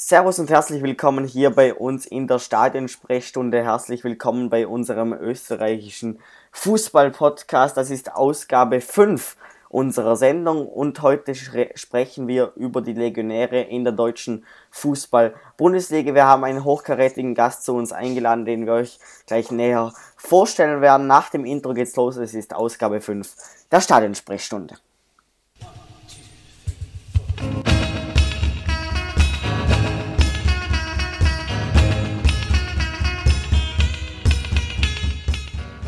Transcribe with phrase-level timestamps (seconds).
[0.00, 3.64] Servus und herzlich willkommen hier bei uns in der Stadionsprechstunde.
[3.64, 6.20] Herzlich willkommen bei unserem österreichischen
[6.52, 7.76] Fußball-Podcast.
[7.76, 9.36] Das ist Ausgabe 5
[9.68, 16.14] unserer Sendung und heute sprechen wir über die Legionäre in der deutschen Fußball-Bundesliga.
[16.14, 21.08] Wir haben einen hochkarätigen Gast zu uns eingeladen, den wir euch gleich näher vorstellen werden.
[21.08, 22.18] Nach dem Intro geht's los.
[22.18, 23.34] Es ist Ausgabe 5
[23.72, 24.76] der Stadionsprechstunde.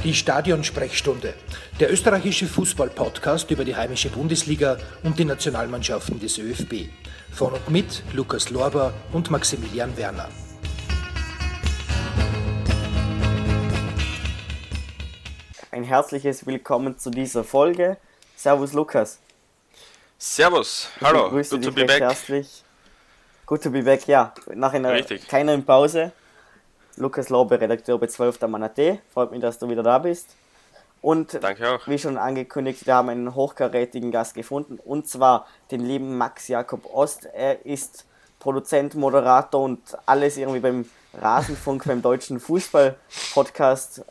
[0.02, 1.34] Die Stadionsprechstunde,
[1.78, 6.88] der österreichische Fußball-Podcast über die heimische Bundesliga und die Nationalmannschaften des ÖFB.
[7.30, 10.30] Von und mit Lukas Lorber und Maximilian Werner.
[15.70, 17.98] Ein herzliches Willkommen zu dieser Folge.
[18.36, 19.18] Servus Lukas.
[20.16, 22.00] Servus, hallo, gut to be back.
[22.00, 22.64] Herzlich.
[23.44, 24.32] Good to be back, ja.
[24.54, 25.28] Nach einer Richtig.
[25.28, 26.12] kleineren Pause
[27.00, 28.42] Lukas Lobe, Redakteur bei 12.
[28.42, 28.98] Manate.
[29.12, 30.36] Freut mich, dass du wieder da bist.
[31.00, 31.88] Und Danke auch.
[31.88, 36.94] wie schon angekündigt, wir haben einen hochkarätigen Gast gefunden und zwar den lieben Max Jakob
[36.94, 37.24] Ost.
[37.24, 38.04] Er ist
[38.38, 40.84] Produzent, Moderator und alles irgendwie beim
[41.14, 44.04] Rasenfunk, beim deutschen Fußball-Podcast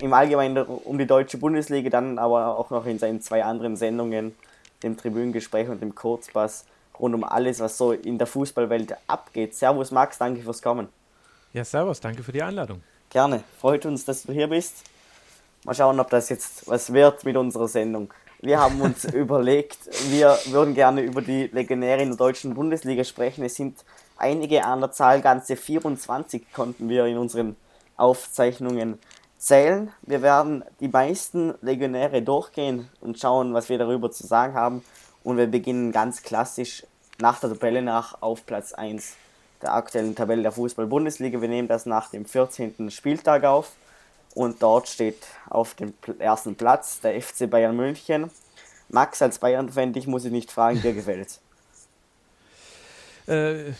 [0.00, 4.36] im Allgemeinen um die deutsche Bundesliga, dann aber auch noch in seinen zwei anderen Sendungen,
[4.82, 6.66] dem Tribünengespräch und dem Kurzpass,
[6.98, 9.54] rund um alles, was so in der Fußballwelt abgeht.
[9.54, 10.88] Servus Max, danke fürs Kommen.
[11.52, 12.80] Ja, servus, danke für die Einladung.
[13.08, 14.84] Gerne, freut uns, dass du hier bist.
[15.64, 18.14] Mal schauen, ob das jetzt was wird mit unserer Sendung.
[18.40, 19.78] Wir haben uns überlegt,
[20.12, 23.44] wir würden gerne über die Legionäre in der deutschen Bundesliga sprechen.
[23.44, 23.84] Es sind
[24.16, 27.56] einige an der Zahl, ganze 24 konnten wir in unseren
[27.96, 29.00] Aufzeichnungen
[29.36, 29.90] zählen.
[30.02, 34.84] Wir werden die meisten Legionäre durchgehen und schauen, was wir darüber zu sagen haben.
[35.24, 36.86] Und wir beginnen ganz klassisch
[37.18, 39.16] nach der Tabelle nach auf Platz 1
[39.62, 41.40] der aktuellen Tabelle der Fußball-Bundesliga.
[41.40, 42.90] Wir nehmen das nach dem 14.
[42.90, 43.72] Spieltag auf
[44.34, 48.30] und dort steht auf dem ersten Platz der FC Bayern München.
[48.88, 51.38] Max, als Bayern-Fan, dich muss ich nicht fragen, dir gefällt
[53.30, 53.72] äh,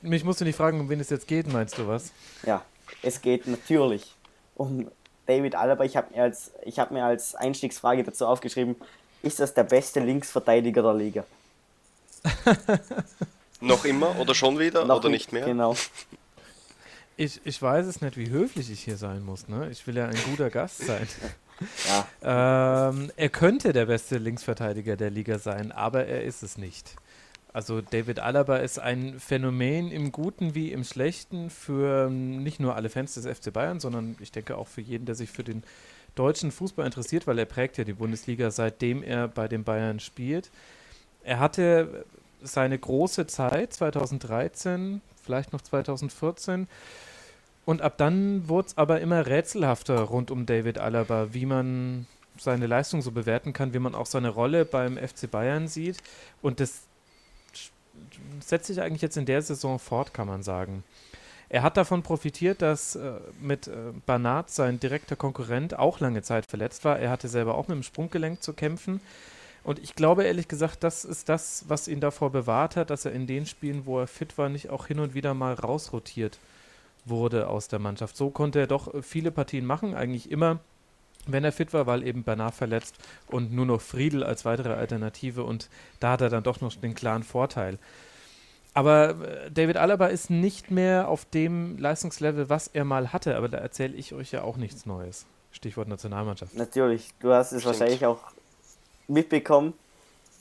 [0.00, 2.12] mich musst du nicht fragen, um wen es jetzt geht, meinst du was?
[2.44, 2.62] Ja,
[3.02, 4.14] es geht natürlich
[4.54, 4.90] um
[5.26, 5.84] David Alaba.
[5.84, 8.76] Ich habe mir, als, hab mir als Einstiegsfrage dazu aufgeschrieben,
[9.22, 11.24] ist das der beste Linksverteidiger der Liga?
[13.60, 15.44] Noch immer oder schon wieder Noch oder nicht mehr?
[15.44, 15.74] Genau.
[17.18, 19.48] Ich, ich weiß es nicht, wie höflich ich hier sein muss.
[19.48, 19.70] Ne?
[19.70, 21.08] Ich will ja ein guter Gast sein.
[22.22, 22.90] ja.
[22.90, 26.94] ähm, er könnte der beste Linksverteidiger der Liga sein, aber er ist es nicht.
[27.54, 32.90] Also David Alaba ist ein Phänomen im Guten wie im Schlechten für nicht nur alle
[32.90, 35.64] Fans des FC Bayern, sondern ich denke auch für jeden, der sich für den
[36.16, 40.50] deutschen Fußball interessiert, weil er prägt ja die Bundesliga, seitdem er bei den Bayern spielt.
[41.22, 42.04] Er hatte
[42.42, 46.68] seine große Zeit, 2013, vielleicht noch 2014.
[47.64, 52.06] Und ab dann wurde es aber immer rätselhafter rund um David Alaba, wie man
[52.38, 55.98] seine Leistung so bewerten kann, wie man auch seine Rolle beim FC Bayern sieht.
[56.42, 56.82] Und das
[58.40, 60.84] setzt sich eigentlich jetzt in der Saison fort, kann man sagen.
[61.48, 66.46] Er hat davon profitiert, dass äh, mit äh, Banat sein direkter Konkurrent auch lange Zeit
[66.46, 66.98] verletzt war.
[66.98, 69.00] Er hatte selber auch mit dem Sprunggelenk zu kämpfen.
[69.66, 73.10] Und ich glaube ehrlich gesagt, das ist das, was ihn davor bewahrt hat, dass er
[73.10, 76.38] in den Spielen, wo er fit war, nicht auch hin und wieder mal rausrotiert
[77.04, 78.16] wurde aus der Mannschaft.
[78.16, 80.60] So konnte er doch viele Partien machen, eigentlich immer,
[81.26, 82.94] wenn er fit war, weil eben Bernard verletzt
[83.26, 85.68] und nur noch Friedel als weitere Alternative und
[85.98, 87.80] da hat er dann doch noch den klaren Vorteil.
[88.72, 93.48] Aber äh, David Alaba ist nicht mehr auf dem Leistungslevel, was er mal hatte, aber
[93.48, 95.26] da erzähle ich euch ja auch nichts Neues.
[95.50, 96.54] Stichwort Nationalmannschaft.
[96.54, 97.80] Natürlich, du hast es Stimmt.
[97.80, 98.35] wahrscheinlich auch
[99.08, 99.74] mitbekommen.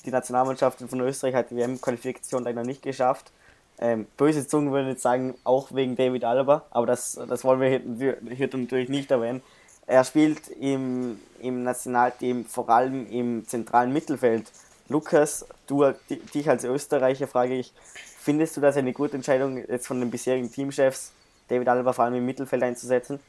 [0.06, 3.31] Die Nationalmannschaft von Österreich hat die WM-Qualifikation leider nicht geschafft.
[3.78, 7.70] Ähm, böse Zungen würden jetzt sagen, auch wegen David Alaba, aber das, das wollen wir
[7.70, 9.42] hier, hier natürlich nicht erwähnen.
[9.86, 14.50] Er spielt im, im Nationalteam vor allem im zentralen Mittelfeld.
[14.88, 15.92] Lukas, du
[16.34, 17.74] dich als Österreicher frage ich,
[18.20, 21.11] findest du das eine gute Entscheidung jetzt von den bisherigen Teamchefs,
[21.50, 23.20] David Alaba vor allem im Mittelfeld einzusetzen?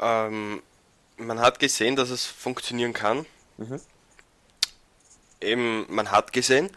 [0.00, 0.62] Ähm,
[1.18, 3.26] man hat gesehen, dass es funktionieren kann.
[3.58, 3.80] Mhm
[5.40, 6.70] eben, man hat gesehen.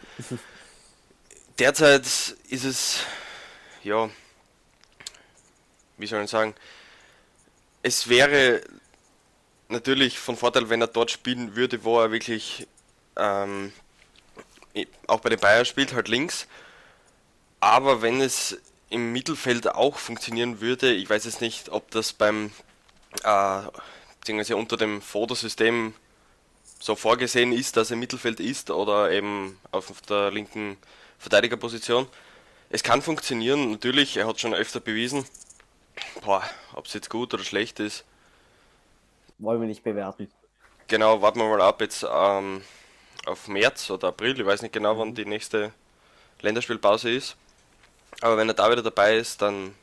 [1.58, 2.06] Derzeit
[2.48, 3.00] ist es,
[3.82, 4.08] ja,
[5.98, 6.54] wie soll ich sagen,
[7.82, 8.62] es wäre
[9.68, 12.66] natürlich von Vorteil, wenn er dort spielen würde, wo er wirklich
[13.16, 13.72] ähm,
[15.06, 16.46] auch bei den Bayern spielt, halt links.
[17.60, 18.58] Aber wenn es
[18.88, 22.50] im Mittelfeld auch funktionieren würde, ich weiß jetzt nicht, ob das beim
[23.22, 23.62] äh,
[24.18, 25.94] beziehungsweise unter dem Fotosystem
[26.80, 30.78] so vorgesehen ist, dass er im Mittelfeld ist oder eben auf der linken
[31.18, 32.08] Verteidigerposition.
[32.70, 35.24] Es kann funktionieren, natürlich, er hat schon öfter bewiesen.
[36.24, 38.04] ob es jetzt gut oder schlecht ist.
[39.38, 40.30] Wollen wir nicht bewerten.
[40.88, 42.62] Genau, warten wir mal ab jetzt ähm,
[43.26, 45.72] auf März oder April, ich weiß nicht genau, wann die nächste
[46.40, 47.36] Länderspielpause ist.
[48.22, 49.74] Aber wenn er da wieder dabei ist, dann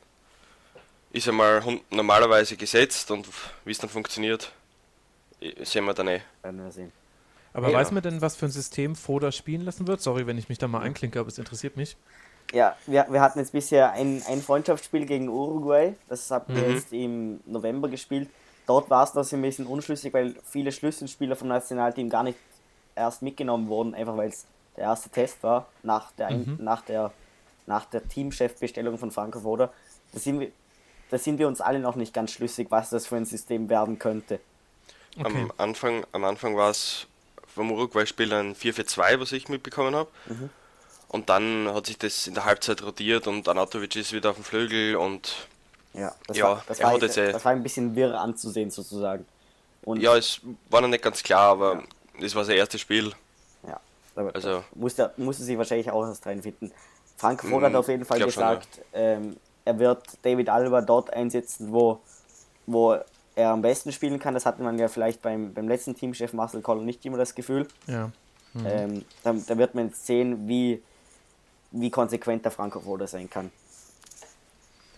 [1.11, 3.27] ist er mal normalerweise gesetzt und
[3.63, 4.51] wie es dann funktioniert,
[5.63, 6.21] sehen wir dann eh.
[6.41, 6.91] Werden wir sehen.
[7.53, 7.77] Aber ja.
[7.77, 10.01] weiß man denn, was für ein System Foda spielen lassen wird?
[10.01, 11.97] Sorry, wenn ich mich da mal einklinke, aber es interessiert mich.
[12.53, 15.95] Ja, wir, wir hatten jetzt bisher ein, ein Freundschaftsspiel gegen Uruguay.
[16.07, 16.73] Das haben wir mhm.
[16.75, 18.29] jetzt im November gespielt.
[18.67, 22.37] Dort war es noch ein bisschen unschlüssig, weil viele Schlüsselspieler vom Nationalteam gar nicht
[22.95, 24.45] erst mitgenommen wurden, einfach weil es
[24.75, 26.57] der erste Test war nach der, mhm.
[26.59, 27.11] nach der,
[27.65, 29.71] nach der Teamchefbestellung von Franco Foda.
[30.13, 30.51] Da sind, wir,
[31.09, 33.99] da sind wir uns alle noch nicht ganz schlüssig, was das für ein System werden
[33.99, 34.39] könnte.
[35.19, 35.27] Okay.
[35.27, 37.07] Am Anfang, am Anfang war es
[37.53, 40.09] vom Uruguay-Spiel ein 4-4-2, was ich mitbekommen habe.
[40.27, 40.49] Mhm.
[41.09, 44.43] Und dann hat sich das in der Halbzeit rotiert und Anatovic ist wieder auf dem
[44.43, 45.47] Flügel und
[45.93, 49.25] ja, das, ja, war, das, war, das, das war ein bisschen wirr anzusehen sozusagen.
[49.83, 51.83] Und ja, es war noch nicht ganz klar, aber ja.
[52.21, 53.13] das war sein erstes Spiel.
[53.65, 53.79] Ja,
[54.33, 56.71] also musste, musste sich wahrscheinlich auch erst reinfinden.
[57.15, 58.99] Frank Vogt hat mhm, auf jeden Fall gesagt, schon, ja.
[58.99, 62.01] ähm, er wird David Alba dort einsetzen, wo,
[62.65, 62.99] wo
[63.37, 64.33] er am besten spielen kann.
[64.33, 67.67] Das hatte man ja vielleicht beim, beim letzten Teamchef Marcel Koller nicht immer das Gefühl.
[67.85, 68.11] Ja.
[68.53, 68.65] Mhm.
[68.65, 70.81] Ähm, da, da, wird man jetzt sehen, wie,
[71.71, 73.51] wie konsequent der Franco Foda sein kann.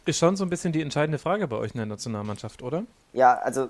[0.06, 2.84] Ist schon so ein bisschen die entscheidende Frage bei euch in der Nationalmannschaft, oder?
[3.12, 3.68] Ja, also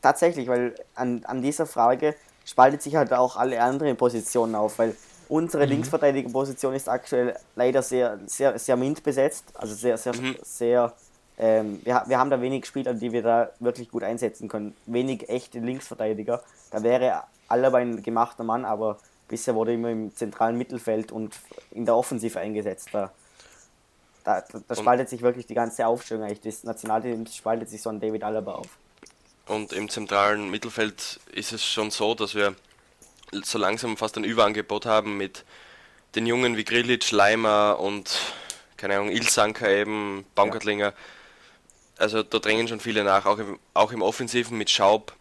[0.00, 4.94] tatsächlich, weil an, an dieser Frage spaltet sich halt auch alle anderen Positionen auf, weil
[5.28, 5.70] unsere mhm.
[5.70, 10.36] Linksverteidigerposition ist aktuell leider sehr, sehr, sehr mint besetzt, also sehr, sehr, mhm.
[10.42, 10.94] sehr
[11.36, 14.76] ähm, wir, wir haben da wenig Spieler, die wir da wirklich gut einsetzen können.
[14.86, 16.42] Wenig echte Linksverteidiger.
[16.70, 18.98] Da wäre Alaba ein gemachter Mann, aber
[19.28, 21.34] bisher wurde immer im zentralen Mittelfeld und
[21.72, 22.90] in der Offensive eingesetzt.
[22.92, 23.10] Da,
[24.22, 26.40] da, da spaltet sich wirklich die ganze Aufstellung eigentlich.
[26.40, 28.68] Das Nationalteam spaltet sich so an David Alaba auf.
[29.46, 32.54] Und im zentralen Mittelfeld ist es schon so, dass wir
[33.42, 35.44] so langsam fast ein Überangebot haben mit
[36.14, 38.20] den Jungen wie Grilic, Leimer und
[38.76, 40.86] keine Ahnung, Ilsanker eben, Baumgartlinger.
[40.86, 40.94] Ja
[41.98, 45.14] also da drängen schon viele nach, auch im, auch im Offensiven mit Schaub,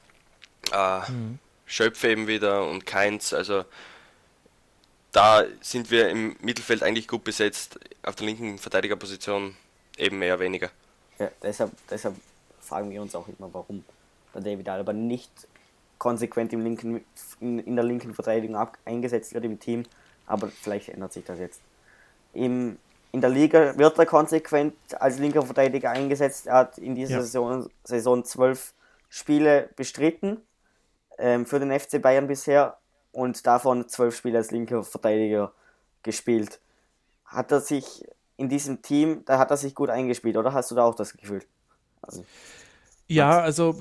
[0.71, 1.39] äh, mhm.
[1.65, 3.65] Schöpfe eben wieder und Keins, also
[5.11, 9.55] da sind wir im Mittelfeld eigentlich gut besetzt, auf der linken Verteidigerposition
[9.97, 10.69] eben mehr oder weniger.
[11.19, 12.15] Ja, deshalb, deshalb
[12.59, 13.85] fragen wir uns auch immer, warum
[14.33, 15.31] der David Alba nicht
[15.99, 17.05] konsequent im linken,
[17.39, 19.85] in, in der linken Verteidigung ab, eingesetzt wird im Team,
[20.25, 21.61] aber vielleicht ändert sich das jetzt.
[22.33, 22.77] Im
[23.13, 26.47] in der Liga wird er konsequent als linker Verteidiger eingesetzt.
[26.47, 27.21] Er hat in dieser ja.
[27.21, 28.73] Saison, Saison zwölf
[29.07, 30.41] Spiele bestritten
[31.19, 32.77] ähm, für den FC Bayern bisher
[33.11, 35.53] und davon zwölf Spiele als linker Verteidiger
[36.01, 36.59] gespielt.
[37.25, 38.03] Hat er sich
[38.35, 41.13] in diesem Team, da hat er sich gut eingespielt, oder hast du da auch das
[41.15, 41.43] Gefühl?
[42.01, 42.25] Also.
[43.07, 43.75] Ja, also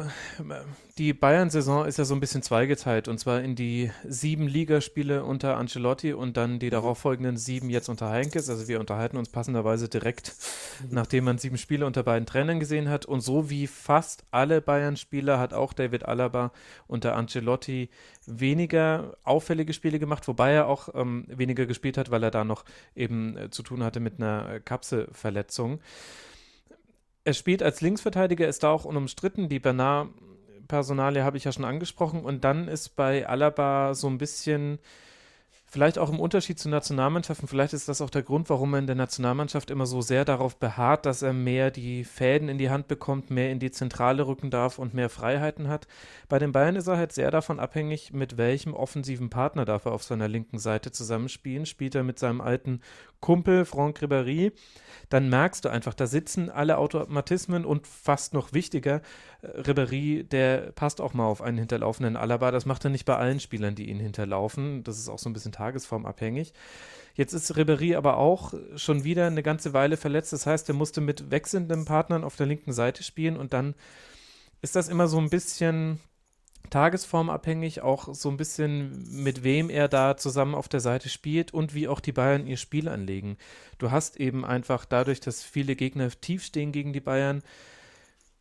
[0.99, 5.57] die Bayern-Saison ist ja so ein bisschen zweigeteilt und zwar in die sieben Ligaspiele unter
[5.57, 8.51] Ancelotti und dann die darauffolgenden sieben jetzt unter Heinkes.
[8.51, 10.35] Also wir unterhalten uns passenderweise direkt,
[10.91, 13.07] nachdem man sieben Spiele unter beiden Trainern gesehen hat.
[13.07, 16.53] Und so wie fast alle Bayern-Spieler hat auch David Alaba
[16.89, 17.91] unter Ancelotti
[18.27, 22.65] weniger auffällige Spiele gemacht, wobei er auch ähm, weniger gespielt hat, weil er da noch
[22.97, 25.81] eben äh, zu tun hatte mit einer Kapselverletzung.
[27.25, 29.49] Er spielt als Linksverteidiger, ist da auch unumstritten.
[29.49, 32.25] Die Bernard-Personalie habe ich ja schon angesprochen.
[32.25, 34.79] Und dann ist bei Alaba so ein bisschen
[35.73, 38.87] Vielleicht auch im Unterschied zu Nationalmannschaften, vielleicht ist das auch der Grund, warum er in
[38.87, 42.89] der Nationalmannschaft immer so sehr darauf beharrt, dass er mehr die Fäden in die Hand
[42.89, 45.87] bekommt, mehr in die Zentrale rücken darf und mehr Freiheiten hat.
[46.29, 49.93] Bei den Bayern ist er halt sehr davon abhängig, mit welchem offensiven Partner darf er
[49.93, 51.65] auf seiner linken Seite zusammenspielen.
[51.65, 52.83] Spielt er mit seinem alten
[53.23, 54.53] Kumpel Franck Ribéry,
[55.09, 59.01] dann merkst du einfach, da sitzen alle Automatismen und fast noch wichtiger,
[59.41, 62.51] äh, Ribéry, der passt auch mal auf einen hinterlaufenden Alaba.
[62.51, 64.85] Das macht er nicht bei allen Spielern, die ihn hinterlaufen.
[64.85, 66.53] Das ist auch so ein bisschen tagesformabhängig.
[67.15, 70.33] Jetzt ist Ribéry aber auch schon wieder eine ganze Weile verletzt.
[70.33, 73.75] Das heißt, er musste mit wechselnden Partnern auf der linken Seite spielen und dann
[74.63, 76.01] ist das immer so ein bisschen
[76.73, 81.75] tagesformabhängig, auch so ein bisschen mit wem er da zusammen auf der Seite spielt und
[81.75, 83.37] wie auch die Bayern ihr Spiel anlegen.
[83.79, 87.43] Du hast eben einfach dadurch, dass viele Gegner tief stehen gegen die Bayern,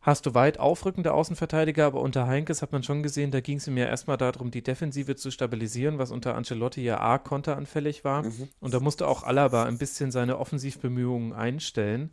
[0.00, 3.68] hast du weit aufrückende Außenverteidiger, aber unter Heinkes hat man schon gesehen, da ging es
[3.68, 8.24] ihm ja erstmal darum, die Defensive zu stabilisieren, was unter Ancelotti ja arg konteranfällig war.
[8.24, 8.48] Mhm.
[8.60, 12.10] Und da musste auch Alaba ein bisschen seine Offensivbemühungen einstellen.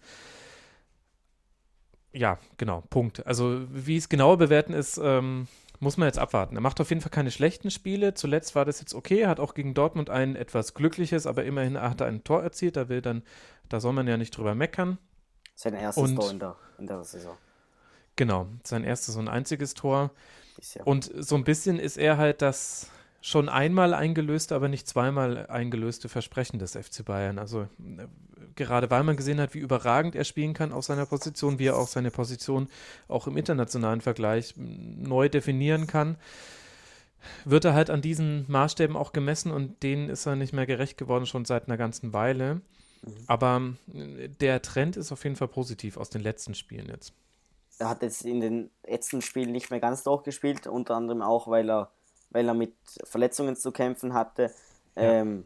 [2.12, 3.26] Ja, genau, Punkt.
[3.26, 5.48] Also wie es genauer bewerten ist, ähm,
[5.80, 6.56] muss man jetzt abwarten.
[6.56, 8.14] Er macht auf jeden Fall keine schlechten Spiele.
[8.14, 9.20] Zuletzt war das jetzt okay.
[9.20, 12.76] Er hat auch gegen Dortmund ein etwas glückliches, aber immerhin hat er ein Tor erzielt.
[12.76, 13.24] Da will dann,
[13.70, 14.98] da soll man ja nicht drüber meckern.
[15.56, 17.38] Sein erstes und, Tor in der, in der Saison.
[18.16, 20.12] Genau, sein erstes und einziges Tor.
[20.84, 22.90] Und so ein bisschen ist er halt das
[23.22, 27.38] schon einmal eingelöste, aber nicht zweimal eingelöste Versprechen des FC Bayern.
[27.38, 28.08] Also äh,
[28.56, 31.78] gerade weil man gesehen hat, wie überragend er spielen kann auf seiner Position, wie er
[31.78, 32.68] auch seine Position
[33.08, 36.18] auch im internationalen Vergleich neu definieren kann,
[37.46, 40.98] wird er halt an diesen Maßstäben auch gemessen und denen ist er nicht mehr gerecht
[40.98, 42.56] geworden, schon seit einer ganzen Weile.
[43.02, 43.14] Mhm.
[43.28, 47.14] Aber der Trend ist auf jeden Fall positiv aus den letzten Spielen jetzt.
[47.78, 51.70] Er hat jetzt in den letzten Spielen nicht mehr ganz durchgespielt, unter anderem auch, weil
[51.70, 51.92] er
[52.30, 54.52] weil er mit Verletzungen zu kämpfen hatte.
[54.96, 55.04] Ja.
[55.04, 55.46] Ähm,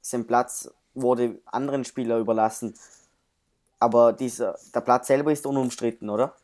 [0.00, 2.74] sein Platz wurde anderen Spielern überlassen.
[3.78, 6.34] Aber dieser, der Platz selber ist unumstritten, oder?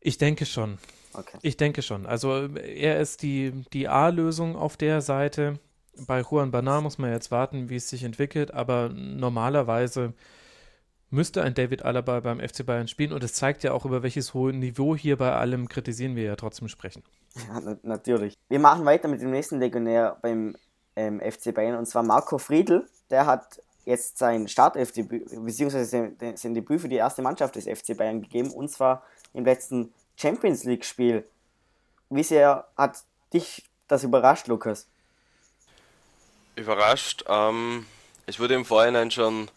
[0.00, 0.78] Ich denke schon.
[1.14, 1.38] Okay.
[1.42, 2.06] Ich denke schon.
[2.06, 5.58] Also er ist die, die A-Lösung auf der Seite.
[6.06, 10.14] Bei Juan Bernard muss man jetzt warten, wie es sich entwickelt, aber normalerweise
[11.12, 14.34] müsste ein David Alaba beim FC Bayern spielen und es zeigt ja auch, über welches
[14.34, 17.04] hohe Niveau hier bei allem kritisieren wir ja trotzdem sprechen.
[17.48, 18.36] Ja, natürlich.
[18.48, 20.56] Wir machen weiter mit dem nächsten Legionär beim
[20.96, 22.86] ähm, FC Bayern und zwar Marco Friedl.
[23.10, 28.22] Der hat jetzt sein Startelfdebüt, beziehungsweise sein Debüt für die erste Mannschaft des FC Bayern
[28.22, 29.02] gegeben und zwar
[29.34, 31.26] im letzten Champions League-Spiel.
[32.08, 33.02] Wie sehr hat
[33.34, 34.86] dich das überrascht, Lukas?
[36.56, 37.24] Überrascht.
[37.28, 37.86] Ähm,
[38.26, 39.50] es wurde im Vorhinein schon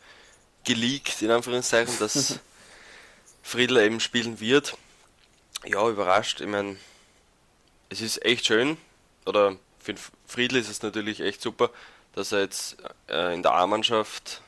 [0.65, 2.39] geleakt, in Anführungszeichen, dass
[3.43, 4.77] Friedel eben spielen wird.
[5.65, 6.41] Ja, überrascht.
[6.41, 6.77] Ich meine,
[7.89, 8.77] es ist echt schön,
[9.25, 9.95] oder für
[10.27, 11.69] Friedel ist es natürlich echt super,
[12.13, 14.41] dass er jetzt äh, in der A-Mannschaft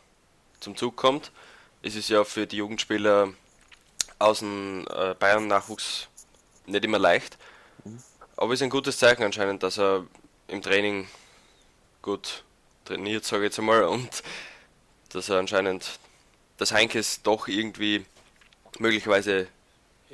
[0.59, 1.31] zum Zug kommt.
[1.81, 3.33] Es ist ja für die Jugendspieler
[4.19, 6.07] aus dem äh, Bayern-Nachwuchs
[6.65, 7.38] nicht immer leicht.
[8.36, 10.05] Aber es ist ein gutes Zeichen anscheinend, dass er
[10.47, 11.07] im Training
[12.01, 12.43] gut
[12.86, 14.24] trainiert, sage ich jetzt einmal, und
[15.09, 16.00] dass er anscheinend
[16.57, 18.05] dass Heinkes doch irgendwie
[18.79, 19.47] möglicherweise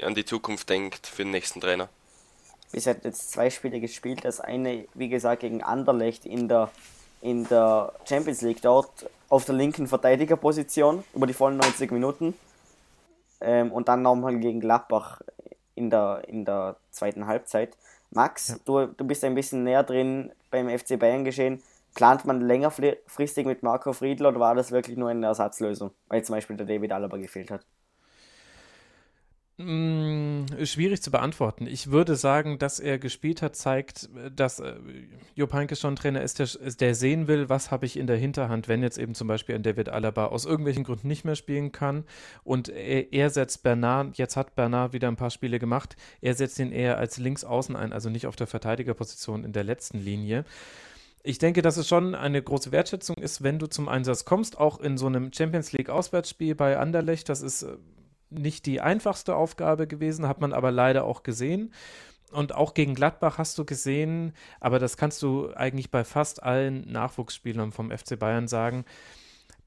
[0.01, 1.89] an die Zukunft denkt für den nächsten Trainer.
[2.71, 4.25] Bis hat jetzt zwei Spiele gespielt.
[4.25, 6.71] Das eine, wie gesagt, gegen Anderlecht in der,
[7.21, 12.33] in der Champions League dort auf der linken Verteidigerposition über die vollen 90 Minuten.
[13.41, 15.21] Ähm, und dann nochmal gegen Gladbach
[15.75, 17.77] in der, in der zweiten Halbzeit.
[18.09, 18.55] Max, ja.
[18.65, 21.61] du, du bist ein bisschen näher drin beim FC Bayern geschehen.
[21.93, 26.35] Plant man längerfristig mit Marco Friedl oder war das wirklich nur eine Ersatzlösung, weil zum
[26.35, 27.65] Beispiel der David Alaba gefehlt hat?
[29.57, 31.67] Mm, schwierig zu beantworten.
[31.67, 34.73] Ich würde sagen, dass er gespielt hat, zeigt, dass äh,
[35.35, 36.47] Jupp Heynckes schon Trainer ist, der,
[36.79, 39.61] der sehen will, was habe ich in der Hinterhand, wenn jetzt eben zum Beispiel ein
[39.61, 42.03] David Alaba aus irgendwelchen Gründen nicht mehr spielen kann
[42.43, 46.57] und er, er setzt Bernard, jetzt hat Bernard wieder ein paar Spiele gemacht, er setzt
[46.57, 50.45] ihn eher als Linksaußen ein, also nicht auf der Verteidigerposition in der letzten Linie
[51.23, 54.81] ich denke, dass es schon eine große Wertschätzung ist, wenn du zum Einsatz kommst, auch
[54.81, 57.29] in so einem Champions League Auswärtsspiel bei Anderlecht.
[57.29, 57.77] Das ist äh,
[58.29, 61.73] nicht die einfachste Aufgabe gewesen, hat man aber leider auch gesehen.
[62.31, 66.91] Und auch gegen Gladbach hast du gesehen, aber das kannst du eigentlich bei fast allen
[66.91, 68.83] Nachwuchsspielern vom FC Bayern sagen.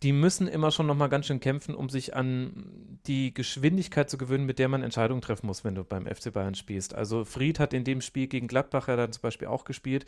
[0.02, 4.44] Die müssen immer schon nochmal ganz schön kämpfen, um sich an die Geschwindigkeit zu gewöhnen,
[4.44, 6.94] mit der man Entscheidungen treffen muss, wenn du beim FC Bayern spielst.
[6.94, 10.04] Also Fried hat in dem Spiel gegen Gladbach ja dann zum Beispiel auch gespielt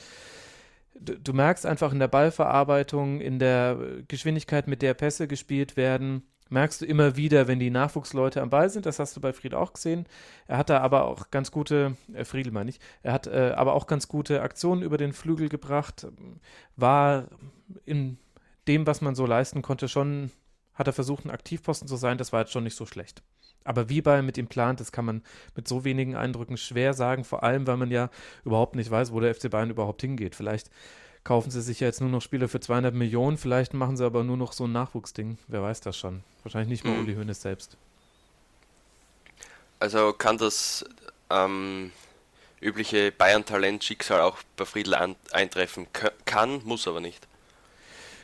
[0.94, 3.78] du, du merkst einfach in der Ballverarbeitung, in der
[4.08, 8.70] Geschwindigkeit, mit der Pässe gespielt werden, merkst du immer wieder, wenn die Nachwuchsleute am Ball
[8.70, 8.86] sind.
[8.86, 10.06] Das hast du bei Friedel auch gesehen.
[10.46, 13.74] Er hat da aber auch ganz gute, äh, Friedel meine ich, er hat äh, aber
[13.74, 16.06] auch ganz gute Aktionen über den Flügel gebracht,
[16.76, 17.28] war
[17.84, 18.18] in
[18.66, 20.30] dem, was man so leisten konnte, schon,
[20.74, 22.18] hat er versucht, ein Aktivposten zu sein.
[22.18, 23.22] Das war jetzt schon nicht so schlecht.
[23.64, 25.22] Aber wie bei mit ihm plant, das kann man
[25.54, 28.08] mit so wenigen Eindrücken schwer sagen, vor allem, weil man ja
[28.44, 30.34] überhaupt nicht weiß, wo der FC Bayern überhaupt hingeht.
[30.34, 30.70] Vielleicht
[31.24, 34.24] kaufen sie sich ja jetzt nur noch Spieler für 200 Millionen, vielleicht machen sie aber
[34.24, 35.36] nur noch so ein Nachwuchsding.
[35.48, 36.22] Wer weiß das schon.
[36.42, 37.04] Wahrscheinlich nicht mal mhm.
[37.04, 37.76] Uli Hoeneß selbst.
[39.80, 40.84] Also kann das
[41.30, 41.92] ähm,
[42.60, 44.94] übliche Bayern-Talent-Schicksal auch bei Friedl
[45.32, 45.86] eintreffen?
[46.24, 47.26] kann, muss aber nicht.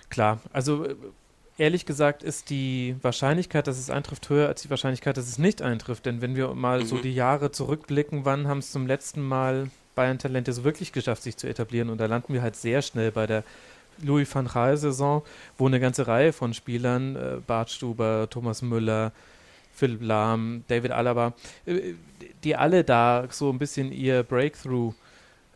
[0.08, 0.96] Klar, also äh,
[1.58, 5.62] ehrlich gesagt ist die Wahrscheinlichkeit, dass es eintrifft, höher als die Wahrscheinlichkeit, dass es nicht
[5.62, 6.06] eintrifft.
[6.06, 6.86] Denn wenn wir mal mhm.
[6.86, 11.22] so die Jahre zurückblicken, wann haben es zum letzten Mal Bayern Talente so wirklich geschafft,
[11.22, 11.90] sich zu etablieren?
[11.90, 13.44] Und da landen wir halt sehr schnell bei der
[14.02, 15.22] Louis van Gaal-Saison,
[15.56, 19.12] wo eine ganze Reihe von Spielern, äh, Bart Stuber, Thomas Müller,
[19.72, 21.32] Philipp Lahm, David Alaba,
[21.66, 21.94] äh,
[22.42, 24.94] die alle da so ein bisschen ihr Breakthrough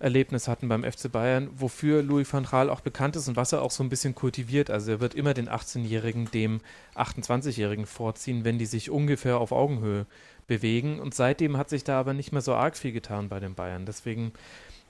[0.00, 3.62] Erlebnis hatten beim FC Bayern, wofür Louis van Gaal auch bekannt ist und was er
[3.62, 4.70] auch so ein bisschen kultiviert.
[4.70, 6.60] Also er wird immer den 18-Jährigen dem
[6.94, 10.06] 28-Jährigen vorziehen, wenn die sich ungefähr auf Augenhöhe
[10.46, 11.00] bewegen.
[11.00, 13.86] Und seitdem hat sich da aber nicht mehr so arg viel getan bei den Bayern.
[13.86, 14.32] Deswegen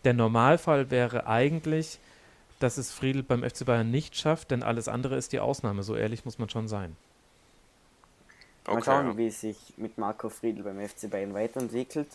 [0.05, 1.99] der Normalfall wäre eigentlich,
[2.61, 5.83] dass es Friedel beim FC Bayern nicht schafft, denn alles andere ist die Ausnahme.
[5.83, 6.97] So ehrlich muss man schon sein.
[8.65, 8.75] Okay.
[8.75, 12.09] Mal schauen, wie es sich mit Marco Friedl beim FC Bayern weiterentwickelt.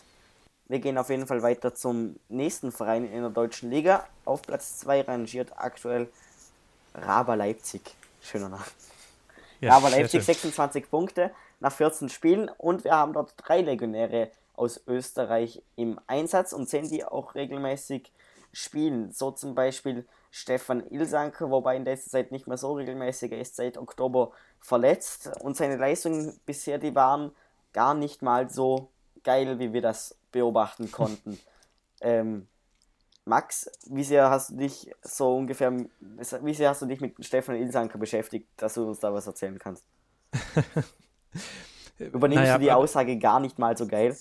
[0.66, 4.06] Wir gehen auf jeden Fall weiter zum nächsten Verein in der deutschen Liga.
[4.24, 6.08] Auf Platz 2 rangiert aktuell
[6.94, 7.82] Raba Leipzig.
[8.22, 8.64] Schöner Name.
[9.60, 11.30] Ja, Raba Leipzig 26 Punkte
[11.60, 16.88] nach 14 Spielen und wir haben dort drei Legionäre aus Österreich im Einsatz und sehen
[16.88, 18.10] die auch regelmäßig
[18.52, 19.12] spielen.
[19.12, 23.56] So zum Beispiel Stefan Ilsanker, wobei in letzter Zeit nicht mehr so regelmäßig, er ist
[23.56, 27.32] seit Oktober verletzt und seine Leistungen bisher, die waren
[27.72, 28.88] gar nicht mal so
[29.24, 31.38] geil, wie wir das beobachten konnten.
[32.02, 32.46] ähm,
[33.24, 35.72] Max, wie sehr hast du dich so ungefähr,
[36.42, 39.58] wie sehr hast du dich mit Stefan Ilsanker beschäftigt, dass du uns da was erzählen
[39.58, 39.84] kannst?
[41.98, 44.14] Übernimmst naja, du die Aussage gar nicht mal so geil?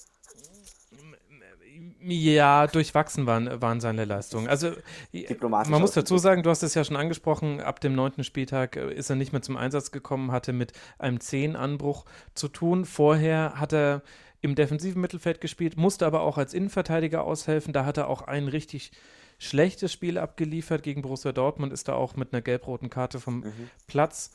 [2.05, 4.47] Ja, durchwachsen waren, waren seine Leistungen.
[4.47, 4.71] Also
[5.11, 8.93] man muss dazu sagen, du hast es ja schon angesprochen, ab dem neunten Spieltag äh,
[8.93, 12.05] ist er nicht mehr zum Einsatz gekommen, hatte mit einem Zehenanbruch
[12.35, 12.85] zu tun.
[12.85, 14.01] Vorher hat er
[14.43, 17.73] im defensiven Mittelfeld gespielt, musste aber auch als Innenverteidiger aushelfen.
[17.73, 18.91] Da hat er auch ein richtig
[19.39, 23.69] schlechtes Spiel abgeliefert gegen Borussia Dortmund, ist da auch mit einer gelb-roten Karte vom mhm.
[23.87, 24.31] Platz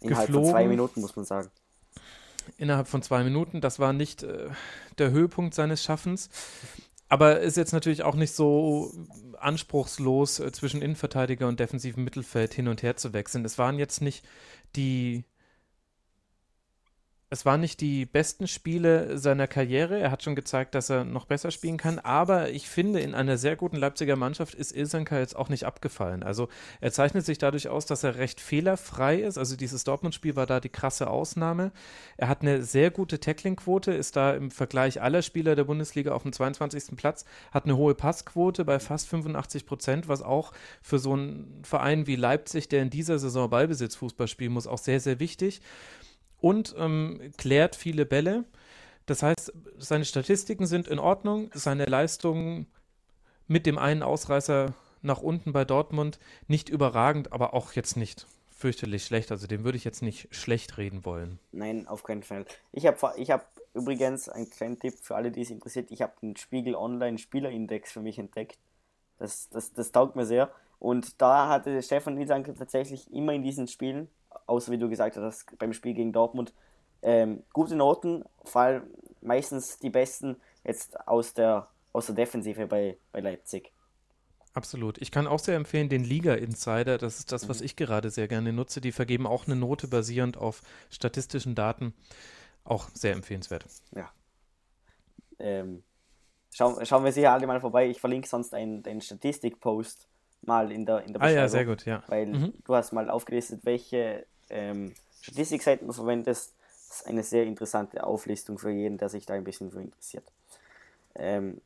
[0.00, 0.50] Innerhalb geflogen.
[0.50, 1.50] von zwei Minuten, muss man sagen
[2.56, 3.60] innerhalb von zwei Minuten.
[3.60, 4.48] Das war nicht äh,
[4.98, 6.28] der Höhepunkt seines Schaffens.
[7.08, 8.92] Aber ist jetzt natürlich auch nicht so
[9.38, 13.44] anspruchslos, äh, zwischen Innenverteidiger und defensivem Mittelfeld hin und her zu wechseln.
[13.44, 14.24] Es waren jetzt nicht
[14.76, 15.24] die
[17.32, 19.98] es waren nicht die besten Spiele seiner Karriere.
[19.98, 21.98] Er hat schon gezeigt, dass er noch besser spielen kann.
[21.98, 26.22] Aber ich finde, in einer sehr guten Leipziger Mannschaft ist Ilsanka jetzt auch nicht abgefallen.
[26.22, 26.50] Also
[26.82, 29.38] er zeichnet sich dadurch aus, dass er recht fehlerfrei ist.
[29.38, 31.72] Also dieses Dortmund-Spiel war da die krasse Ausnahme.
[32.18, 36.24] Er hat eine sehr gute Tackling-Quote, ist da im Vergleich aller Spieler der Bundesliga auf
[36.24, 36.96] dem 22.
[36.96, 42.06] Platz, hat eine hohe Passquote bei fast 85 Prozent, was auch für so einen Verein
[42.06, 45.62] wie Leipzig, der in dieser Saison Ballbesitzfußball spielen muss, auch sehr, sehr wichtig
[46.42, 48.44] und ähm, klärt viele Bälle.
[49.06, 52.66] Das heißt, seine Statistiken sind in Ordnung, seine Leistungen
[53.48, 59.04] mit dem einen Ausreißer nach unten bei Dortmund nicht überragend, aber auch jetzt nicht fürchterlich
[59.04, 59.32] schlecht.
[59.32, 61.38] Also dem würde ich jetzt nicht schlecht reden wollen.
[61.50, 62.44] Nein, auf keinen Fall.
[62.70, 65.90] Ich habe ich hab übrigens einen kleinen Tipp für alle, die es interessiert.
[65.90, 68.58] Ich habe den Spiegel Online Spielerindex für mich entdeckt.
[69.18, 70.52] Das, das, das taugt mir sehr.
[70.78, 74.08] Und da hatte Stefan Niesanke tatsächlich immer in diesen Spielen
[74.52, 76.52] außer wie du gesagt hast, beim Spiel gegen Dortmund,
[77.00, 78.82] ähm, gute Noten, vor allem
[79.22, 83.72] meistens die besten jetzt aus der, aus der Defensive bei, bei Leipzig.
[84.54, 85.00] Absolut.
[85.00, 87.66] Ich kann auch sehr empfehlen, den Liga Insider, das ist das, was mhm.
[87.66, 88.82] ich gerade sehr gerne nutze.
[88.82, 90.60] Die vergeben auch eine Note basierend auf
[90.90, 91.94] statistischen Daten.
[92.64, 93.64] Auch sehr empfehlenswert.
[93.96, 94.10] Ja.
[95.38, 95.82] Ähm,
[96.50, 97.88] schauen, schauen wir sicher alle mal vorbei.
[97.88, 100.06] Ich verlinke sonst einen, einen Statistik-Post
[100.42, 101.38] mal in der, in der Beschreibung.
[101.38, 102.02] Ah ja, sehr gut, ja.
[102.08, 102.52] Weil mhm.
[102.64, 106.54] du hast mal aufgelistet, welche ähm, Statistikseiten verwendest.
[106.88, 110.24] Das ist eine sehr interessante Auflistung für jeden, der sich da ein bisschen für interessiert.
[111.14, 111.60] Ähm,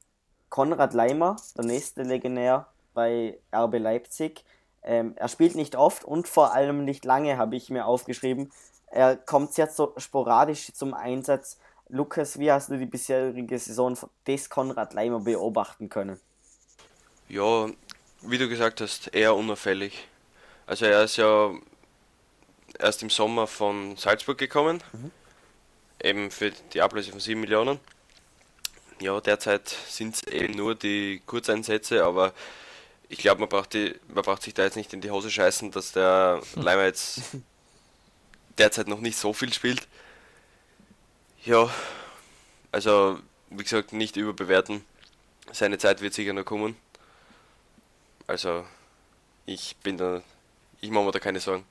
[0.49, 4.45] Konrad Leimer, der nächste Legionär bei RB Leipzig.
[4.83, 8.53] Ähm, er spielt nicht oft und vor allem nicht lange, habe ich mir aufgeschrieben.
[8.87, 11.59] Er kommt sehr so sporadisch zum Einsatz.
[11.89, 13.97] Lukas, wie hast du die bisherige Saison
[14.27, 16.21] des Konrad Leimer beobachten können?
[17.29, 17.69] Ja,
[18.23, 20.07] wie du gesagt hast, eher unauffällig.
[20.67, 21.51] Also er ist ja
[22.79, 25.11] erst im Sommer von Salzburg gekommen, mhm.
[26.03, 27.81] eben für die Ablöse von 7 Millionen.
[29.01, 32.33] Ja, derzeit sind es eben nur die Kurzeinsätze, aber
[33.09, 35.93] ich glaube, man, braucht man braucht sich da jetzt nicht in die Hose scheißen, dass
[35.93, 37.21] der Leimer jetzt
[38.59, 39.87] derzeit noch nicht so viel spielt.
[41.45, 41.71] Ja,
[42.73, 44.85] also wie gesagt, nicht überbewerten.
[45.53, 46.77] Seine Zeit wird sicher noch kommen.
[48.27, 48.65] Also
[49.45, 50.23] ich bin da,
[50.81, 51.65] ich mache mir da keine Sorgen.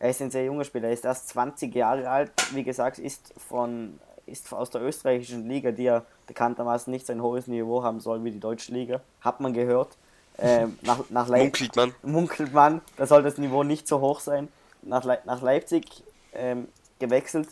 [0.00, 3.34] Er ist ein sehr junger Spieler, er ist erst 20 Jahre alt, wie gesagt, ist
[3.36, 8.00] von ist aus der österreichischen Liga, die ja bekanntermaßen nicht so ein hohes Niveau haben
[8.00, 9.96] soll wie die deutsche Liga, hat man gehört.
[10.38, 11.94] Ähm, nach, nach Leip munkelt man.
[12.02, 14.48] Munkelt man, da soll das Niveau nicht so hoch sein.
[14.82, 15.84] Nach, Le nach Leipzig
[16.32, 17.48] ähm, gewechselt.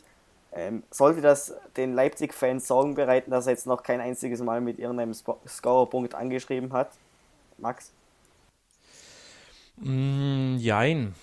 [0.51, 4.79] Ähm, sollte das den Leipzig-Fans Sorgen bereiten, dass er jetzt noch kein einziges Mal mit
[4.79, 6.91] irgendeinem Scorerpunkt angeschrieben hat?
[7.59, 7.93] Max?
[9.77, 11.15] Mm, jein.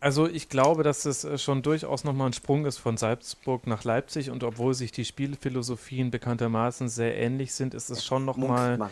[0.00, 3.84] Also ich glaube, dass es äh, schon durchaus nochmal ein Sprung ist von Salzburg nach
[3.84, 8.90] Leipzig und obwohl sich die Spielphilosophien bekanntermaßen sehr ähnlich sind, ist es schon nochmal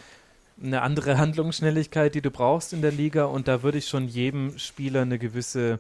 [0.61, 4.59] eine andere Handlungsschnelligkeit, die du brauchst in der Liga und da würde ich schon jedem
[4.59, 5.79] Spieler eine gewisse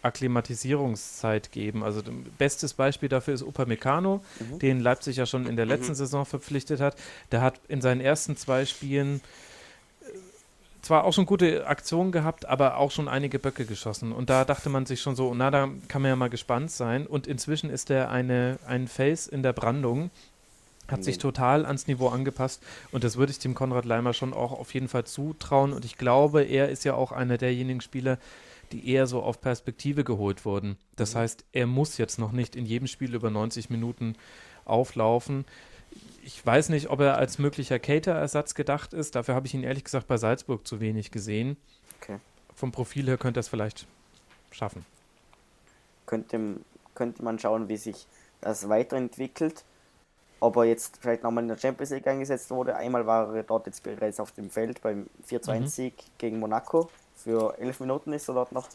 [0.00, 1.84] Akklimatisierungszeit geben.
[1.84, 2.02] Also
[2.38, 4.58] bestes Beispiel dafür ist Upamecano, mhm.
[4.58, 5.96] den Leipzig ja schon in der letzten mhm.
[5.96, 6.96] Saison verpflichtet hat.
[7.30, 9.20] Der hat in seinen ersten zwei Spielen
[10.82, 14.12] zwar auch schon gute Aktionen gehabt, aber auch schon einige Böcke geschossen.
[14.12, 17.06] Und da dachte man sich schon so, na, da kann man ja mal gespannt sein.
[17.06, 20.10] Und inzwischen ist er eine, ein Face in der Brandung,
[20.88, 22.62] hat sich total ans Niveau angepasst.
[22.90, 25.72] Und das würde ich dem Konrad Leimer schon auch auf jeden Fall zutrauen.
[25.72, 28.18] Und ich glaube, er ist ja auch einer derjenigen Spieler,
[28.72, 30.76] die eher so auf Perspektive geholt wurden.
[30.96, 31.18] Das mhm.
[31.20, 34.16] heißt, er muss jetzt noch nicht in jedem Spiel über 90 Minuten
[34.64, 35.44] auflaufen.
[36.22, 39.14] Ich weiß nicht, ob er als möglicher Cater-Ersatz gedacht ist.
[39.14, 41.56] Dafür habe ich ihn ehrlich gesagt bei Salzburg zu wenig gesehen.
[42.00, 42.18] Okay.
[42.54, 43.86] Vom Profil her könnte er es vielleicht
[44.50, 44.84] schaffen.
[46.06, 46.56] Könnte,
[46.94, 48.06] könnte man schauen, wie sich
[48.40, 49.64] das weiterentwickelt.
[50.40, 52.76] Ob er jetzt vielleicht nochmal in der Champions League eingesetzt wurde.
[52.76, 56.10] Einmal war er dort jetzt bereits auf dem Feld beim 4 1 Sieg mhm.
[56.18, 56.90] gegen Monaco
[57.22, 58.68] für elf Minuten ist er dort noch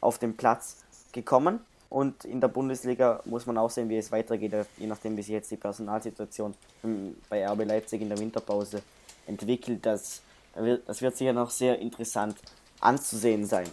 [0.00, 1.60] auf den Platz gekommen.
[1.92, 5.34] Und in der Bundesliga muss man auch sehen, wie es weitergeht, je nachdem, wie sich
[5.34, 6.54] jetzt die Personalsituation
[7.28, 8.82] bei RB Leipzig in der Winterpause
[9.26, 9.84] entwickelt.
[9.84, 10.22] Das,
[10.86, 12.38] das wird sicher noch sehr interessant
[12.80, 13.68] anzusehen sein.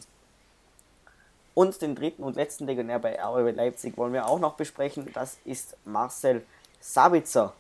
[1.54, 5.08] Und den dritten und letzten Legionär bei RB Leipzig wollen wir auch noch besprechen.
[5.14, 6.46] Das ist Marcel
[6.82, 7.54] Sabitzer.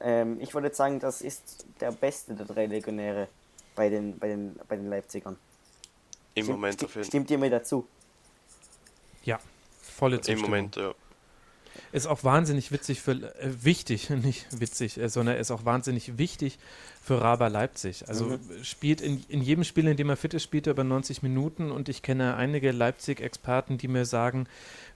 [0.00, 3.28] Ähm, ich würde sagen, das ist der beste der drei Legionäre
[3.74, 5.36] bei den, bei den, bei den Leipzigern.
[6.34, 7.86] Im stimmt, Moment auf jeden Stimmt ihr mir dazu?
[9.22, 9.38] Ja,
[9.86, 10.44] volle Zustimmung.
[10.44, 10.94] Im Moment, ja.
[11.92, 16.58] Ist auch wahnsinnig witzig für, äh, wichtig, nicht witzig, äh, sondern ist auch wahnsinnig wichtig
[17.02, 18.08] für Raber Leipzig.
[18.08, 18.64] Also mhm.
[18.64, 21.70] spielt in, in jedem Spiel, in dem er fit ist, spielt er über 90 Minuten
[21.70, 24.48] und ich kenne einige Leipzig-Experten, die mir sagen,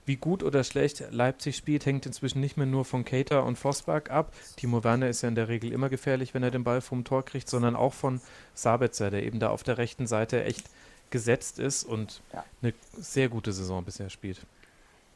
[0.05, 4.09] wie gut oder schlecht Leipzig spielt, hängt inzwischen nicht mehr nur von Cater und Vosberg
[4.09, 4.33] ab.
[4.57, 7.23] Timo Werner ist ja in der Regel immer gefährlich, wenn er den Ball vom Tor
[7.23, 8.19] kriegt, sondern auch von
[8.53, 10.65] Sabitzer, der eben da auf der rechten Seite echt
[11.11, 12.43] gesetzt ist und ja.
[12.61, 14.41] eine sehr gute Saison bisher spielt.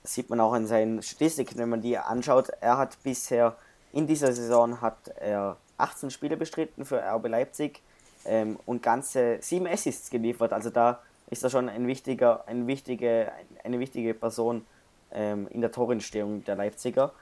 [0.05, 2.49] Sieht man auch in seinen Statistiken, wenn man die anschaut.
[2.61, 3.55] Er hat bisher
[3.91, 7.81] in dieser Saison hat er 18 Spiele bestritten für RB Leipzig
[8.25, 10.51] ähm, und ganze sieben Assists geliefert.
[10.51, 13.31] Also da ist er schon ein wichtiger, ein wichtige,
[13.63, 14.65] eine wichtige Person
[15.11, 17.13] ähm, in der Torentstehung der Leipziger.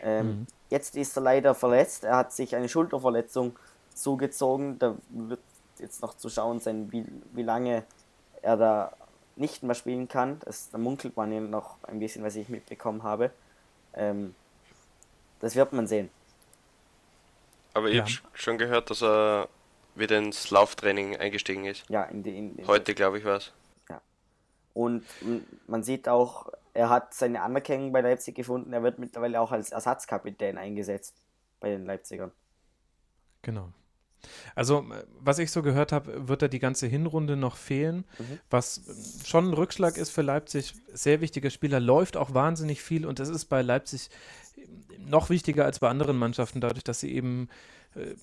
[0.00, 0.46] Ähm, mhm.
[0.70, 2.04] Jetzt ist er leider verletzt.
[2.04, 3.58] Er hat sich eine Schulterverletzung
[3.94, 4.78] zugezogen.
[4.78, 5.40] Da wird
[5.78, 7.84] jetzt noch zu schauen sein, wie, wie lange
[8.40, 8.92] er da
[9.36, 10.38] nicht mehr spielen kann.
[10.40, 13.30] Das, da munkelt man ja noch ein bisschen, was ich mitbekommen habe.
[13.94, 14.34] Ähm,
[15.40, 16.10] das wird man sehen.
[17.74, 18.02] Aber ich ja.
[18.02, 19.48] habe schon gehört, dass er
[19.94, 21.88] wieder ins Lauftraining eingestiegen ist.
[21.88, 23.52] Ja, in die, in, in heute glaube ich was.
[23.88, 24.00] Ja.
[24.74, 25.04] Und
[25.66, 28.72] man sieht auch, er hat seine Anerkennung bei Leipzig gefunden.
[28.72, 31.14] Er wird mittlerweile auch als Ersatzkapitän eingesetzt
[31.60, 32.32] bei den Leipzigern.
[33.42, 33.68] Genau.
[34.54, 34.84] Also,
[35.20, 38.38] was ich so gehört habe, wird er die ganze Hinrunde noch fehlen, mhm.
[38.50, 38.82] was
[39.24, 40.74] schon ein Rückschlag ist für Leipzig.
[40.92, 44.10] Sehr wichtiger Spieler, läuft auch wahnsinnig viel und das ist bei Leipzig
[44.98, 47.48] noch wichtiger als bei anderen Mannschaften, dadurch, dass sie eben
[47.94, 48.14] äh,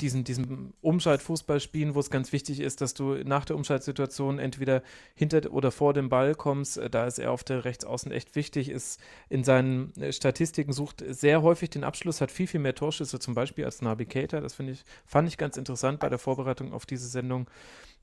[0.00, 4.82] diesen, diesen Umschaltfußball spielen, wo es ganz wichtig ist, dass du nach der Umschaltsituation entweder
[5.14, 6.76] hinter oder vor dem Ball kommst.
[6.78, 11.04] Äh, da ist er auf der Rechtsaußen echt wichtig, ist in seinen äh, Statistiken, sucht
[11.06, 14.40] sehr häufig den Abschluss, hat viel, viel mehr Torschüsse zum Beispiel als Nabi Keita.
[14.40, 17.48] Das ich, fand ich ganz interessant bei der Vorbereitung auf diese Sendung.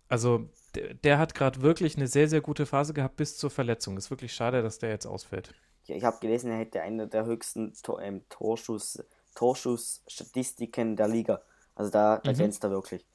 [0.08, 3.98] Also der, der hat gerade wirklich eine sehr, sehr gute Phase gehabt bis zur Verletzung.
[3.98, 5.54] Ist wirklich schade, dass der jetzt ausfällt.
[5.96, 9.04] Ich habe gelesen, er hätte eine der höchsten Tor, ähm, Torschuss
[9.36, 11.42] Torschussstatistiken der Liga.
[11.76, 12.36] Also da, da mhm.
[12.36, 13.06] glänzt er wirklich.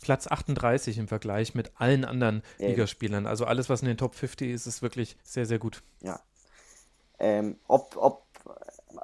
[0.00, 3.26] Platz 38 im Vergleich mit allen anderen ja, Ligaspielern.
[3.26, 5.82] Also alles, was in den Top 50 ist, ist wirklich sehr, sehr gut.
[6.00, 6.20] Ja.
[7.18, 8.24] Ähm, ob, ob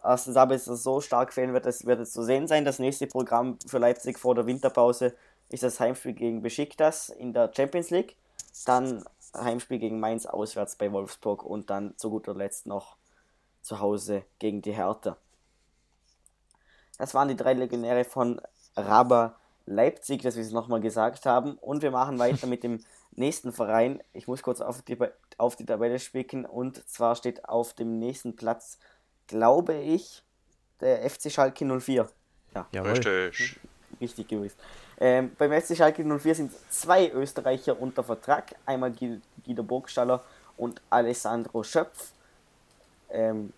[0.02, 2.64] Aston Sabitzer so stark fehlen wird, das wird zu sehen sein.
[2.64, 5.14] Das nächste Programm für Leipzig vor der Winterpause
[5.48, 8.16] ist das Heimspiel gegen Besiktas in der Champions League.
[8.66, 12.96] Dann Heimspiel gegen Mainz auswärts bei Wolfsburg und dann zu guter Letzt noch
[13.62, 15.16] zu Hause gegen die Hertha.
[16.98, 18.40] Das waren die drei Legionäre von
[18.76, 21.54] Raba Leipzig, dass wir es nochmal gesagt haben.
[21.54, 24.02] Und wir machen weiter mit dem nächsten Verein.
[24.12, 24.98] Ich muss kurz auf die,
[25.38, 26.44] auf die Tabelle spicken.
[26.44, 28.78] Und zwar steht auf dem nächsten Platz,
[29.26, 30.22] glaube ich,
[30.80, 32.08] der FC Schalke 04.
[32.54, 33.58] Ja, ja richtig.
[34.00, 34.58] Richtig gewusst.
[35.00, 38.54] Ähm, beim FC Schalke 04 sind zwei Österreicher unter Vertrag.
[38.64, 40.22] Einmal Guido Burgstaller
[40.56, 42.12] und Alessandro Schöpf.
[43.10, 43.52] Ähm,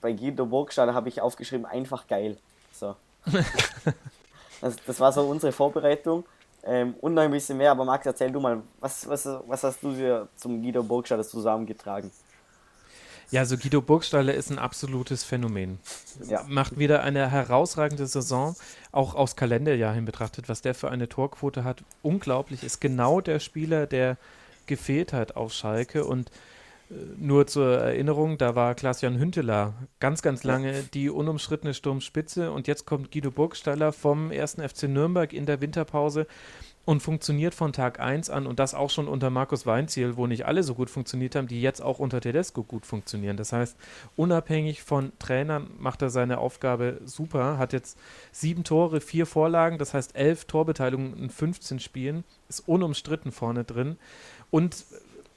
[0.00, 2.36] bei Guido Burgstaller habe ich aufgeschrieben, einfach geil.
[2.72, 2.94] So.
[4.60, 6.24] das, das, war so unsere Vorbereitung.
[6.64, 9.82] Ähm, und noch ein bisschen mehr, aber Max, erzähl du mal, was, was, was hast
[9.82, 12.10] du dir zum Guido Burgstaller zusammengetragen?
[13.30, 15.78] Ja, also Guido Burgstaller ist ein absolutes Phänomen.
[16.28, 16.44] Ja.
[16.48, 18.56] Macht wieder eine herausragende Saison,
[18.90, 21.84] auch aus Kalenderjahr hin betrachtet, was der für eine Torquote hat.
[22.02, 24.16] Unglaublich, ist genau der Spieler, der
[24.66, 26.30] gefehlt hat auf Schalke und
[26.90, 32.66] äh, nur zur Erinnerung, da war Klaas-Jan Hünteler ganz, ganz lange die unumschrittene Sturmspitze und
[32.66, 34.54] jetzt kommt Guido Burgstaller vom 1.
[34.54, 36.26] FC Nürnberg in der Winterpause
[36.88, 40.46] und funktioniert von Tag 1 an und das auch schon unter Markus Weinziel, wo nicht
[40.46, 43.36] alle so gut funktioniert haben, die jetzt auch unter Tedesco gut funktionieren.
[43.36, 43.76] Das heißt,
[44.16, 47.98] unabhängig von Trainern macht er seine Aufgabe super, hat jetzt
[48.32, 53.98] sieben Tore, vier Vorlagen, das heißt elf Torbeteiligungen in 15 Spielen, ist unumstritten vorne drin
[54.50, 54.86] und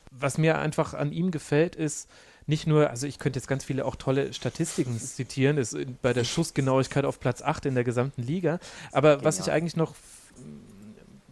[0.09, 2.09] was mir einfach an ihm gefällt, ist,
[2.47, 6.23] nicht nur, also ich könnte jetzt ganz viele auch tolle Statistiken zitieren, ist bei der
[6.23, 8.59] Schussgenauigkeit auf Platz 8 in der gesamten Liga.
[8.93, 9.25] Aber genau.
[9.25, 9.95] was ich eigentlich noch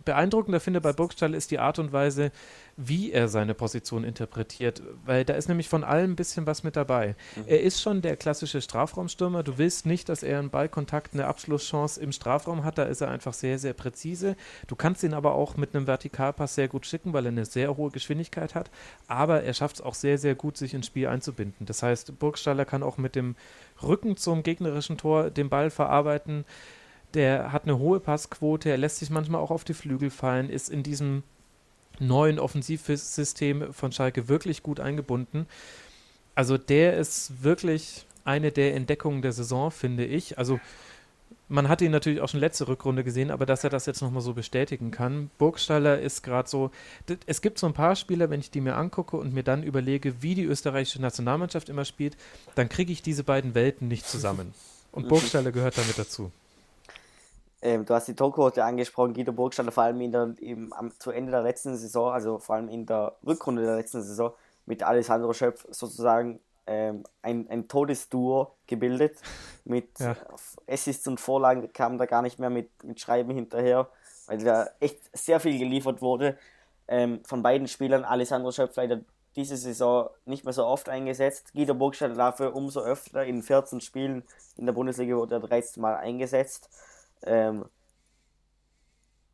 [0.06, 2.32] beeindruckender finde bei Burgstall ist die Art und Weise,
[2.78, 6.78] wie er seine Position interpretiert, weil da ist nämlich von allem ein bisschen was mit
[6.78, 7.16] dabei.
[7.36, 7.44] Mhm.
[7.48, 9.44] Er ist schon der klassische Strafraumstürmer.
[9.44, 12.78] Du willst nicht, dass er einen Ballkontakt, eine Abschlusschance im Strafraum hat.
[12.78, 14.36] Da ist er einfach sehr, sehr präzise.
[14.68, 17.76] Du kannst ihn aber auch mit einem Vertikalpass sehr gut schicken, weil er eine sehr
[17.76, 18.72] hohe Geschwindigkeit hat.
[19.08, 21.66] Aber er schafft es auch sehr, sehr gut, sich ins Spiel einzubinden.
[21.66, 23.36] Das heißt, Burgstaller kann auch mit dem
[23.84, 26.46] Rücken zum gegnerischen Tor den Ball verarbeiten
[27.14, 30.70] der hat eine hohe Passquote, er lässt sich manchmal auch auf die Flügel fallen, ist
[30.70, 31.24] in diesem
[32.00, 35.48] neuen Offensivsystem von Schalke wirklich gut eingebunden.
[36.36, 40.38] Also der ist wirklich eine der Entdeckungen der Saison, finde ich.
[40.38, 40.60] Also
[41.50, 44.22] man hatte ihn natürlich auch schon letzte Rückrunde gesehen, aber dass er das jetzt nochmal
[44.22, 45.32] so bestätigen kann.
[45.40, 46.72] Burgstaller ist gerade so,
[47.26, 50.22] es gibt so ein paar Spieler, wenn ich die mir angucke und mir dann überlege,
[50.22, 52.16] wie die österreichische Nationalmannschaft immer spielt,
[52.56, 54.54] dann kriege ich diese beiden Welten nicht zusammen.
[54.92, 56.32] Und Burgstaller gehört damit dazu.
[57.62, 61.12] Ähm, du hast die Torquote angesprochen, Guido Burgstaller, vor allem in der, im, am, zu
[61.12, 64.32] Ende der letzten Saison, also vor allem in der Rückrunde der letzten Saison,
[64.66, 69.18] mit Alessandro Schöpf sozusagen ähm, ein, ein Todesduo gebildet.
[69.66, 70.16] Mit ja.
[70.68, 73.88] Assists und Vorlagen kam da gar nicht mehr mit, mit Schreiben hinterher,
[74.26, 76.40] weil da echt sehr viel geliefert wurde.
[76.88, 79.02] Ähm, von beiden Spielern, Alessandro Schöpf leider
[79.36, 81.54] diese Saison nicht mehr so oft eingesetzt.
[81.54, 83.26] Guido Burgstaller dafür umso öfter.
[83.26, 84.24] In 14 Spielen
[84.58, 86.70] in der Bundesliga wurde er 13 Mal eingesetzt.
[87.24, 87.66] Ähm,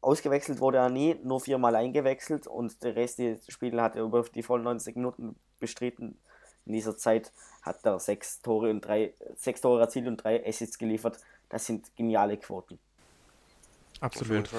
[0.01, 4.23] ausgewechselt wurde er nie, nur viermal eingewechselt und der Rest des Spiels hat er über
[4.23, 6.17] die vollen 90 Minuten bestritten.
[6.65, 10.77] In dieser Zeit hat er sechs Tore und drei, sechs Tore erzielt und drei Assists
[10.77, 11.19] geliefert.
[11.49, 12.79] Das sind geniale Quoten.
[13.99, 14.49] Absolut.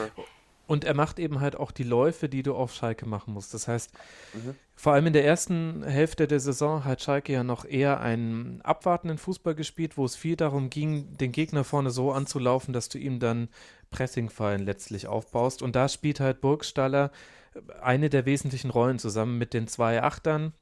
[0.66, 3.54] Und er macht eben halt auch die Läufe, die du auf Schalke machen musst.
[3.54, 3.92] Das heißt,
[4.34, 4.56] mhm.
[4.74, 9.18] vor allem in der ersten Hälfte der Saison hat Schalke ja noch eher einen abwartenden
[9.18, 13.20] Fußball gespielt, wo es viel darum ging, den Gegner vorne so anzulaufen, dass du ihm
[13.20, 13.48] dann
[13.90, 15.62] Pressingfallen letztlich aufbaust.
[15.62, 17.12] Und da spielt halt Burgstaller
[17.80, 20.52] eine der wesentlichen Rollen zusammen mit den zwei Achtern,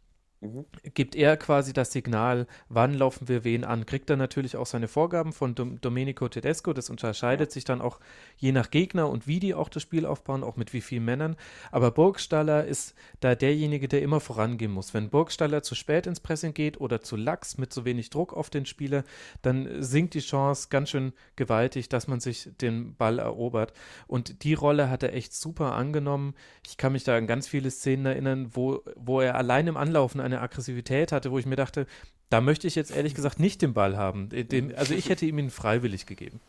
[0.44, 0.66] Mhm.
[0.94, 3.86] Gibt er quasi das Signal, wann laufen wir wen an?
[3.86, 6.72] Kriegt er natürlich auch seine Vorgaben von Dom Domenico Tedesco.
[6.72, 7.54] Das unterscheidet ja.
[7.54, 7.98] sich dann auch
[8.36, 11.36] je nach Gegner und wie die auch das Spiel aufbauen, auch mit wie vielen Männern.
[11.70, 14.92] Aber Burgstaller ist da derjenige, der immer vorangehen muss.
[14.92, 18.50] Wenn Burgstaller zu spät ins Pressing geht oder zu lax mit so wenig Druck auf
[18.50, 19.04] den Spieler,
[19.42, 23.72] dann sinkt die Chance ganz schön gewaltig, dass man sich den Ball erobert.
[24.06, 26.34] Und die Rolle hat er echt super angenommen.
[26.66, 30.20] Ich kann mich da an ganz viele Szenen erinnern, wo, wo er allein im Anlaufen
[30.20, 31.86] eine eine Aggressivität hatte, wo ich mir dachte,
[32.30, 34.28] da möchte ich jetzt ehrlich gesagt nicht den Ball haben.
[34.28, 36.40] Den, also ich hätte ihm ihn freiwillig gegeben.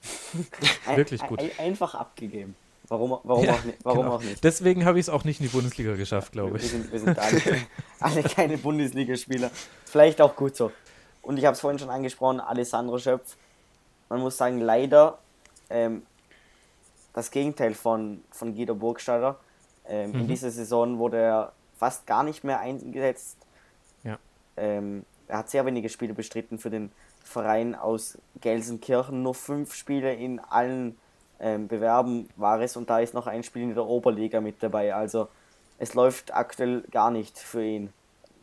[0.96, 1.40] Wirklich gut.
[1.40, 2.56] Ein, einfach abgegeben.
[2.88, 4.16] Warum, warum, ja, auch, nicht, warum genau.
[4.16, 4.44] auch nicht?
[4.44, 6.64] Deswegen habe ich es auch nicht in die Bundesliga geschafft, glaube ich.
[6.64, 7.42] Wir sind, wir sind alle,
[8.00, 9.50] alle keine Bundesligaspieler.
[9.86, 10.72] Vielleicht auch gut so.
[11.22, 13.38] Und ich habe es vorhin schon angesprochen, Alessandro Schöpf.
[14.10, 15.18] Man muss sagen, leider
[15.70, 16.04] ähm,
[17.14, 19.40] das Gegenteil von, von Guido Burgstaller.
[19.88, 20.20] Ähm, mhm.
[20.22, 23.38] In dieser Saison wurde er fast gar nicht mehr eingesetzt.
[24.58, 26.92] Ähm, er hat sehr wenige Spiele bestritten für den
[27.24, 29.24] Verein aus Gelsenkirchen.
[29.24, 30.98] Nur fünf Spiele in allen
[31.40, 34.94] ähm, Bewerben war es und da ist noch ein Spiel in der Oberliga mit dabei.
[34.94, 35.28] Also
[35.80, 37.94] es läuft aktuell gar nicht für ihn.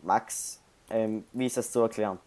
[0.03, 2.19] Max, ähm, wie ist das zu erklären?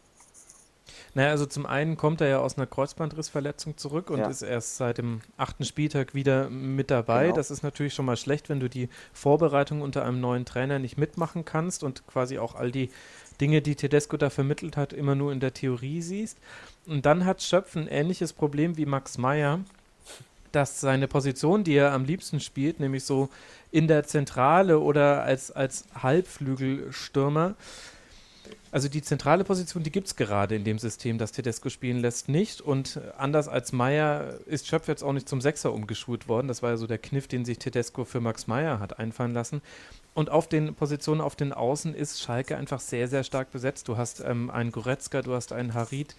[1.14, 4.28] Naja, also zum einen kommt er ja aus einer Kreuzbandrissverletzung zurück und ja.
[4.28, 7.26] ist erst seit dem achten Spieltag wieder mit dabei.
[7.26, 7.36] Genau.
[7.36, 10.98] Das ist natürlich schon mal schlecht, wenn du die Vorbereitung unter einem neuen Trainer nicht
[10.98, 12.90] mitmachen kannst und quasi auch all die
[13.42, 16.38] Dinge, die Tedesco da vermittelt hat, immer nur in der Theorie siehst.
[16.86, 19.60] Und dann hat Schöpf ein ähnliches Problem wie Max Meyer,
[20.52, 23.30] dass seine Position, die er am liebsten spielt, nämlich so
[23.72, 27.56] in der Zentrale oder als, als Halbflügelstürmer,
[28.72, 32.28] Also die zentrale Position, die gibt es gerade in dem System, das Tedesco spielen lässt,
[32.28, 32.60] nicht.
[32.60, 36.48] Und anders als Meier ist Schöpf jetzt auch nicht zum Sechser umgeschult worden.
[36.48, 39.62] Das war ja so der Kniff, den sich Tedesco für Max Meier hat einfallen lassen.
[40.14, 43.88] Und auf den Positionen auf den Außen ist Schalke einfach sehr, sehr stark besetzt.
[43.88, 46.16] Du hast ähm, einen Goretzka, du hast einen Harid,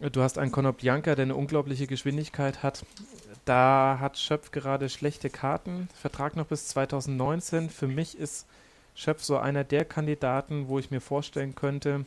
[0.00, 2.84] du hast einen Konoplyanka, der eine unglaubliche Geschwindigkeit hat.
[3.44, 5.88] Da hat Schöpf gerade schlechte Karten.
[6.00, 7.70] Vertrag noch bis 2019.
[7.70, 8.46] Für mich ist
[8.98, 12.04] Schöpf so einer der Kandidaten, wo ich mir vorstellen könnte,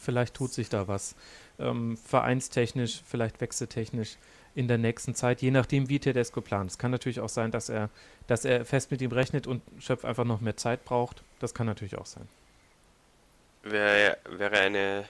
[0.00, 1.14] vielleicht tut sich da was.
[1.60, 4.16] Ähm, vereinstechnisch, vielleicht wechseltechnisch
[4.56, 6.72] in der nächsten Zeit, je nachdem, wie Tedesco plant.
[6.72, 7.88] Es kann natürlich auch sein, dass er,
[8.26, 11.22] dass er fest mit ihm rechnet und Schöpf einfach noch mehr Zeit braucht.
[11.38, 12.26] Das kann natürlich auch sein.
[13.62, 15.04] Wäre, wäre eine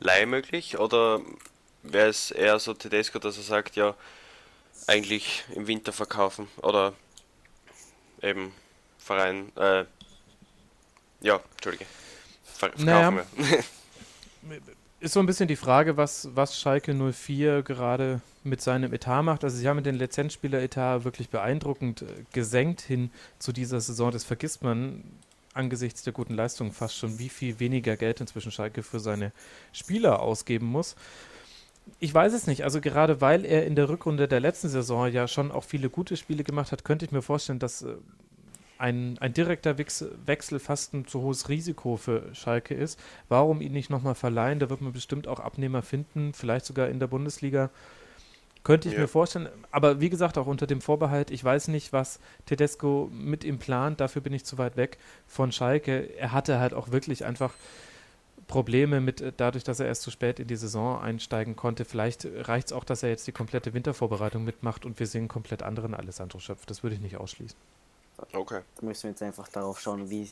[0.00, 1.20] Leihe möglich oder
[1.82, 3.94] wäre es eher so Tedesco, dass er sagt, ja,
[4.86, 6.94] eigentlich im Winter verkaufen oder
[8.22, 8.54] eben
[8.96, 9.84] Verein, äh,
[11.24, 11.86] ja, Entschuldige.
[12.44, 13.64] Ver verkaufen naja, wir.
[15.00, 19.42] ist so ein bisschen die Frage, was, was Schalke 04 gerade mit seinem Etat macht.
[19.42, 24.10] Also sie haben den Lizenzspieler-Etat wirklich beeindruckend äh, gesenkt hin zu dieser Saison.
[24.12, 25.02] Das vergisst man
[25.54, 29.32] angesichts der guten Leistung fast schon, wie viel weniger Geld inzwischen Schalke für seine
[29.72, 30.96] Spieler ausgeben muss.
[32.00, 32.64] Ich weiß es nicht.
[32.64, 36.16] Also gerade weil er in der Rückrunde der letzten Saison ja schon auch viele gute
[36.16, 37.94] Spiele gemacht hat, könnte ich mir vorstellen, dass äh,
[38.78, 42.98] ein, ein direkter Wechsel fast ein zu hohes Risiko für Schalke ist.
[43.28, 44.58] Warum ihn nicht nochmal verleihen?
[44.58, 47.70] Da wird man bestimmt auch Abnehmer finden, vielleicht sogar in der Bundesliga.
[48.64, 49.00] Könnte ich ja.
[49.02, 49.48] mir vorstellen.
[49.70, 54.00] Aber wie gesagt, auch unter dem Vorbehalt, ich weiß nicht, was Tedesco mit ihm plant.
[54.00, 56.16] Dafür bin ich zu weit weg von Schalke.
[56.16, 57.52] Er hatte halt auch wirklich einfach
[58.46, 61.84] Probleme mit, äh, dadurch, dass er erst zu spät in die Saison einsteigen konnte.
[61.84, 65.62] Vielleicht reicht es auch, dass er jetzt die komplette Wintervorbereitung mitmacht und wir sehen komplett
[65.62, 66.64] anderen Alessandro Schöpf.
[66.66, 67.58] Das würde ich nicht ausschließen.
[68.32, 68.62] Okay.
[68.76, 70.30] Da müssen wir jetzt einfach darauf schauen, wie,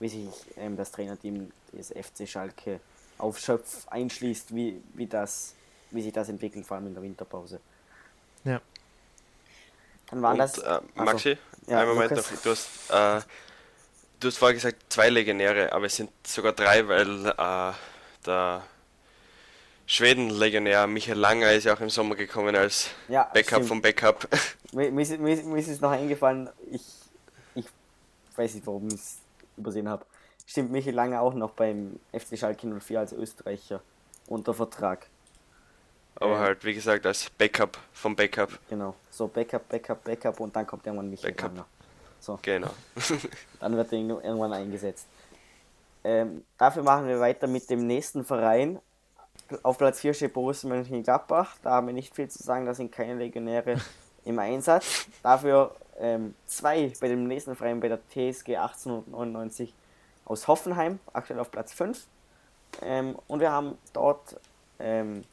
[0.00, 2.80] wie sich ähm, das Trainerteam des FC Schalke
[3.18, 5.54] auf Schöpf einschließt, wie, wie, das,
[5.90, 7.60] wie sich das entwickelt, vor allem in der Winterpause.
[8.44, 8.60] Ja.
[10.10, 10.58] Dann waren Und, das.
[10.58, 12.24] Äh, Maxi, ja, einen Moment noch.
[12.42, 13.20] Du hast, äh,
[14.20, 17.72] du hast vorher gesagt, zwei Legionäre, aber es sind sogar drei, weil äh,
[18.26, 18.62] der
[19.86, 23.68] Schweden-Legionär Michael Langer ist ja auch im Sommer gekommen als ja, Backup stimmt.
[23.68, 24.28] vom Backup.
[24.72, 27.01] Mir, mir, ist, mir, mir ist es noch eingefallen, ich
[28.42, 29.18] weiß nicht, warum ich es
[29.56, 30.04] übersehen habe.
[30.46, 33.80] Stimmt Michael Langer auch noch beim FC Schalke 04 als Österreicher
[34.26, 35.06] unter Vertrag.
[36.16, 38.58] Aber äh, halt, wie gesagt, als Backup vom Backup.
[38.68, 41.52] Genau, so Backup, Backup, Backup und dann kommt irgendwann Michael Backup.
[41.52, 41.66] Langer.
[42.20, 42.38] So.
[42.42, 42.70] Genau.
[43.60, 45.06] dann wird er irgendwann eingesetzt.
[46.04, 48.80] Ähm, dafür machen wir weiter mit dem nächsten Verein.
[49.62, 51.56] Auf Platz 4 steht Borussia Mönchengladbach.
[51.62, 53.76] Da haben wir nicht viel zu sagen, da sind keine Legionäre
[54.24, 55.06] im Einsatz.
[55.22, 59.74] Dafür ähm, zwei bei dem nächsten Verein bei der TSG 1899
[60.24, 62.06] aus Hoffenheim, aktuell auf Platz 5.
[62.80, 64.40] Ähm, und wir haben dort
[64.78, 65.24] ähm,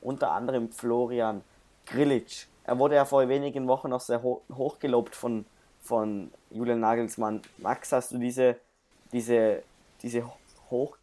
[0.00, 1.42] unter anderem Florian
[1.86, 2.46] Grilic.
[2.64, 5.44] Er wurde ja vor wenigen Wochen noch sehr ho hoch gelobt von,
[5.80, 7.42] von Julian Nagelsmann.
[7.58, 8.56] Max, hast du diese,
[9.12, 9.62] diese,
[10.02, 10.24] diese
[10.70, 10.96] hoch,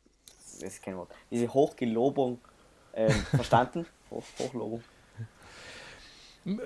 [0.43, 2.39] das ist kein Wort, diese Hochgelobung
[2.93, 3.85] ähm, verstanden?
[4.09, 4.83] Hoch, Hochlobung.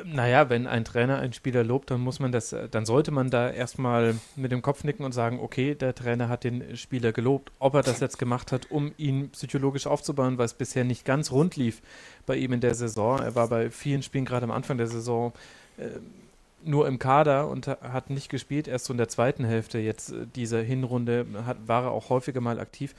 [0.05, 3.49] Naja, wenn ein Trainer einen Spieler lobt, dann muss man das, dann sollte man da
[3.49, 7.51] erstmal mit dem Kopf nicken und sagen, okay, der Trainer hat den Spieler gelobt.
[7.57, 11.31] Ob er das jetzt gemacht hat, um ihn psychologisch aufzubauen, weil es bisher nicht ganz
[11.31, 11.81] rund lief
[12.27, 13.19] bei ihm in der Saison.
[13.19, 15.33] Er war bei vielen Spielen gerade am Anfang der Saison
[15.79, 15.87] äh,
[16.63, 20.27] nur im Kader und hat nicht gespielt, erst so in der zweiten Hälfte jetzt äh,
[20.35, 22.93] dieser Hinrunde hat, war er auch häufiger mal aktiv.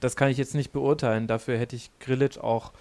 [0.00, 1.26] Das kann ich jetzt nicht beurteilen.
[1.26, 2.72] Dafür hätte ich Grillic auch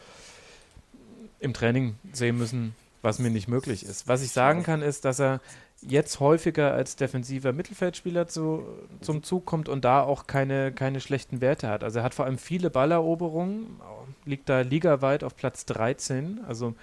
[1.42, 4.08] im Training sehen müssen, was mir nicht möglich ist.
[4.08, 5.42] Was ich sagen kann, ist, dass er
[5.82, 8.66] jetzt häufiger als defensiver Mittelfeldspieler zu,
[9.02, 11.84] zum Zug kommt und da auch keine, keine schlechten Werte hat.
[11.84, 13.80] Also er hat vor allem viele Balleroberungen,
[14.26, 16.76] liegt da ligaweit auf Platz 13, also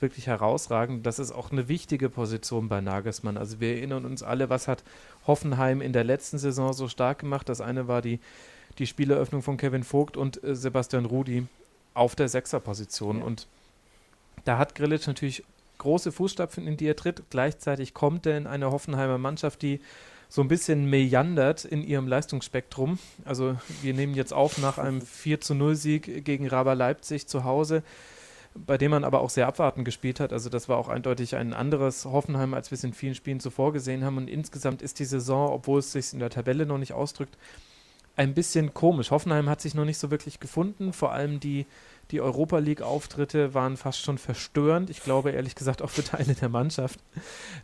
[0.00, 1.06] wirklich herausragend.
[1.06, 3.36] Das ist auch eine wichtige Position bei Nagelsmann.
[3.36, 4.82] Also wir erinnern uns alle, was hat
[5.26, 7.48] Hoffenheim in der letzten Saison so stark gemacht.
[7.48, 8.18] Das eine war die,
[8.78, 11.46] die Spieleröffnung von Kevin Vogt und äh, Sebastian Rudi
[11.94, 13.18] auf der Sechserposition.
[13.18, 13.24] Ja.
[13.24, 13.46] Und
[14.44, 15.44] da hat Grillitsch natürlich
[15.78, 17.22] große Fußstapfen, in die er tritt.
[17.30, 19.80] Gleichzeitig kommt er in eine Hoffenheimer Mannschaft, die
[20.28, 22.98] so ein bisschen meandert in ihrem Leistungsspektrum.
[23.24, 27.44] Also wir nehmen jetzt auf nach einem 4 zu 0 Sieg gegen Raber Leipzig zu
[27.44, 27.82] Hause,
[28.54, 30.32] bei dem man aber auch sehr abwartend gespielt hat.
[30.32, 33.72] Also das war auch eindeutig ein anderes Hoffenheim, als wir es in vielen Spielen zuvor
[33.72, 34.18] gesehen haben.
[34.18, 37.38] Und insgesamt ist die Saison, obwohl es sich in der Tabelle noch nicht ausdrückt,
[38.16, 39.10] ein bisschen komisch.
[39.10, 41.66] Hoffenheim hat sich noch nicht so wirklich gefunden, vor allem die
[42.10, 44.90] die Europa League-Auftritte waren fast schon verstörend.
[44.90, 47.00] Ich glaube ehrlich gesagt auch für Teile der Mannschaft.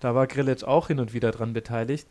[0.00, 2.06] Da war Grillitsch auch hin und wieder dran beteiligt.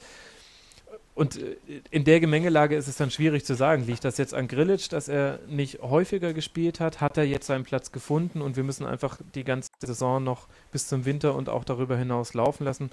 [1.16, 1.58] und äh,
[1.92, 5.08] in der Gemengelage ist es dann schwierig zu sagen, liegt das jetzt an Grillitsch, dass
[5.08, 7.02] er nicht häufiger gespielt hat?
[7.02, 10.88] Hat er jetzt seinen Platz gefunden und wir müssen einfach die ganze Saison noch bis
[10.88, 12.90] zum Winter und auch darüber hinaus laufen lassen?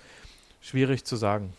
[0.61, 1.55] Schwierig zu sagen.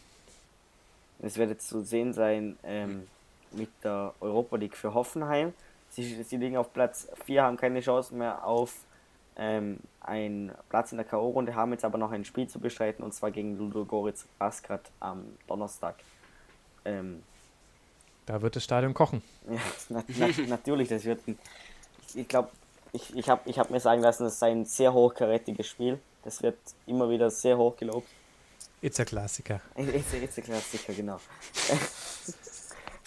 [1.24, 3.08] Es wird jetzt zu sehen sein ähm,
[3.52, 5.54] mit der Europa League für Hoffenheim.
[5.92, 8.74] Sie, sie liegen auf Platz 4, haben keine Chance mehr auf
[9.36, 13.14] ähm, einen Platz in der K.O.-Runde, haben jetzt aber noch ein Spiel zu bestreiten und
[13.14, 15.96] zwar gegen Ludogorets Raskat am Donnerstag.
[16.86, 17.24] Ähm,
[18.26, 19.22] da wird das Stadion kochen.
[19.50, 21.38] Ja, na, na, natürlich, das wird ein,
[22.14, 22.50] ich, glaube,
[22.94, 26.00] ich, ich habe ich hab mir sagen lassen, das sei ein sehr hochkarätiges Spiel.
[26.24, 28.08] Das wird immer wieder sehr hoch gelobt.
[28.82, 29.62] It's a Klassiker.
[29.76, 31.20] It's a, it's a Klassiker, genau.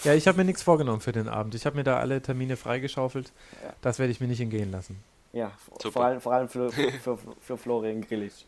[0.05, 1.55] ja, ich habe mir nichts vorgenommen für den Abend.
[1.55, 3.33] Ich habe mir da alle Termine freigeschaufelt.
[3.63, 3.73] Ja.
[3.83, 5.03] Das werde ich mir nicht entgehen lassen.
[5.33, 5.51] Ja,
[5.81, 6.71] vor allem, vor allem für,
[7.03, 8.45] für, für Florian Grillitsch.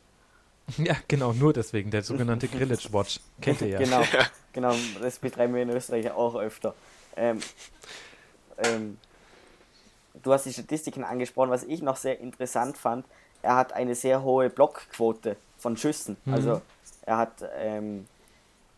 [0.79, 3.21] Ja, genau, nur deswegen, der sogenannte Grillage Watch.
[3.41, 3.79] Kennt ihr ja.
[3.79, 4.03] genau,
[4.53, 6.75] genau, das betreiben wir in Österreich auch öfter.
[7.17, 7.41] Ähm,
[8.59, 8.99] ähm,
[10.23, 13.05] du hast die Statistiken angesprochen, was ich noch sehr interessant fand.
[13.43, 16.17] Er hat eine sehr hohe Blockquote von Schüssen.
[16.25, 16.35] Mhm.
[16.35, 16.63] Also
[17.03, 18.07] er hat ähm,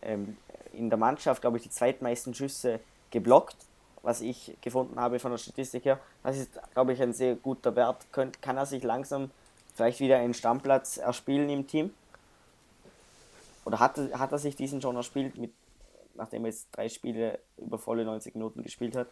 [0.01, 0.37] ähm
[0.79, 2.79] in der Mannschaft, glaube ich, die zweitmeisten Schüsse
[3.11, 3.57] geblockt,
[4.01, 5.99] was ich gefunden habe von der Statistik her.
[6.23, 8.07] Das ist, glaube ich, ein sehr guter Wert.
[8.11, 9.29] Könnt, kann er sich langsam
[9.75, 11.91] vielleicht wieder einen Stammplatz erspielen im Team?
[13.65, 15.51] Oder hat, hat er sich diesen schon erspielt, mit,
[16.15, 19.07] nachdem er jetzt drei Spiele über volle 90 Minuten gespielt hat?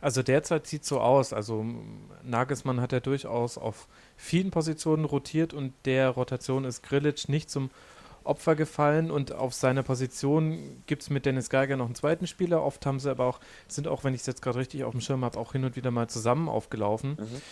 [0.00, 1.32] Also derzeit sieht es so aus.
[1.32, 1.64] Also
[2.24, 7.70] Nagelsmann hat ja durchaus auf vielen Positionen rotiert und der Rotation ist Grillitsch nicht zum
[8.26, 12.62] Opfer gefallen und auf seiner Position gibt es mit Dennis Geiger noch einen zweiten Spieler.
[12.62, 15.00] Oft haben sie aber auch, sind auch, wenn ich es jetzt gerade richtig auf dem
[15.00, 17.16] Schirm habe, auch hin und wieder mal zusammen aufgelaufen.
[17.18, 17.42] Mhm.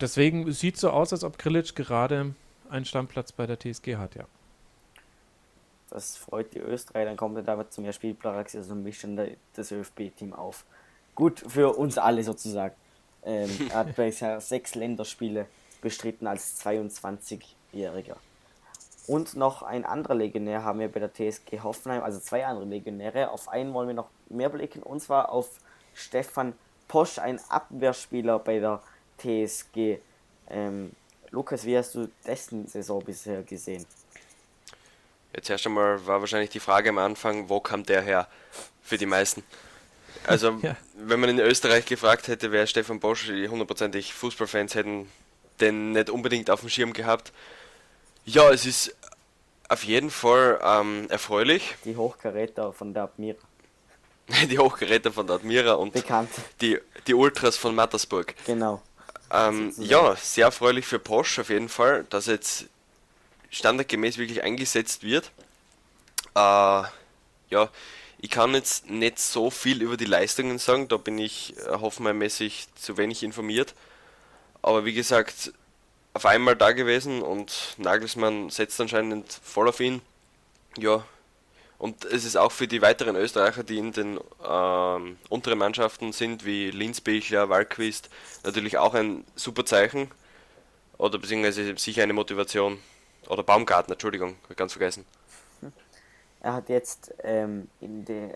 [0.00, 2.34] Deswegen sieht es so aus, als ob Grilic gerade
[2.68, 4.24] einen Stammplatz bei der TSG hat, ja.
[5.90, 10.64] Das freut die Österreicher, dann kommt er damit zum Spielpraxis, also mischen das ÖFB-Team auf.
[11.14, 12.74] Gut für uns alle sozusagen.
[13.24, 15.46] Ähm, er hat bisher sechs Länderspiele
[15.80, 18.16] bestritten als 22-Jähriger.
[19.06, 23.30] Und noch ein anderer Legionär haben wir bei der TSG Hoffenheim, also zwei andere Legionäre.
[23.30, 25.48] Auf einen wollen wir noch mehr blicken, und zwar auf
[25.94, 26.54] Stefan
[26.88, 28.82] Posch, ein Abwehrspieler bei der
[29.18, 29.98] TSG.
[30.50, 30.92] Ähm,
[31.30, 33.86] Lukas, wie hast du dessen Saison bisher gesehen?
[35.34, 38.28] Jetzt erst einmal war wahrscheinlich die Frage am Anfang, wo kam der her
[38.82, 39.42] für die meisten?
[40.26, 40.76] Also, ja.
[40.94, 45.10] wenn man in Österreich gefragt hätte, wer Stefan Bosch, hundertprozentig Fußballfans hätten
[45.60, 47.32] den nicht unbedingt auf dem Schirm gehabt.
[48.26, 48.94] Ja, es ist
[49.68, 51.76] auf jeden Fall ähm, erfreulich.
[51.84, 53.38] Die Hochkaräter von der Admira.
[54.50, 56.30] die Hochkaräter von der Admira und Bekannt.
[56.60, 58.34] Die, die Ultras von Mattersburg.
[58.44, 58.82] Genau.
[59.30, 62.66] Ähm, ja, sehr erfreulich für Porsche auf jeden Fall, dass jetzt
[63.50, 65.30] standardgemäß wirklich eingesetzt wird.
[66.34, 66.82] Äh,
[67.50, 67.70] ja,
[68.18, 72.66] ich kann jetzt nicht so viel über die Leistungen sagen, da bin ich äh, hoffnungsmäßig
[72.74, 73.74] zu wenig informiert.
[74.62, 75.52] Aber wie gesagt,
[76.16, 80.00] auf einmal da gewesen und Nagelsmann setzt anscheinend voll auf ihn.
[80.78, 81.04] Ja,
[81.78, 86.46] und es ist auch für die weiteren Österreicher, die in den ähm, unteren Mannschaften sind,
[86.46, 88.08] wie Linzbichler, Walquist,
[88.44, 90.10] natürlich auch ein super Zeichen.
[90.96, 92.78] Oder beziehungsweise sicher eine Motivation.
[93.28, 95.04] Oder Baumgarten, Entschuldigung, ganz vergessen.
[96.40, 98.30] Er hat jetzt ähm, in der,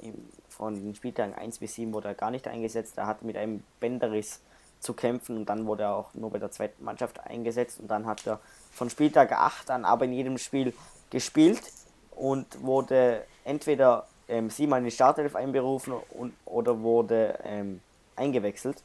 [0.00, 0.10] äh,
[0.48, 2.94] von den Spieltagen 1 bis 7 wurde er gar nicht eingesetzt.
[2.96, 4.40] Er hat mit einem Bänderriss
[4.80, 8.06] zu kämpfen und dann wurde er auch nur bei der zweiten Mannschaft eingesetzt und dann
[8.06, 8.40] hat er
[8.72, 10.72] von Spieltag 8 an aber in jedem Spiel
[11.10, 11.62] gespielt
[12.10, 17.80] und wurde entweder ähm, siebenmal in die Startelf einberufen und, oder wurde ähm,
[18.16, 18.82] eingewechselt,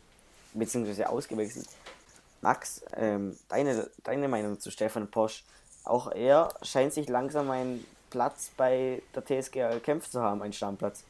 [0.53, 1.67] beziehungsweise ausgewechselt.
[2.41, 5.43] Max, ähm, deine, deine Meinung zu Stefan Posch?
[5.83, 11.03] Auch er scheint sich langsam einen Platz bei der TSG erkämpft zu haben, einen Stammplatz.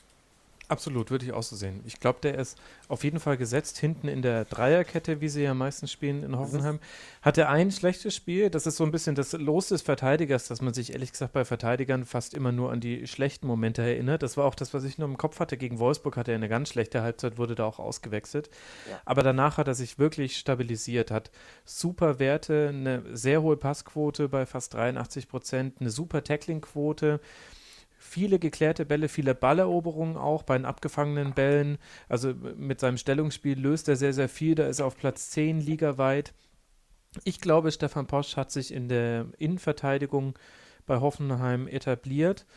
[0.72, 1.82] Absolut, würde ich auch so sehen.
[1.86, 2.58] Ich glaube, der ist
[2.88, 6.80] auf jeden Fall gesetzt hinten in der Dreierkette, wie sie ja meistens spielen in Hoffenheim.
[7.22, 10.62] Hat er ein schlechtes Spiel, das ist so ein bisschen das Los des Verteidigers, dass
[10.62, 14.24] man sich ehrlich gesagt bei Verteidigern fast immer nur an die schlechten Momente erinnert.
[14.24, 15.58] Das war auch das, was ich nur im Kopf hatte.
[15.58, 18.50] Gegen Wolfsburg hatte er eine ganz schlechte Halbzeit, wurde da auch ausgewechselt.
[18.90, 19.02] Ja.
[19.04, 21.32] Aber danach hat er sich wirklich stabilisiert, hat
[21.66, 27.20] super Werte, eine sehr hohe Passquote bei fast 83 Prozent, eine super Tackling-Quote
[28.02, 31.78] viele geklärte Bälle, viele Balleroberungen auch bei den abgefangenen Bällen.
[32.10, 34.56] Also mit seinem Stellungsspiel löst er sehr, sehr viel.
[34.56, 36.34] Da ist er auf Platz 10 ligaweit.
[37.24, 40.38] Ich glaube, Stefan Posch hat sich in der Innenverteidigung
[40.88, 42.48] bei Hoffenheim etabliert.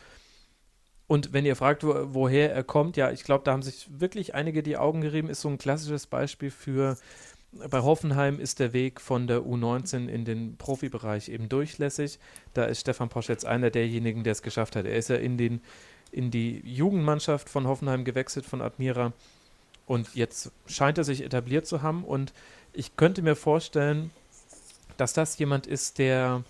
[1.07, 4.33] Und wenn ihr fragt, wo, woher er kommt, ja, ich glaube, da haben sich wirklich
[4.33, 5.29] einige die Augen gerieben.
[5.29, 6.97] Ist so ein klassisches Beispiel für
[7.69, 12.19] bei Hoffenheim ist der Weg von der U19 in den Profibereich eben durchlässig.
[12.53, 14.85] Da ist Stefan Posch jetzt einer derjenigen, der es geschafft hat.
[14.85, 15.61] Er ist ja in, den,
[16.11, 19.13] in die Jugendmannschaft von Hoffenheim gewechselt, von Admira.
[19.85, 22.03] Und jetzt scheint er sich etabliert zu haben.
[22.03, 22.33] Und
[22.73, 24.11] ich könnte mir vorstellen,
[24.97, 26.43] dass das jemand ist, der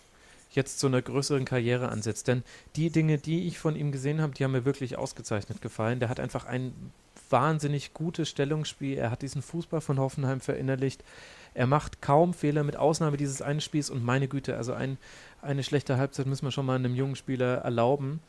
[0.51, 2.27] jetzt zu einer größeren Karriere ansetzt.
[2.27, 2.43] Denn
[2.75, 5.99] die Dinge, die ich von ihm gesehen habe, die haben mir wirklich ausgezeichnet gefallen.
[5.99, 6.73] Der hat einfach ein
[7.29, 8.97] wahnsinnig gutes Stellungsspiel.
[8.97, 11.03] Er hat diesen Fußball von Hoffenheim verinnerlicht.
[11.53, 13.89] Er macht kaum Fehler, mit Ausnahme dieses einen Spiels.
[13.89, 14.97] Und meine Güte, also ein,
[15.41, 18.21] eine schlechte Halbzeit müssen wir schon mal einem jungen Spieler erlauben.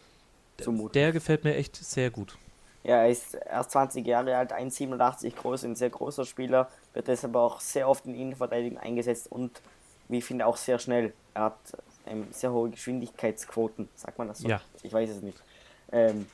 [0.59, 0.93] Zumuten.
[0.93, 2.37] Der gefällt mir echt sehr gut.
[2.85, 7.35] Ja, er ist erst 20 Jahre alt, 1,87 groß, ein sehr großer Spieler, wird deshalb
[7.35, 9.61] auch sehr oft in Innenverteidigung eingesetzt und,
[10.07, 11.13] wie ich finde, auch sehr schnell.
[11.35, 11.59] Er hat
[12.07, 14.49] ähm, sehr hohe Geschwindigkeitsquoten, sagt man das so?
[14.49, 14.61] Ja.
[14.85, 15.43] Ich weiß es nicht.
[15.91, 16.27] Ähm,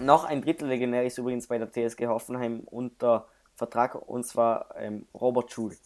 [0.00, 5.06] noch ein Drittel Legionär ist übrigens bei der TSG Hoffenheim unter Vertrag und zwar ähm,
[5.14, 5.76] Robert Schul.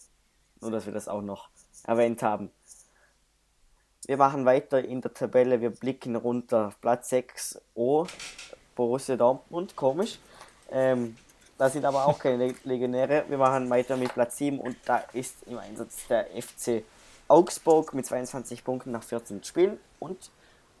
[0.61, 1.49] Nur, dass wir das auch noch
[1.85, 2.51] erwähnt haben.
[4.05, 5.61] Wir machen weiter in der Tabelle.
[5.61, 6.73] Wir blicken runter.
[6.81, 8.07] Platz 6 O,
[8.75, 10.19] Borussia Dortmund, komisch.
[10.71, 11.15] Ähm,
[11.57, 13.25] da sind aber auch keine Legionäre.
[13.27, 16.83] Wir machen weiter mit Platz 7 und da ist im Einsatz der FC
[17.27, 19.77] Augsburg mit 22 Punkten nach 14 Spielen.
[19.99, 20.31] Und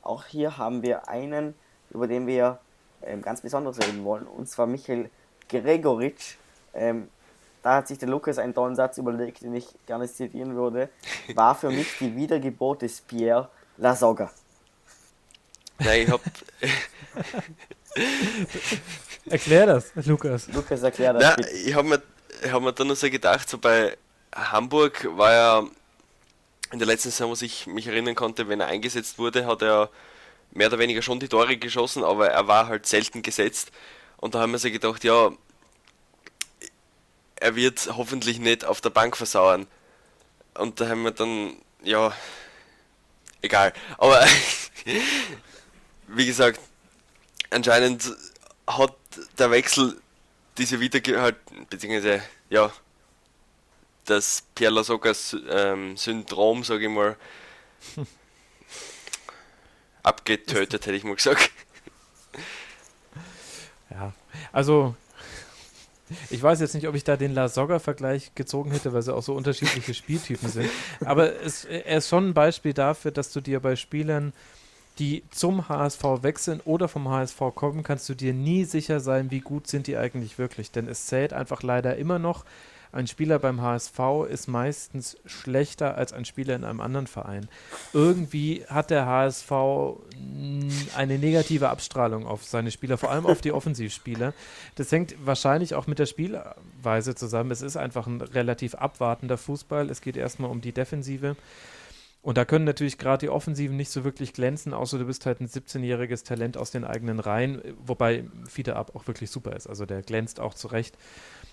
[0.01, 1.53] auch hier haben wir einen,
[1.91, 2.59] über den wir
[3.03, 5.09] ähm, ganz besonders reden wollen, und zwar Michael
[5.47, 6.35] Gregoritsch.
[6.73, 7.09] Ähm,
[7.61, 10.89] da hat sich der Lukas einen tollen Satz überlegt, den ich gerne zitieren würde.
[11.33, 14.31] War für mich die Wiedergeburt des Pierre Lasogga.
[15.79, 16.21] Nein, ich hab.
[19.25, 20.47] Erklär das, Lukas.
[20.47, 21.37] Lukas, erklär das.
[21.37, 22.01] Na, ich habe mir,
[22.51, 23.95] hab mir dann noch so gedacht, so bei
[24.33, 25.67] Hamburg war er
[26.71, 29.89] in der letzten Saison, was ich mich erinnern konnte, wenn er eingesetzt wurde, hat er
[30.51, 33.71] mehr oder weniger schon die Tore geschossen, aber er war halt selten gesetzt.
[34.17, 35.31] Und da haben wir sich gedacht, ja,
[37.35, 39.67] er wird hoffentlich nicht auf der Bank versauern.
[40.55, 42.13] Und da haben wir dann, ja,
[43.41, 43.73] egal.
[43.97, 44.25] Aber
[46.07, 46.59] wie gesagt,
[47.49, 48.11] anscheinend
[48.67, 48.95] hat
[49.37, 50.01] der Wechsel
[50.57, 52.71] diese Wiedergehalten, beziehungsweise, ja,
[54.05, 57.15] das Pierre Lasocas ähm, Syndrom, sage ich mal,
[60.09, 61.51] abgetötet, hätte ich mal gesagt.
[63.91, 64.13] Ja,
[64.51, 64.93] also
[66.29, 69.23] ich weiß jetzt nicht, ob ich da den La Soga-Vergleich gezogen hätte, weil sie auch
[69.23, 70.69] so unterschiedliche Spieltypen sind.
[71.03, 74.33] Aber es, er ist schon ein Beispiel dafür, dass du dir bei Spielern,
[74.99, 79.39] die zum HSV wechseln oder vom HSV kommen, kannst du dir nie sicher sein, wie
[79.39, 80.71] gut sind die eigentlich wirklich.
[80.71, 82.45] Denn es zählt einfach leider immer noch,
[82.91, 87.47] ein Spieler beim HSV ist meistens schlechter als ein Spieler in einem anderen Verein.
[87.93, 89.51] Irgendwie hat der HSV
[90.95, 94.33] eine negative Abstrahlung auf seine Spieler, vor allem auf die Offensivspieler.
[94.75, 97.51] Das hängt wahrscheinlich auch mit der Spielweise zusammen.
[97.51, 99.89] Es ist einfach ein relativ abwartender Fußball.
[99.89, 101.35] Es geht erstmal um die Defensive.
[102.21, 105.39] Und da können natürlich gerade die Offensiven nicht so wirklich glänzen, außer du bist halt
[105.39, 109.67] ein 17-jähriges Talent aus den eigenen Reihen, wobei Fiete Ab auch wirklich super ist.
[109.67, 110.97] Also der glänzt auch zurecht.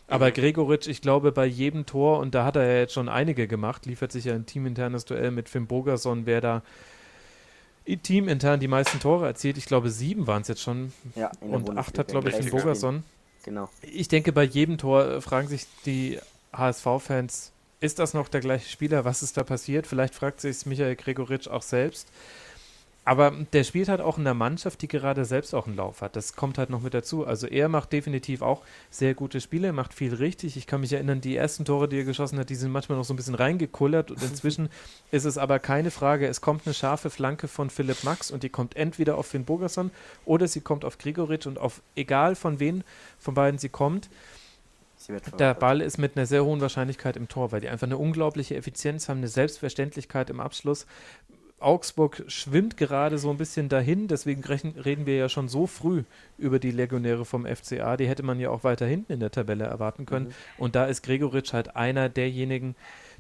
[0.08, 3.48] Aber Gregoritsch, ich glaube, bei jedem Tor, und da hat er ja jetzt schon einige
[3.48, 6.62] gemacht, liefert sich ja ein teaminternes Duell mit Finn Bogerson, wer da
[8.02, 9.58] teamintern die meisten Tore erzielt.
[9.58, 10.92] Ich glaube, sieben waren es jetzt schon.
[11.14, 13.04] Ja, und acht hat, glaube ich, Finn Bogerson.
[13.44, 13.68] Genau.
[13.82, 16.18] Ich denke, bei jedem Tor fragen sich die
[16.52, 19.04] HSV-Fans, ist das noch der gleiche Spieler?
[19.04, 19.86] Was ist da passiert?
[19.86, 22.08] Vielleicht fragt sich Michael Gregoritsch auch selbst.
[23.06, 26.16] Aber der spielt halt auch in der Mannschaft, die gerade selbst auch einen Lauf hat.
[26.16, 27.24] Das kommt halt noch mit dazu.
[27.24, 30.56] Also er macht definitiv auch sehr gute Spiele, macht viel richtig.
[30.56, 33.04] Ich kann mich erinnern, die ersten Tore, die er geschossen hat, die sind manchmal noch
[33.04, 34.10] so ein bisschen reingekullert.
[34.10, 34.70] Und inzwischen
[35.12, 38.48] ist es aber keine Frage, es kommt eine scharfe Flanke von Philipp Max und die
[38.48, 39.92] kommt entweder auf Finn Bogerson
[40.24, 42.82] oder sie kommt auf Grigoritsch und auf egal von wen
[43.20, 44.10] von beiden sie kommt.
[45.38, 48.56] Der Ball ist mit einer sehr hohen Wahrscheinlichkeit im Tor, weil die einfach eine unglaubliche
[48.56, 50.86] Effizienz haben, eine Selbstverständlichkeit im Abschluss.
[51.58, 56.04] Augsburg schwimmt gerade so ein bisschen dahin, deswegen reden wir ja schon so früh
[56.36, 57.96] über die Legionäre vom FCA.
[57.96, 60.26] Die hätte man ja auch weiter hinten in der Tabelle erwarten können.
[60.26, 60.34] Mhm.
[60.58, 62.76] Und da ist Gregoritsch halt einer derjenigen,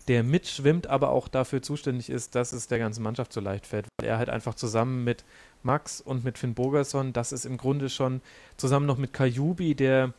[0.08, 3.86] der mitschwimmt, aber auch dafür zuständig ist, dass es der ganzen Mannschaft so leicht fällt.
[3.98, 5.24] Weil er halt einfach zusammen mit
[5.62, 8.20] Max und mit Finn Bogerson, das ist im Grunde schon
[8.58, 10.12] zusammen noch mit Kajubi, der,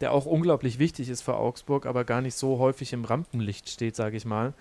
[0.00, 3.96] der auch unglaublich wichtig ist für Augsburg, aber gar nicht so häufig im Rampenlicht steht,
[3.96, 4.54] sage ich mal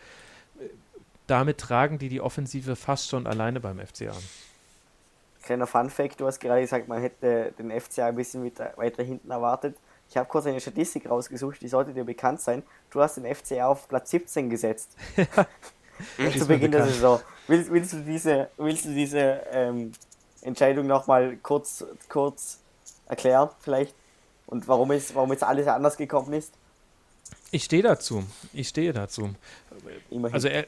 [1.34, 4.14] damit tragen die die Offensive fast schon alleine beim FCA.
[5.42, 9.76] Kleiner Fun-Fact: Du hast gerade gesagt, man hätte den FCA ein bisschen weiter hinten erwartet.
[10.10, 12.62] Ich habe kurz eine Statistik rausgesucht, die sollte dir bekannt sein.
[12.92, 14.96] Du hast den FCA auf Platz 17 gesetzt.
[16.38, 17.20] Zu Beginn der Saison.
[17.48, 19.92] Willst, willst, du diese, willst du diese ähm,
[20.44, 22.60] Entscheidung nochmal kurz, kurz
[23.08, 23.96] erklären, vielleicht?
[24.46, 26.54] Und warum, ist, warum jetzt alles anders gekommen ist?
[27.52, 28.24] Ich stehe dazu.
[28.52, 29.36] Ich stehe dazu.
[30.10, 30.34] Immerhin.
[30.34, 30.66] Also, äh,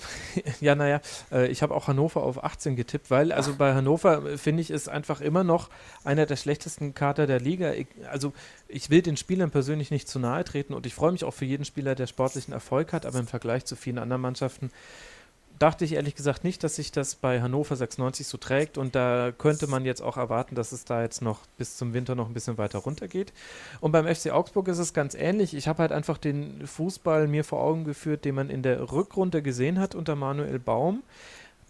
[0.60, 1.00] ja, naja,
[1.32, 4.70] äh, ich habe auch Hannover auf 18 getippt, weil, also bei Hannover äh, finde ich,
[4.70, 5.70] ist einfach immer noch
[6.04, 7.72] einer der schlechtesten Kater der Liga.
[7.72, 8.32] Ich, also,
[8.68, 11.44] ich will den Spielern persönlich nicht zu nahe treten und ich freue mich auch für
[11.44, 14.70] jeden Spieler, der sportlichen Erfolg hat, aber im Vergleich zu vielen anderen Mannschaften
[15.58, 19.32] dachte ich ehrlich gesagt nicht, dass sich das bei Hannover 96 so trägt und da
[19.36, 22.34] könnte man jetzt auch erwarten, dass es da jetzt noch bis zum Winter noch ein
[22.34, 23.32] bisschen weiter runtergeht.
[23.80, 25.54] Und beim FC Augsburg ist es ganz ähnlich.
[25.54, 29.42] Ich habe halt einfach den Fußball mir vor Augen geführt, den man in der Rückrunde
[29.42, 31.02] gesehen hat unter Manuel Baum.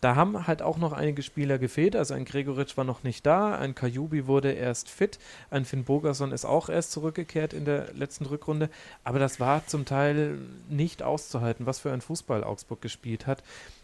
[0.00, 1.96] Da haben halt auch noch einige Spieler gefehlt.
[1.96, 5.18] Also ein Gregoritsch war noch nicht da, ein Kajubi wurde erst fit,
[5.50, 8.70] ein Finn Bogerson ist auch erst zurückgekehrt in der letzten Rückrunde.
[9.02, 13.42] Aber das war zum Teil nicht auszuhalten, was für ein Fußball Augsburg gespielt hat.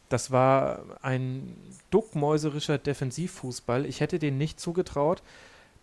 [0.09, 1.57] Das war ein
[1.91, 3.87] duckmäuserischer Defensivfußball.
[3.87, 5.23] Ich hätte denen nicht zugetraut,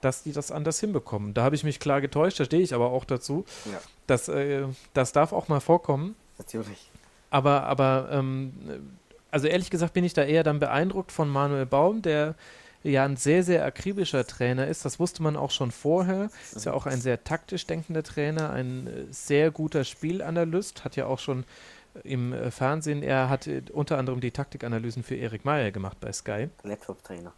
[0.02, 1.34] dass die das anders hinbekommen.
[1.34, 3.46] Da habe ich mich klar getäuscht, da stehe ich aber auch dazu.
[3.66, 3.80] Ja.
[4.08, 6.16] Das, äh, das darf auch mal vorkommen.
[6.38, 6.90] Natürlich.
[7.30, 8.54] Aber, aber ähm,
[9.32, 12.36] also ehrlich gesagt bin ich da eher dann beeindruckt von Manuel Baum, der
[12.84, 14.86] ja ein sehr, sehr akribischer Trainer ist.
[14.86, 16.30] Das wusste man auch schon vorher.
[16.54, 21.06] Ist ja auch ein sehr taktisch denkender Trainer, ein äh, sehr guter Spielanalyst, hat ja
[21.06, 21.46] auch schon
[22.04, 23.04] im äh, Fernsehen.
[23.04, 26.50] Er hat äh, unter anderem die Taktikanalysen für Erik Meyer gemacht bei Sky.
[26.64, 27.34] Laptop-Trainer.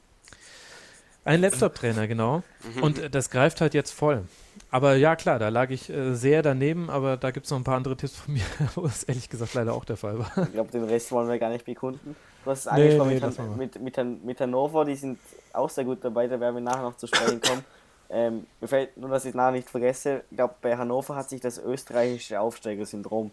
[1.26, 2.44] Ein Laptop-Trainer, genau.
[2.76, 2.84] Mhm.
[2.84, 4.24] Und äh, das greift halt jetzt voll.
[4.72, 7.64] Aber ja, klar, da lag ich äh, sehr daneben, aber da gibt es noch ein
[7.64, 8.44] paar andere Tipps von mir,
[8.76, 10.32] wo es ehrlich gesagt leider auch der Fall war.
[10.44, 12.16] Ich glaube, den Rest wollen wir gar nicht bekunden.
[12.44, 13.20] Du hast es nee, nee,
[13.58, 15.18] mit, mit, mit, mit Hannover, die sind
[15.54, 17.64] auch sehr gut dabei, da werden wir nachher noch zu sprechen kommen.
[18.10, 21.30] Ähm, mir fällt nur, dass ich es nachher nicht vergesse, ich glaube, bei Hannover hat
[21.30, 23.32] sich das österreichische Aufsteigersyndrom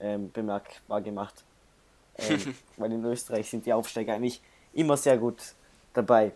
[0.00, 1.34] ähm, bemerkbar gemacht.
[2.18, 4.42] Ähm, weil in Österreich sind die Aufsteiger eigentlich
[4.74, 5.54] immer sehr gut
[5.94, 6.32] dabei.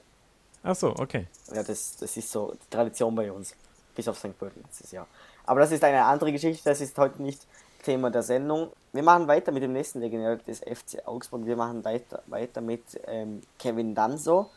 [0.63, 1.27] Ach so, okay.
[1.53, 3.55] Ja, das, das ist so die Tradition bei uns.
[3.95, 4.39] Bis auf St.
[4.39, 5.07] Pölten letztes Jahr.
[5.45, 7.47] Aber das ist eine andere Geschichte, das ist heute nicht
[7.83, 8.71] Thema der Sendung.
[8.93, 11.45] Wir machen weiter mit dem nächsten Legionär des FC Augsburg.
[11.45, 14.51] Wir machen weiter, weiter mit ähm, Kevin Danso.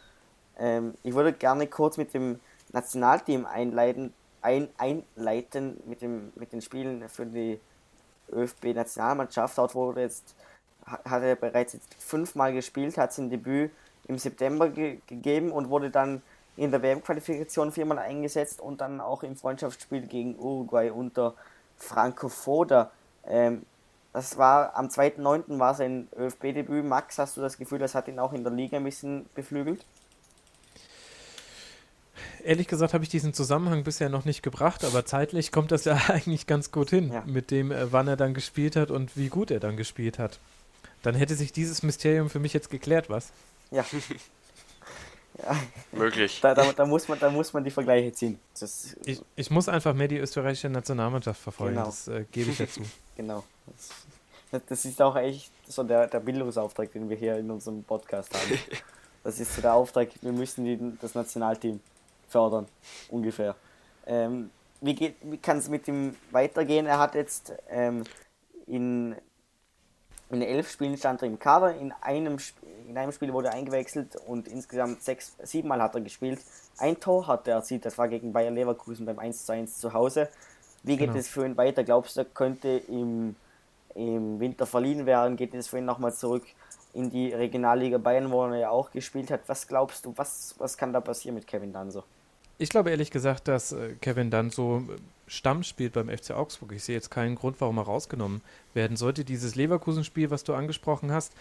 [0.58, 2.39] Ähm, ich würde gerne kurz mit dem
[2.72, 7.60] Nationalteam einleiten, ein, einleiten mit, dem, mit den Spielen für die
[8.32, 9.57] ÖFB-Nationalmannschaft.
[9.57, 10.36] Dort wurde jetzt,
[10.86, 13.71] hat er bereits jetzt fünfmal gespielt, hat sein Debüt
[14.07, 16.21] im September ge gegeben und wurde dann
[16.55, 21.36] in der WM-Qualifikation viermal eingesetzt und dann auch im Freundschaftsspiel gegen Uruguay unter
[21.78, 22.91] Franco Foda.
[23.25, 23.63] Ähm,
[24.13, 25.59] das war am 2.9.
[25.59, 26.84] war sein ÖFB-Debüt.
[26.84, 29.86] Max, hast du das Gefühl, das hat ihn auch in der Liga ein bisschen beflügelt?
[32.47, 35.95] Ehrlich gesagt habe ich diesen Zusammenhang bisher noch nicht gebracht, aber zeitlich kommt das ja
[36.07, 37.23] eigentlich ganz gut hin, ja.
[37.25, 40.39] mit dem, äh, wann er dann gespielt hat und wie gut er dann gespielt hat.
[41.03, 43.31] Dann hätte sich dieses Mysterium für mich jetzt geklärt, was?
[43.69, 43.85] Ja.
[45.43, 45.55] ja.
[45.91, 46.39] Möglich.
[46.41, 48.39] Da, da, da, muss man, da muss man die Vergleiche ziehen.
[48.59, 51.87] Das, ich, ich muss einfach mehr die österreichische Nationalmannschaft verfolgen, genau.
[51.87, 52.81] das äh, gebe ich dazu.
[53.15, 53.43] genau.
[54.51, 58.33] Das, das, ist auch echt so der, der Bildungsauftrag, den wir hier in unserem Podcast
[58.33, 58.57] haben.
[59.23, 61.81] Das ist so der Auftrag, wir müssen die, das Nationalteam
[62.28, 62.67] fördern,
[63.09, 63.55] ungefähr.
[64.05, 64.51] Ähm,
[64.82, 66.86] wie, wie kann es mit ihm weitergehen?
[66.86, 68.03] Er hat jetzt ähm,
[68.67, 69.15] in,
[70.30, 72.38] in elf Spielen stand er im Kader, in einem,
[72.88, 76.39] in einem Spiel wurde er eingewechselt und insgesamt sechs, siebenmal hat er gespielt.
[76.78, 79.93] Ein Tor hat er erzielt, das war gegen Bayer Leverkusen beim 1 zu 1 zu
[79.93, 80.30] Hause.
[80.84, 81.19] Wie geht genau.
[81.19, 81.84] es für ihn weiter?
[81.84, 83.36] Glaubst du, er könnte im,
[83.95, 85.36] im Winter verliehen werden?
[85.38, 86.45] Geht es für ihn nochmal zurück
[86.93, 89.41] in die Regionalliga Bayern, wo er ja auch gespielt hat?
[89.47, 92.03] Was glaubst du, was, was kann da passieren mit Kevin Danso?
[92.60, 94.95] Ich glaube ehrlich gesagt, dass äh, Kevin dann so äh,
[95.28, 96.72] Stamm spielt beim FC Augsburg.
[96.72, 98.41] Ich sehe jetzt keinen Grund, warum er rausgenommen
[98.74, 99.26] werden sollte.
[99.26, 101.34] Dieses Leverkusen-Spiel, was du angesprochen hast,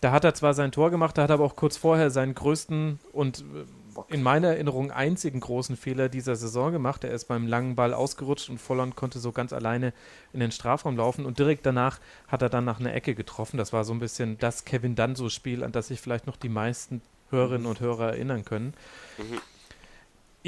[0.00, 2.34] da hat er zwar sein Tor gemacht, da hat er aber auch kurz vorher seinen
[2.34, 7.02] größten und äh, in meiner Erinnerung einzigen großen Fehler dieser Saison gemacht.
[7.02, 9.92] Er ist beim langen Ball ausgerutscht und Volland konnte so ganz alleine
[10.32, 11.98] in den Strafraum laufen und direkt danach
[12.28, 13.56] hat er dann nach einer Ecke getroffen.
[13.56, 17.00] Das war so ein bisschen das Kevin Danso-Spiel, an das sich vielleicht noch die meisten
[17.30, 18.74] Hörerinnen und Hörer erinnern können.
[19.16, 19.38] Mhm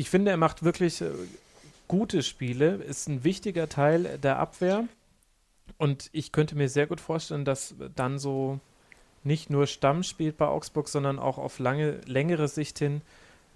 [0.00, 1.10] ich finde, er macht wirklich äh,
[1.86, 4.84] gute Spiele, ist ein wichtiger Teil der Abwehr.
[5.76, 8.60] Und ich könnte mir sehr gut vorstellen, dass dann so
[9.24, 13.02] nicht nur Stamm spielt bei Augsburg, sondern auch auf lange, längere Sicht hin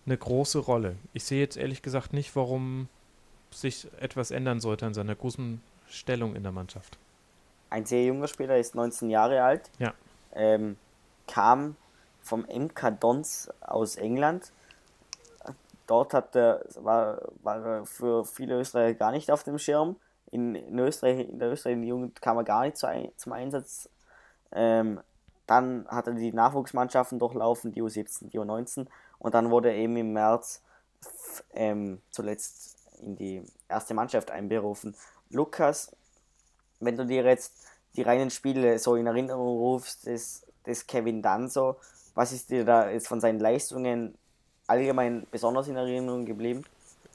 [0.05, 0.97] eine große Rolle.
[1.14, 2.88] Ich sehe jetzt ehrlich gesagt nicht, warum
[3.51, 6.99] sich etwas ändern sollte an seiner großen Stellung in der Mannschaft.
[7.70, 9.70] Ein sehr junger Spieler ist 19 Jahre alt.
[9.78, 9.95] Ja.
[10.34, 10.76] Ähm,
[11.26, 11.76] kam
[12.20, 14.53] vom MK Dons aus England
[15.87, 19.97] dort hat er, war, war er für viele Österreicher gar nicht auf dem Schirm.
[20.30, 23.89] In, in Österreich, in der österreichischen Jugend kam er gar nicht zu, zum Einsatz.
[24.53, 25.01] Ähm,
[25.47, 28.87] dann hat er die Nachwuchsmannschaften durchlaufen, die U17, die U19
[29.18, 30.62] und dann wurde er eben im März
[31.53, 34.95] ähm, zuletzt in die erste Mannschaft einberufen.
[35.30, 35.93] Lukas,
[36.80, 37.66] wenn du dir jetzt
[37.97, 41.76] die reinen Spiele so in Erinnerung rufst, des, des Kevin Danso,
[42.14, 44.16] was ist dir da jetzt von seinen Leistungen
[44.67, 46.65] allgemein besonders in Erinnerung geblieben?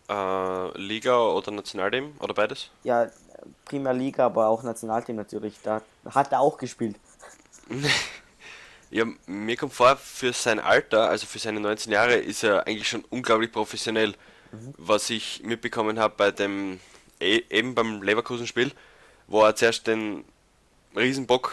[0.10, 2.70] Äh, Liga oder Nationalteam oder beides?
[2.84, 3.10] Ja,
[3.66, 5.56] primär Liga, aber auch Nationalteam natürlich.
[5.64, 6.96] Da hat er auch gespielt.
[8.90, 12.90] ja, mir kommt vor, für sein Alter, also für seine 19 Jahre, ist er eigentlich
[12.90, 14.16] schon unglaublich professionell.
[14.52, 14.74] Mhm.
[14.78, 16.80] Was ich mitbekommen habe bei dem,
[17.20, 18.72] e, eben beim Leverkusen-Spiel,
[19.28, 20.26] wo er zuerst den
[20.96, 21.52] Riesenbock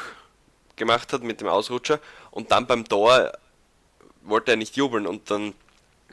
[0.76, 3.32] gemacht hat mit dem Ausrutscher und dann beim Tor
[4.22, 5.54] wollte er nicht jubeln und dann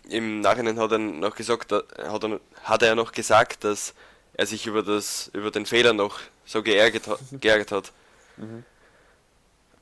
[0.10, 3.94] im Nachhinein hat er noch gesagt, hat er, hat er noch gesagt, dass
[4.34, 7.92] er sich über das über den Fehler noch so geärgert, geärgert hat.
[8.38, 8.64] Mhm.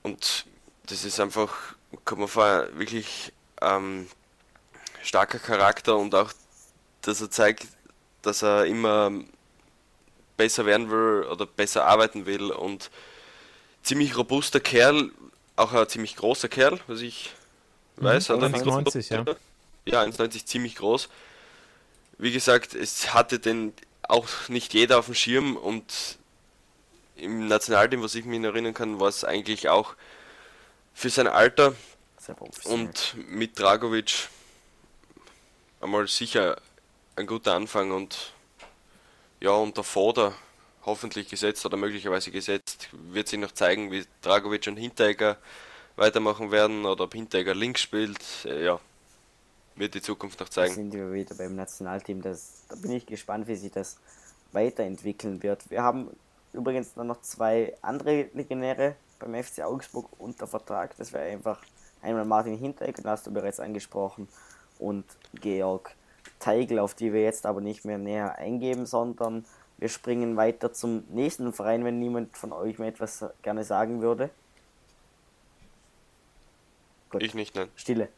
[0.04, 0.46] Und
[0.88, 4.08] das ist einfach, kann man vor, wirklich ähm,
[5.04, 6.32] starker Charakter und auch,
[7.02, 7.68] dass er zeigt,
[8.22, 9.12] dass er immer
[10.38, 12.90] besser werden will oder besser arbeiten will und
[13.84, 15.12] ziemlich robuster Kerl,
[15.56, 17.34] auch ein ziemlich großer Kerl, was ich
[17.98, 18.04] mhm.
[18.06, 18.30] weiß.
[18.30, 19.26] Mhm, 1,90, ja.
[19.86, 21.10] Ja, 1,90 ziemlich groß.
[22.18, 23.74] Wie gesagt, es hatte den
[24.04, 26.20] auch nicht jeder auf dem Schirm und
[27.16, 29.96] im Nationalteam, was ich mich erinnern kann, war es eigentlich auch
[30.94, 31.74] für sein Alter
[32.66, 34.30] und mit Dragovic
[35.80, 36.62] einmal sicher
[37.16, 38.34] ein guter Anfang und
[39.40, 40.36] ja, und der Vorder
[40.86, 45.38] hoffentlich gesetzt oder möglicherweise gesetzt, wird sich noch zeigen, wie Dragovic und Hinteregger
[45.96, 48.20] weitermachen werden oder ob Hinteregger links spielt.
[48.46, 48.80] Äh, ja,
[49.82, 50.70] wird die Zukunft noch zeigen.
[50.70, 52.22] Da sind wir wieder beim Nationalteam.
[52.22, 53.98] Das, da bin ich gespannt, wie sich das
[54.54, 55.70] weiterentwickeln wird.
[55.70, 56.10] Wir haben
[56.54, 60.96] übrigens noch zwei andere Legionäre beim FC Augsburg unter Vertrag.
[60.98, 61.60] Das wäre einfach
[62.02, 64.28] einmal Martin Hinteregger, den hast du bereits angesprochen,
[64.80, 65.06] und
[65.36, 65.96] Georg
[66.40, 69.46] Teigl, auf die wir jetzt aber nicht mehr näher eingeben, sondern
[69.78, 74.30] wir springen weiter zum nächsten Verein, wenn niemand von euch mir etwas gerne sagen würde.
[77.10, 77.24] Gut.
[77.24, 77.68] Ich nicht, nein.
[77.76, 78.10] Stille.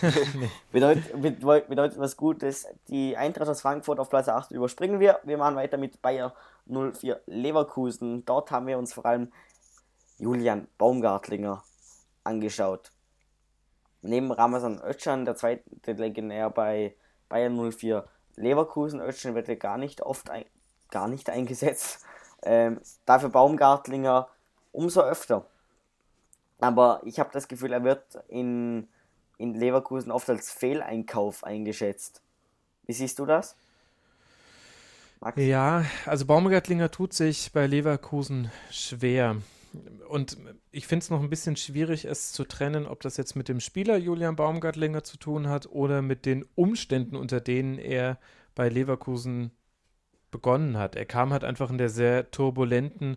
[0.72, 1.20] bedeutet,
[1.68, 2.66] bedeutet was Gutes.
[2.88, 5.20] Die Eintracht aus Frankfurt auf Platz 8 überspringen wir.
[5.24, 6.34] Wir machen weiter mit Bayer
[6.66, 8.24] 04 Leverkusen.
[8.24, 9.32] Dort haben wir uns vor allem
[10.18, 11.62] Julian Baumgartlinger
[12.24, 12.92] angeschaut.
[14.02, 16.96] Neben Ramazan Özcan, der zweite Legionär bei
[17.28, 18.04] Bayern 04
[18.36, 19.00] Leverkusen.
[19.00, 20.44] Özcan wird ja gar nicht oft ein,
[20.90, 22.04] gar nicht eingesetzt.
[22.42, 24.28] Ähm, dafür Baumgartlinger
[24.72, 25.46] umso öfter.
[26.60, 28.88] Aber ich habe das Gefühl, er wird in
[29.42, 32.22] in Leverkusen oft als Fehleinkauf eingeschätzt.
[32.86, 33.56] Wie siehst du das?
[35.20, 35.40] Max?
[35.40, 39.36] Ja, also Baumgartlinger tut sich bei Leverkusen schwer.
[40.08, 40.36] Und
[40.70, 43.58] ich finde es noch ein bisschen schwierig, es zu trennen, ob das jetzt mit dem
[43.58, 48.18] Spieler Julian Baumgartlinger zu tun hat oder mit den Umständen, unter denen er
[48.54, 49.50] bei Leverkusen
[50.30, 50.94] begonnen hat.
[50.94, 53.16] Er kam halt einfach in der sehr turbulenten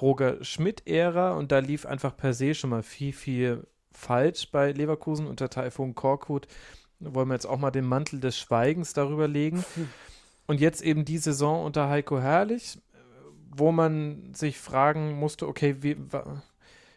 [0.00, 5.26] Roger Schmidt-Ära und da lief einfach per se schon mal viel, viel falsch bei Leverkusen
[5.26, 6.46] unter Taifun Korkut.
[7.00, 9.64] Wollen wir jetzt auch mal den Mantel des Schweigens darüber legen.
[10.46, 12.78] Und jetzt eben die Saison unter Heiko Herrlich,
[13.50, 15.96] wo man sich fragen musste, okay, wie,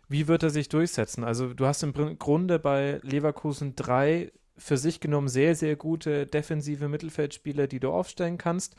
[0.10, 1.24] wie wird er sich durchsetzen?
[1.24, 6.88] Also du hast im Grunde bei Leverkusen drei für sich genommen sehr, sehr gute defensive
[6.88, 8.76] Mittelfeldspieler, die du aufstellen kannst.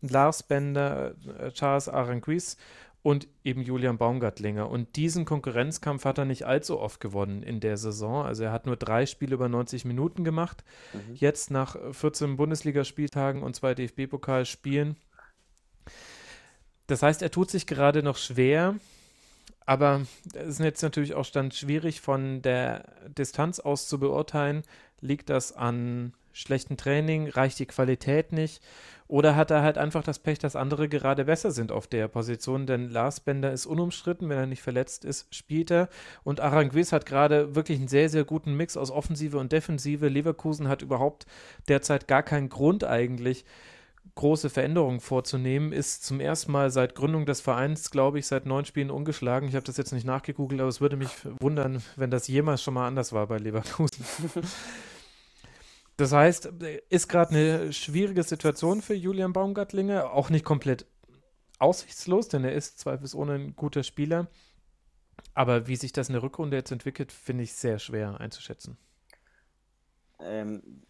[0.00, 2.56] Lars Bender, äh, Charles Aranguiz
[3.06, 4.68] und eben Julian Baumgartlinger.
[4.68, 8.26] Und diesen Konkurrenzkampf hat er nicht allzu oft gewonnen in der Saison.
[8.26, 10.64] Also er hat nur drei Spiele über 90 Minuten gemacht.
[10.92, 11.14] Mhm.
[11.14, 14.96] Jetzt nach 14 Bundesligaspieltagen und zwei DFB-Pokalspielen.
[16.88, 18.74] Das heißt, er tut sich gerade noch schwer,
[19.66, 20.04] aber
[20.34, 24.64] es ist jetzt natürlich auch stand schwierig von der Distanz aus zu beurteilen.
[25.00, 27.28] Liegt das an schlechtem Training?
[27.28, 28.62] Reicht die Qualität nicht?
[29.08, 32.66] Oder hat er halt einfach das Pech, dass andere gerade besser sind auf der Position?
[32.66, 35.88] Denn Lars Bender ist unumstritten, wenn er nicht verletzt ist, spielt er.
[36.24, 40.08] Und Aranguiz hat gerade wirklich einen sehr, sehr guten Mix aus Offensive und Defensive.
[40.08, 41.26] Leverkusen hat überhaupt
[41.68, 43.44] derzeit gar keinen Grund eigentlich,
[44.14, 48.64] große Veränderungen vorzunehmen, ist zum ersten Mal seit Gründung des Vereins, glaube ich, seit neun
[48.64, 49.48] Spielen ungeschlagen.
[49.48, 52.74] Ich habe das jetzt nicht nachgegoogelt, aber es würde mich wundern, wenn das jemals schon
[52.74, 54.04] mal anders war bei Leverkusen.
[55.96, 56.46] Das heißt,
[56.90, 60.86] ist gerade eine schwierige Situation für Julian Baumgartlinger, auch nicht komplett
[61.58, 64.28] aussichtslos, denn er ist zweifelsohne ein guter Spieler.
[65.32, 68.76] Aber wie sich das in der Rückrunde jetzt entwickelt, finde ich sehr schwer einzuschätzen.
[70.18, 70.82] Ähm,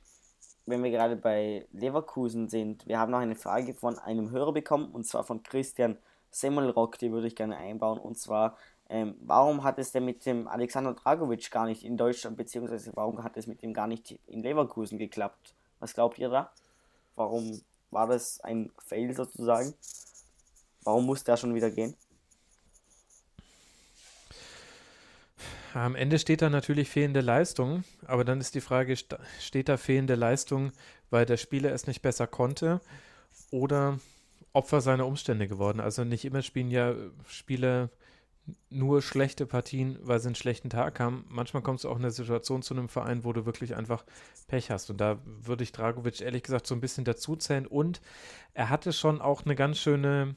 [0.67, 4.91] wenn wir gerade bei Leverkusen sind, wir haben noch eine Frage von einem Hörer bekommen,
[4.91, 5.99] und zwar von Christian
[6.31, 7.99] Semmelrock, die würde ich gerne einbauen.
[7.99, 8.57] Und zwar,
[8.89, 13.23] ähm, warum hat es denn mit dem Alexander Dragovic gar nicht in Deutschland, beziehungsweise warum
[13.25, 15.55] hat es mit dem gar nicht in Leverkusen geklappt?
[15.81, 16.53] Was glaubt ihr da?
[17.17, 17.61] Warum
[17.91, 19.75] war das ein Fail sozusagen?
[20.85, 21.97] Warum muss der schon wieder gehen?
[25.75, 28.97] Am Ende steht da natürlich fehlende Leistung, aber dann ist die Frage,
[29.41, 30.73] steht da fehlende Leistung,
[31.11, 32.81] weil der Spieler es nicht besser konnte
[33.51, 33.99] oder
[34.55, 35.81] Opfer seiner Umstände geworden?
[35.81, 36.95] Also nicht immer spielen ja
[37.29, 37.91] Spieler
[38.71, 41.25] nur schlechte Partien, weil sie einen schlechten Tag haben.
[41.29, 44.05] Manchmal kommst du auch in eine Situation zu einem Verein, wo du wirklich einfach
[44.47, 44.91] Pech hast.
[44.91, 47.67] Und da würde ich Dragovic ehrlich gesagt so ein bisschen dazuzählen.
[47.67, 48.01] Und
[48.55, 50.37] er hatte schon auch eine ganz schöne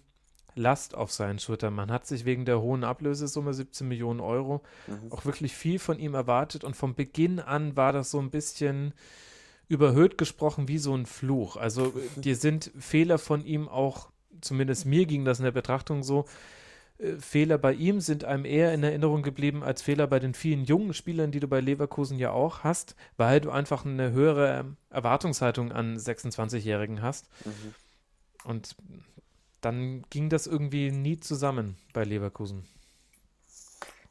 [0.55, 1.74] Last auf seinen Schultern.
[1.74, 5.12] Man hat sich wegen der hohen Ablösesumme 17 Millionen Euro mhm.
[5.12, 8.93] auch wirklich viel von ihm erwartet und vom Beginn an war das so ein bisschen
[9.68, 11.55] überhöht gesprochen wie so ein Fluch.
[11.55, 14.10] Also dir sind Fehler von ihm auch,
[14.41, 16.26] zumindest mir ging das in der Betrachtung so,
[17.00, 20.64] äh, Fehler bei ihm sind einem eher in Erinnerung geblieben als Fehler bei den vielen
[20.66, 25.72] jungen Spielern, die du bei Leverkusen ja auch hast, weil du einfach eine höhere Erwartungshaltung
[25.72, 27.28] an 26-Jährigen hast.
[27.45, 27.76] Mhm.
[28.43, 28.76] Und
[29.62, 32.66] dann ging das irgendwie nie zusammen bei Leverkusen.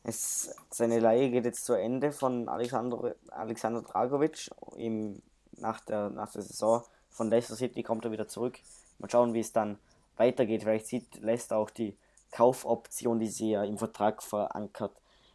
[0.02, 4.50] Es, seine Leihe geht jetzt zu Ende von Alexander, Alexander Dragovic.
[4.76, 5.20] Im,
[5.52, 8.58] nach, der, nach der Saison von Leicester City kommt er wieder zurück.
[8.98, 9.78] Mal schauen, wie es dann
[10.16, 10.62] weitergeht.
[10.62, 11.96] Vielleicht sieht Leicester auch die
[12.30, 14.92] Kaufoption, die sie ja im Vertrag verankert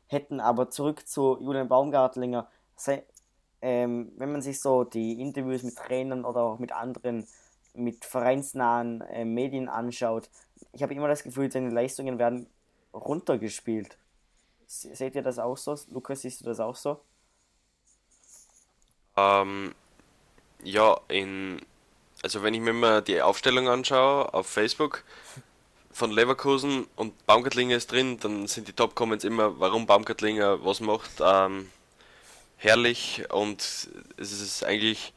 [0.08, 0.39] hätten.
[0.39, 2.50] Aber zurück zu Julian Baumgartlinger.
[2.76, 3.04] Sei,
[3.62, 7.28] ähm, wenn man sich so die Interviews mit Trainern oder auch mit anderen
[7.76, 10.30] mit vereinsnahen äh, Medien anschaut,
[10.74, 12.48] ich habe immer das Gefühl, seine Leistungen werden
[12.94, 13.98] runtergespielt.
[14.68, 15.78] Seht ihr das auch so?
[15.91, 17.00] Lukas, siehst du das auch so?
[19.16, 19.76] Ähm,
[20.64, 21.62] ja, in,
[22.24, 25.04] also wenn ich mir mal die Aufstellung anschaue auf Facebook
[25.94, 31.12] von Leverkusen und Baumgartlinger ist drin, dann sind die Top-Comments immer, warum Baumgartlinger was macht.
[31.22, 31.70] Ähm,
[32.58, 33.62] herrlich und
[34.18, 35.14] es ist eigentlich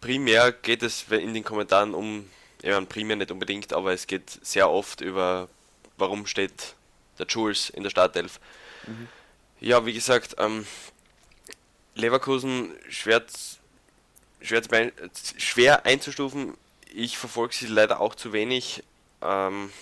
[0.00, 2.28] primär geht es in den Kommentaren um,
[2.62, 5.48] ja, primär nicht unbedingt, aber es geht sehr oft über,
[5.96, 6.74] warum steht
[7.18, 8.40] der Jules in der Startelf.
[8.86, 9.08] Mhm.
[9.60, 10.66] Ja, wie gesagt, ähm,
[11.94, 13.22] Leverkusen schwer,
[14.40, 14.62] schwer,
[15.36, 16.54] schwer einzustufen.
[16.92, 18.82] Ich verfolge sie leider auch zu wenig.
[19.22, 19.72] Ähm,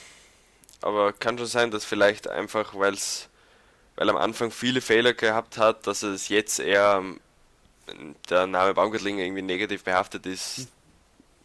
[0.81, 3.29] aber kann schon sein, dass vielleicht einfach, weil's,
[3.97, 7.03] weil am Anfang viele Fehler gehabt hat, dass es jetzt eher
[8.29, 10.67] der Name Baumgartlinger irgendwie negativ behaftet ist mhm.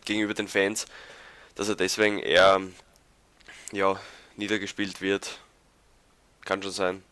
[0.06, 0.86] gegenüber den Fans,
[1.56, 2.62] dass er deswegen eher
[3.72, 4.00] ja,
[4.36, 5.40] niedergespielt wird.
[6.46, 7.04] Kann schon sein.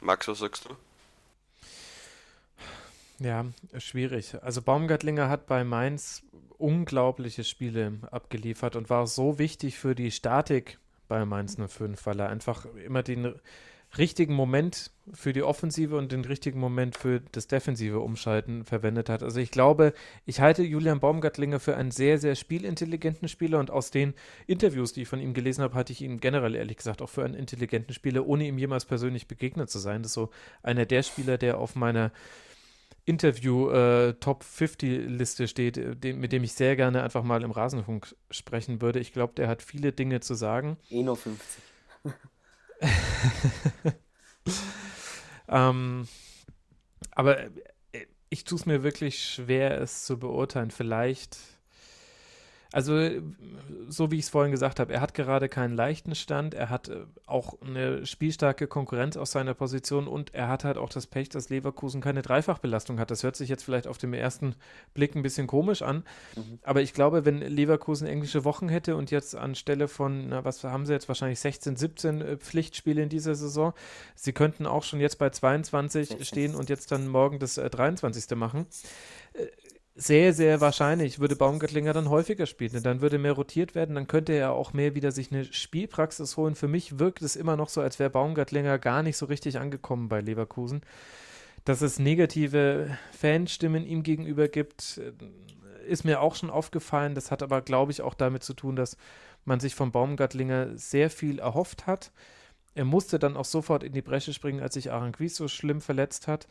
[0.00, 0.76] Max, was sagst du?
[3.20, 3.46] Ja,
[3.78, 4.36] schwierig.
[4.42, 6.22] Also Baumgartlinger hat bei Mainz
[6.56, 12.28] unglaubliche Spiele abgeliefert und war so wichtig für die Statik bei Mainz 05, weil er
[12.28, 13.34] einfach immer den
[13.96, 19.22] richtigen Moment für die Offensive und den richtigen Moment für das defensive Umschalten verwendet hat.
[19.22, 19.94] Also ich glaube,
[20.26, 24.12] ich halte Julian Baumgartlinger für einen sehr, sehr spielintelligenten Spieler und aus den
[24.46, 27.24] Interviews, die ich von ihm gelesen habe, halte ich ihn generell ehrlich gesagt auch für
[27.24, 30.02] einen intelligenten Spieler, ohne ihm jemals persönlich begegnet zu sein.
[30.02, 30.30] Das ist so
[30.62, 32.12] einer der Spieler, der auf meiner
[33.08, 37.42] Interview äh, Top 50 Liste steht, äh, dem, mit dem ich sehr gerne einfach mal
[37.42, 39.00] im Rasenfunk sprechen würde.
[39.00, 40.76] Ich glaube, der hat viele Dinge zu sagen.
[40.90, 41.62] Eh nur 50.
[45.48, 46.06] ähm,
[47.12, 47.48] aber äh,
[48.28, 50.70] ich tue es mir wirklich schwer, es zu beurteilen.
[50.70, 51.38] Vielleicht
[52.70, 53.08] also,
[53.88, 56.88] so wie ich es vorhin gesagt habe, er hat gerade keinen leichten Stand, er hat
[56.88, 61.30] äh, auch eine spielstarke Konkurrenz aus seiner Position und er hat halt auch das Pech,
[61.30, 63.10] dass Leverkusen keine Dreifachbelastung hat.
[63.10, 64.54] Das hört sich jetzt vielleicht auf dem ersten
[64.92, 66.04] Blick ein bisschen komisch an,
[66.36, 66.58] mhm.
[66.62, 70.84] aber ich glaube, wenn Leverkusen englische Wochen hätte und jetzt anstelle von, na, was haben
[70.84, 73.72] sie jetzt, wahrscheinlich 16, 17 äh, Pflichtspiele in dieser Saison,
[74.14, 76.24] sie könnten auch schon jetzt bei 22 16.
[76.26, 78.36] stehen und jetzt dann morgen das äh, 23.
[78.36, 78.66] machen
[79.32, 79.46] äh,
[80.00, 82.82] sehr, sehr wahrscheinlich würde Baumgartlinger dann häufiger spielen.
[82.84, 86.54] Dann würde mehr rotiert werden, dann könnte er auch mehr wieder sich eine Spielpraxis holen.
[86.54, 90.08] Für mich wirkt es immer noch so, als wäre Baumgartlinger gar nicht so richtig angekommen
[90.08, 90.82] bei Leverkusen.
[91.64, 95.00] Dass es negative Fanstimmen ihm gegenüber gibt,
[95.88, 97.16] ist mir auch schon aufgefallen.
[97.16, 98.96] Das hat aber, glaube ich, auch damit zu tun, dass
[99.44, 102.12] man sich von Baumgartlinger sehr viel erhofft hat.
[102.76, 106.28] Er musste dann auch sofort in die Bresche springen, als sich Aranguiz so schlimm verletzt
[106.28, 106.46] hat.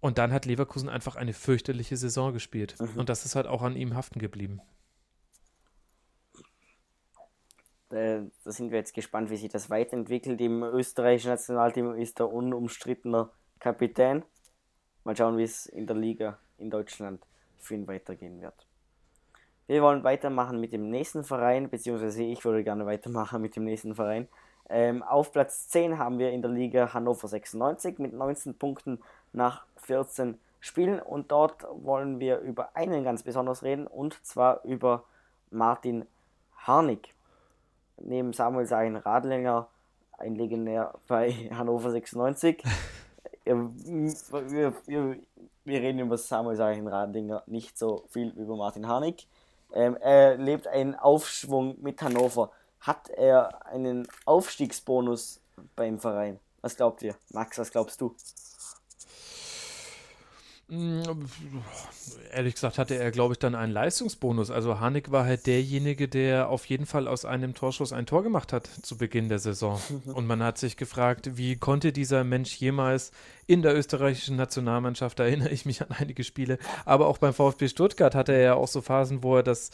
[0.00, 2.76] Und dann hat Leverkusen einfach eine fürchterliche Saison gespielt.
[2.78, 2.98] Mhm.
[2.98, 4.60] Und das ist halt auch an ihm haften geblieben.
[7.88, 10.40] Da, da sind wir jetzt gespannt, wie sich das weiterentwickelt.
[10.40, 14.24] Im österreichischen Nationalteam ist er unumstrittener Kapitän.
[15.04, 17.24] Mal schauen, wie es in der Liga in Deutschland
[17.58, 18.66] für ihn weitergehen wird.
[19.66, 23.94] Wir wollen weitermachen mit dem nächsten Verein, beziehungsweise ich würde gerne weitermachen mit dem nächsten
[23.94, 24.28] Verein.
[24.68, 29.00] Ähm, auf Platz 10 haben wir in der Liga Hannover 96 mit 19 Punkten
[29.32, 35.04] nach 14 Spielen und dort wollen wir über einen ganz besonders reden und zwar über
[35.50, 36.06] Martin
[36.56, 37.14] Harnik.
[37.98, 39.68] Neben Samuel Sagen Radlinger
[40.18, 42.62] ein Legendär bei Hannover 96.
[43.44, 43.70] wir,
[44.86, 45.16] wir,
[45.64, 49.26] wir, reden über Samuel Seichenradinger, nicht so viel über Martin Harnik.
[49.72, 52.50] Ähm, er lebt einen Aufschwung mit Hannover.
[52.86, 55.40] Hat er einen Aufstiegsbonus
[55.74, 56.38] beim Verein?
[56.60, 57.16] Was glaubt ihr?
[57.32, 58.14] Max, was glaubst du?
[60.68, 61.02] Mm,
[62.32, 64.52] ehrlich gesagt hatte er, glaube ich, dann einen Leistungsbonus.
[64.52, 68.52] Also Harnik war halt derjenige, der auf jeden Fall aus einem Torschuss ein Tor gemacht
[68.52, 69.80] hat zu Beginn der Saison.
[70.14, 73.10] Und man hat sich gefragt, wie konnte dieser Mensch jemals
[73.48, 77.66] in der österreichischen Nationalmannschaft, da erinnere ich mich an einige Spiele, aber auch beim VfB
[77.66, 79.72] Stuttgart hatte er ja auch so Phasen, wo er das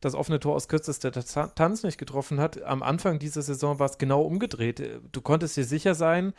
[0.00, 2.62] das offene Tor aus kürzester Tanz nicht getroffen hat.
[2.62, 5.00] Am Anfang dieser Saison war es genau umgedreht.
[5.12, 6.34] Du konntest dir sicher sein,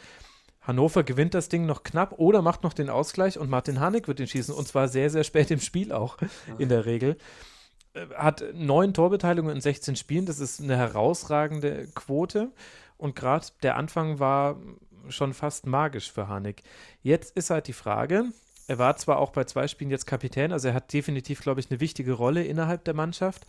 [0.67, 4.19] Hannover gewinnt das Ding noch knapp oder macht noch den Ausgleich und Martin Hanek wird
[4.19, 6.17] ihn schießen und zwar sehr, sehr spät im Spiel auch
[6.57, 7.17] in der Regel.
[7.93, 12.51] Äh, hat neun Torbeteiligungen in 16 Spielen, das ist eine herausragende Quote
[12.97, 14.59] und gerade der Anfang war
[15.07, 16.63] schon fast magisch für Hanek.
[17.01, 18.25] Jetzt ist halt die Frage,
[18.67, 21.71] er war zwar auch bei zwei Spielen jetzt Kapitän, also er hat definitiv, glaube ich,
[21.71, 23.45] eine wichtige Rolle innerhalb der Mannschaft.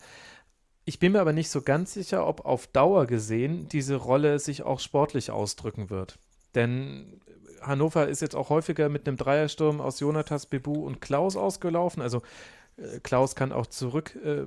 [0.85, 4.63] Ich bin mir aber nicht so ganz sicher, ob auf Dauer gesehen diese Rolle sich
[4.63, 6.17] auch sportlich ausdrücken wird.
[6.55, 7.21] Denn
[7.61, 12.01] Hannover ist jetzt auch häufiger mit einem Dreiersturm aus Jonatas, Bebu und Klaus ausgelaufen.
[12.01, 12.21] Also
[12.77, 14.45] äh, Klaus kann auch zurück, äh,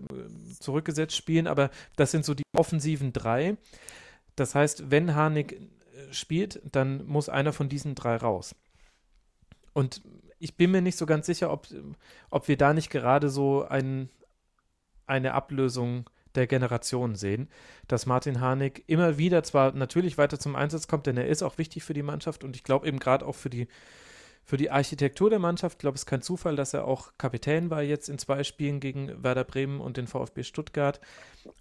[0.59, 3.57] zurückgesetzt spielen, aber das sind so die offensiven drei.
[4.35, 8.55] Das heißt, wenn Harnik äh, spielt, dann muss einer von diesen drei raus.
[9.75, 10.03] Und
[10.43, 11.69] ich bin mir nicht so ganz sicher, ob,
[12.31, 14.11] ob wir da nicht gerade so ein,
[15.07, 17.49] eine Ablösung der Generation sehen,
[17.87, 21.59] dass Martin Harnik immer wieder zwar natürlich weiter zum Einsatz kommt, denn er ist auch
[21.59, 23.69] wichtig für die Mannschaft und ich glaube eben gerade auch für die
[24.45, 27.71] für die Architektur der Mannschaft, ich glaube, es ist kein Zufall, dass er auch Kapitän
[27.71, 31.01] war jetzt in zwei Spielen gegen Werder Bremen und den VfB Stuttgart.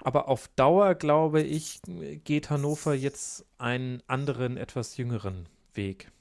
[0.02, 1.80] Aber auf Dauer, glaube ich,
[2.24, 6.12] geht Hannover jetzt einen anderen, etwas jüngeren Weg.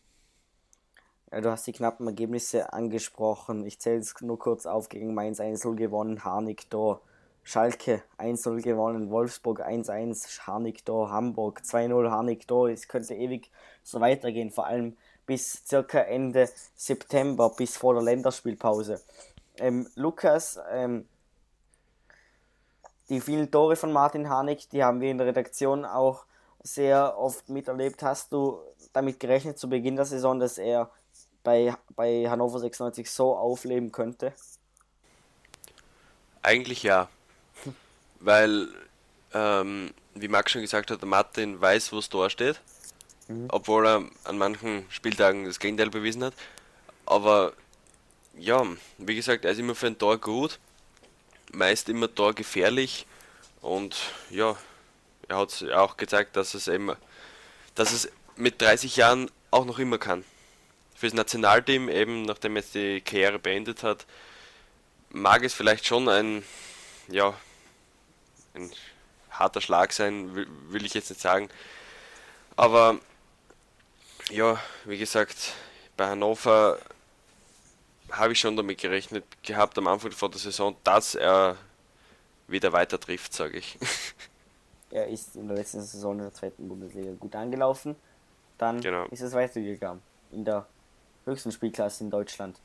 [1.31, 3.64] Du hast die knappen Ergebnisse angesprochen.
[3.64, 4.89] Ich zähle es nur kurz auf.
[4.89, 7.01] Gegen Mainz 1 gewonnen, Harnik da.
[7.43, 12.66] Schalke 1-0 gewonnen, Wolfsburg 1-1, Harnik da, Hamburg 2-0, Harnik da.
[12.66, 13.51] Es könnte ewig
[13.83, 19.01] so weitergehen, vor allem bis circa Ende September, bis vor der Länderspielpause.
[19.59, 21.09] Ähm, Lukas, ähm,
[23.09, 26.24] die vielen Tore von Martin Harnik, die haben wir in der Redaktion auch
[26.62, 28.03] sehr oft miterlebt.
[28.03, 28.61] Hast du
[28.93, 30.91] damit gerechnet zu Beginn der Saison, dass er
[31.43, 34.32] bei, bei Hannover 96 so aufleben könnte?
[36.43, 37.09] Eigentlich ja
[38.20, 38.68] weil,
[39.32, 42.61] ähm, wie Max schon gesagt hat, der Martin weiß, wo es da steht,
[43.28, 43.47] mhm.
[43.49, 46.34] obwohl er an manchen Spieltagen das Gegenteil bewiesen hat.
[47.07, 47.53] Aber
[48.38, 48.64] ja,
[48.99, 50.59] wie gesagt, er ist immer für ein Tor gut,
[51.53, 53.07] meist immer Tor gefährlich
[53.61, 53.97] und
[54.30, 54.57] ja,
[55.28, 56.93] er hat auch gezeigt, dass es eben,
[57.74, 60.24] dass es mit 30 Jahren auch noch immer kann.
[61.01, 64.05] Fürs Nationalteam, eben nachdem er jetzt die Karriere beendet hat,
[65.09, 66.45] mag es vielleicht schon ein,
[67.09, 67.33] ja,
[68.53, 68.71] ein
[69.31, 71.49] harter Schlag sein, will, will ich jetzt nicht sagen.
[72.55, 72.99] Aber
[74.29, 75.55] ja, wie gesagt,
[75.97, 76.79] bei Hannover
[78.11, 81.57] habe ich schon damit gerechnet gehabt am Anfang vor der Saison, dass er
[82.47, 83.79] wieder weiter trifft, sage ich.
[84.93, 87.95] Er ist in der letzten Saison in der zweiten Bundesliga gut angelaufen.
[88.59, 89.07] Dann genau.
[89.07, 90.67] ist es weitergegangen in der
[91.31, 92.57] höchsten Spielklasse in Deutschland.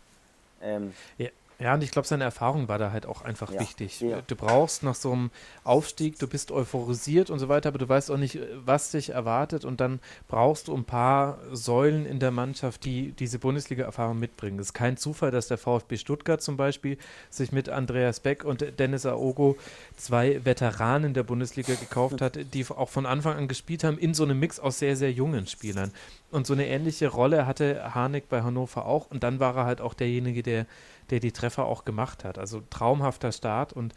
[0.62, 1.30] Ähm, ja,
[1.60, 4.02] ja, und ich glaube, seine Erfahrung war da halt auch einfach ja, wichtig.
[4.02, 4.22] Ja.
[4.28, 5.32] Du brauchst nach so einem
[5.64, 9.64] Aufstieg, du bist euphorisiert und so weiter, aber du weißt auch nicht, was dich erwartet
[9.64, 14.60] und dann brauchst du ein paar Säulen in der Mannschaft, die diese Bundesliga-Erfahrung mitbringen.
[14.60, 16.98] Es ist kein Zufall, dass der VfB Stuttgart zum Beispiel
[17.30, 19.58] sich mit Andreas Beck und Dennis Aogo
[19.96, 24.24] zwei Veteranen der Bundesliga gekauft hat, die auch von Anfang an gespielt haben in so
[24.24, 25.92] einem Mix aus sehr, sehr jungen Spielern.
[26.32, 29.80] Und so eine ähnliche Rolle hatte Harnik bei Hannover auch und dann war er halt
[29.80, 30.66] auch derjenige, der
[31.10, 32.38] der die Treffer auch gemacht hat.
[32.38, 33.94] Also traumhafter Start und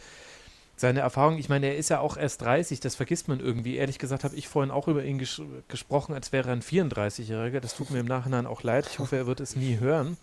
[0.76, 3.76] seine Erfahrung, ich meine, er ist ja auch erst 30, das vergisst man irgendwie.
[3.76, 7.58] Ehrlich gesagt habe ich vorhin auch über ihn ges gesprochen, als wäre er ein 34-Jähriger.
[7.58, 8.86] Das tut mir im Nachhinein auch leid.
[8.88, 10.16] Ich hoffe, er wird es nie hören.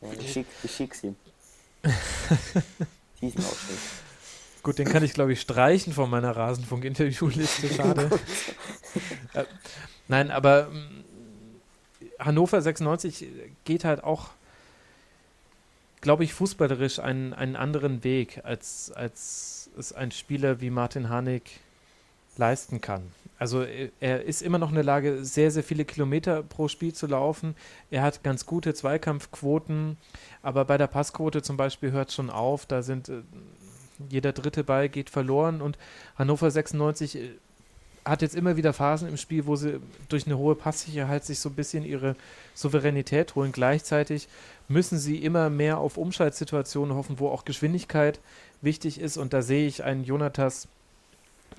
[0.00, 1.16] Ja, ich, schick, ich schick's ihm.
[3.20, 3.78] Diesen Ausschnitt.
[4.62, 7.68] Gut, den kann ich, glaube ich, streichen von meiner Rasenfunk-Interviewliste.
[7.74, 8.10] Schade.
[9.34, 9.44] äh,
[10.08, 11.04] nein, aber ähm,
[12.18, 13.26] Hannover 96
[13.64, 14.30] geht halt auch
[16.06, 21.58] glaube ich, fußballerisch einen, einen anderen Weg, als, als es ein Spieler wie Martin Harnik
[22.36, 23.02] leisten kann.
[23.40, 23.64] Also
[23.98, 27.56] er ist immer noch in der Lage, sehr, sehr viele Kilometer pro Spiel zu laufen.
[27.90, 29.96] Er hat ganz gute Zweikampfquoten,
[30.42, 32.66] aber bei der Passquote zum Beispiel hört schon auf.
[32.66, 33.22] Da sind äh,
[34.08, 35.76] jeder dritte Ball geht verloren und
[36.16, 37.30] Hannover 96 äh,
[38.04, 41.48] hat jetzt immer wieder Phasen im Spiel, wo sie durch eine hohe Passsicherheit sich so
[41.48, 42.14] ein bisschen ihre
[42.54, 43.50] Souveränität holen.
[43.50, 44.28] Gleichzeitig
[44.68, 48.20] müssen sie immer mehr auf Umschaltsituationen hoffen, wo auch Geschwindigkeit
[48.60, 49.16] wichtig ist.
[49.16, 50.68] Und da sehe ich einen Jonatas,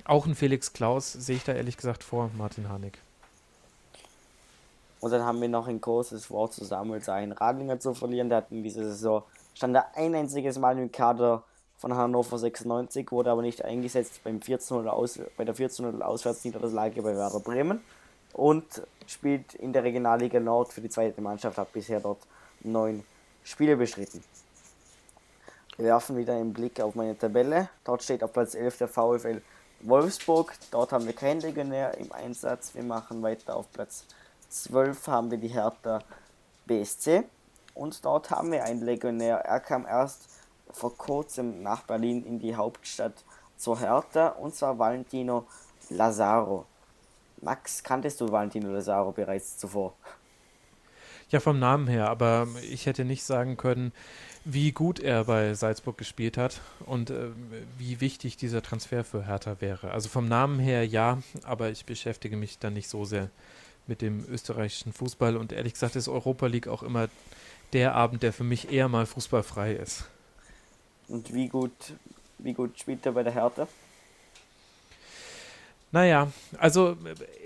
[0.04, 2.98] auch einen Felix Klaus, sehe ich da ehrlich gesagt vor Martin Harnik.
[5.00, 8.28] Und dann haben wir noch ein großes Wort zu Samuel Sein Radlinger zu verlieren.
[8.28, 9.22] Der hat in dieser Saison
[9.54, 11.42] stand er ein einziges Mal im Kader
[11.78, 17.16] von Hannover 96, wurde aber nicht eingesetzt beim 14 aus, bei der 14 Auswärtsniederlage bei
[17.16, 17.80] Werder Bremen
[18.32, 18.64] und
[19.06, 22.18] spielt in der Regionalliga Nord für die zweite Mannschaft, hat bisher dort
[22.60, 23.04] neun
[23.44, 24.22] Spiele bestritten.
[25.76, 27.68] Wir werfen wieder einen Blick auf meine Tabelle.
[27.84, 29.42] Dort steht auf Platz 11 der VfL
[29.80, 30.52] Wolfsburg.
[30.70, 32.74] Dort haben wir keinen Legionär im Einsatz.
[32.74, 34.04] Wir machen weiter auf Platz
[34.50, 36.00] 12 haben wir die Hertha
[36.66, 37.24] BSC.
[37.74, 39.36] Und dort haben wir einen Legionär.
[39.38, 40.28] Er kam erst
[40.72, 43.24] vor kurzem nach Berlin in die Hauptstadt
[43.56, 45.46] zur Hertha und zwar Valentino
[45.90, 46.66] Lazaro.
[47.40, 49.94] Max, kanntest du Valentino Lazaro bereits zuvor?
[51.30, 53.92] Ja, vom Namen her, aber ich hätte nicht sagen können,
[54.44, 57.28] wie gut er bei Salzburg gespielt hat und äh,
[57.76, 59.90] wie wichtig dieser Transfer für Hertha wäre.
[59.90, 63.28] Also vom Namen her ja, aber ich beschäftige mich dann nicht so sehr
[63.86, 67.08] mit dem österreichischen Fußball und ehrlich gesagt ist Europa League auch immer
[67.74, 70.04] der Abend, der für mich eher mal fußballfrei ist.
[71.08, 71.72] Und wie gut,
[72.38, 73.68] wie gut spielt er bei der Hertha?
[75.90, 76.96] Naja, also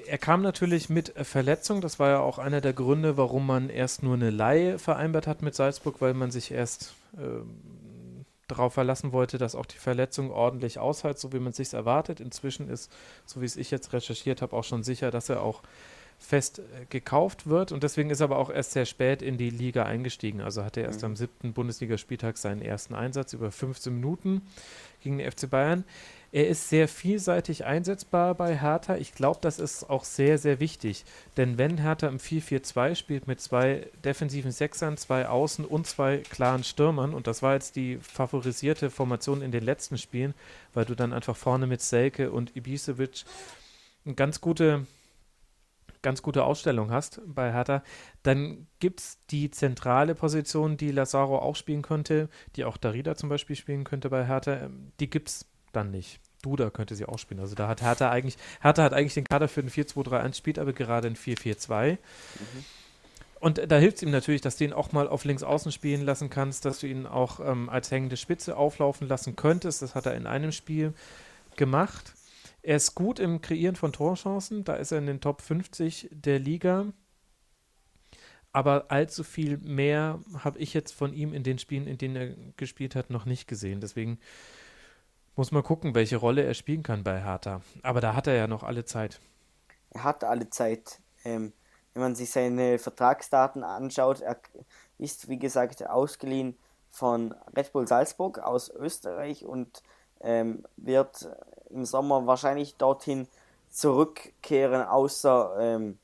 [0.06, 1.80] er kam natürlich mit Verletzung.
[1.80, 5.42] Das war ja auch einer der Gründe, warum man erst nur eine Laie vereinbart hat
[5.42, 7.42] mit Salzburg, weil man sich erst äh,
[8.48, 12.20] darauf verlassen wollte, dass auch die Verletzung ordentlich aushält, so wie man es sich erwartet.
[12.20, 12.90] Inzwischen ist,
[13.26, 15.62] so wie es ich jetzt recherchiert habe, auch schon sicher, dass er auch
[16.18, 19.50] fest äh, gekauft wird und deswegen ist er aber auch erst sehr spät in die
[19.50, 20.40] Liga eingestiegen.
[20.40, 21.06] Also hatte er erst mhm.
[21.06, 24.42] am siebten Bundesligaspieltag seinen ersten Einsatz über 15 Minuten
[25.02, 25.84] gegen den FC Bayern.
[26.34, 28.96] Er ist sehr vielseitig einsetzbar bei Hertha.
[28.96, 31.04] Ich glaube, das ist auch sehr, sehr wichtig.
[31.36, 36.64] Denn wenn Hertha im 4-4-2 spielt mit zwei defensiven Sechsern, zwei Außen und zwei klaren
[36.64, 40.32] Stürmern, und das war jetzt die favorisierte Formation in den letzten Spielen,
[40.72, 43.24] weil du dann einfach vorne mit Selke und Ibisevic
[44.06, 44.86] eine ganz gute
[46.00, 47.84] ganz gute Ausstellung hast bei Hertha,
[48.24, 53.28] dann gibt es die zentrale Position, die Lazaro auch spielen könnte, die auch Darida zum
[53.28, 56.20] Beispiel spielen könnte bei Hertha, ähm, die gibt es dann nicht.
[56.42, 57.40] Duda könnte sie auch spielen.
[57.40, 60.72] Also da hat Hertha eigentlich, Hertha hat eigentlich den Kader für den 4-2-3-1, spielt aber
[60.72, 61.92] gerade ein 4-4-2.
[61.92, 61.98] Mhm.
[63.40, 66.02] Und da hilft es ihm natürlich, dass du ihn auch mal auf links außen spielen
[66.02, 69.82] lassen kannst, dass du ihn auch ähm, als hängende Spitze auflaufen lassen könntest.
[69.82, 70.94] Das hat er in einem Spiel
[71.56, 72.14] gemacht.
[72.62, 76.38] Er ist gut im Kreieren von Torchancen, da ist er in den Top 50 der
[76.38, 76.92] Liga.
[78.52, 82.36] Aber allzu viel mehr habe ich jetzt von ihm in den Spielen, in denen er
[82.56, 83.80] gespielt hat, noch nicht gesehen.
[83.80, 84.20] Deswegen
[85.36, 87.60] muss man gucken, welche Rolle er spielen kann bei Hertha.
[87.82, 89.20] Aber da hat er ja noch alle Zeit.
[89.90, 91.00] Er hat alle Zeit.
[91.24, 91.52] Ähm,
[91.94, 94.38] wenn man sich seine Vertragsdaten anschaut, er
[94.98, 96.56] ist, wie gesagt, ausgeliehen
[96.90, 99.82] von Red Bull Salzburg aus Österreich und
[100.20, 101.28] ähm, wird
[101.70, 103.26] im Sommer wahrscheinlich dorthin
[103.70, 105.98] zurückkehren, außer ähm,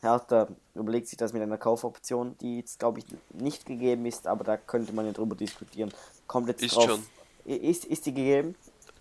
[0.00, 4.44] Hertha überlegt sich das mit einer Kaufoption, die jetzt glaube ich nicht gegeben ist, aber
[4.44, 5.92] da könnte man ja drüber diskutieren.
[6.26, 6.86] Kommt jetzt ist drauf.
[6.86, 7.02] Schon.
[7.44, 8.54] Ist, ist die gegeben?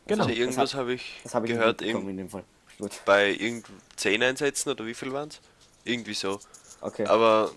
[0.09, 0.23] Genau.
[0.23, 2.43] Also irgendwas habe ich, hab ich gehört, in dem Fall.
[3.05, 5.39] bei irgend 10 Einsätzen oder wie viel waren es?
[5.83, 6.39] Irgendwie so.
[6.81, 7.05] Okay.
[7.05, 7.51] Aber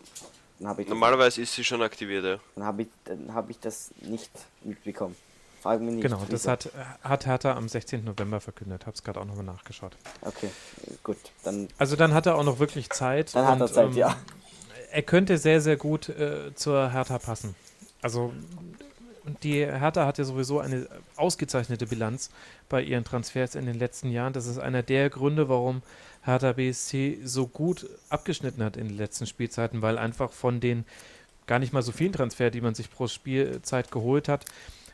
[0.58, 2.38] normalerweise ist sie schon aktiviert, ja.
[2.54, 2.88] Dann habe ich,
[3.32, 4.30] hab ich das nicht
[4.62, 5.16] mitbekommen.
[5.62, 6.02] Frage mich nicht.
[6.02, 6.70] Genau, das hat,
[7.02, 8.04] hat Hertha am 16.
[8.04, 8.84] November verkündet.
[8.84, 9.96] Habe es gerade auch nochmal nachgeschaut.
[10.20, 10.50] Okay,
[11.02, 11.16] gut.
[11.44, 13.34] Dann also dann hat er auch noch wirklich Zeit.
[13.34, 14.16] Dann und, hat er Zeit, ähm, ja.
[14.90, 17.54] Er könnte sehr, sehr gut äh, zur Hertha passen.
[18.02, 18.32] Also
[19.42, 22.30] die Hertha hat ja sowieso eine ausgezeichnete Bilanz
[22.68, 24.32] bei ihren Transfers in den letzten Jahren.
[24.32, 25.82] Das ist einer der Gründe, warum
[26.22, 30.84] Hertha BSC so gut abgeschnitten hat in den letzten Spielzeiten, weil einfach von den
[31.46, 34.44] gar nicht mal so vielen Transfers, die man sich pro Spielzeit geholt hat,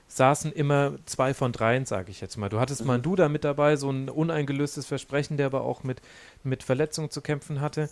[0.08, 2.48] saßen immer zwei von dreien, sage ich jetzt mal.
[2.48, 2.86] Du hattest mhm.
[2.86, 6.00] mal einen Duda mit dabei, so ein uneingelöstes Versprechen, der aber auch mit,
[6.42, 7.90] mit Verletzungen zu kämpfen hatte.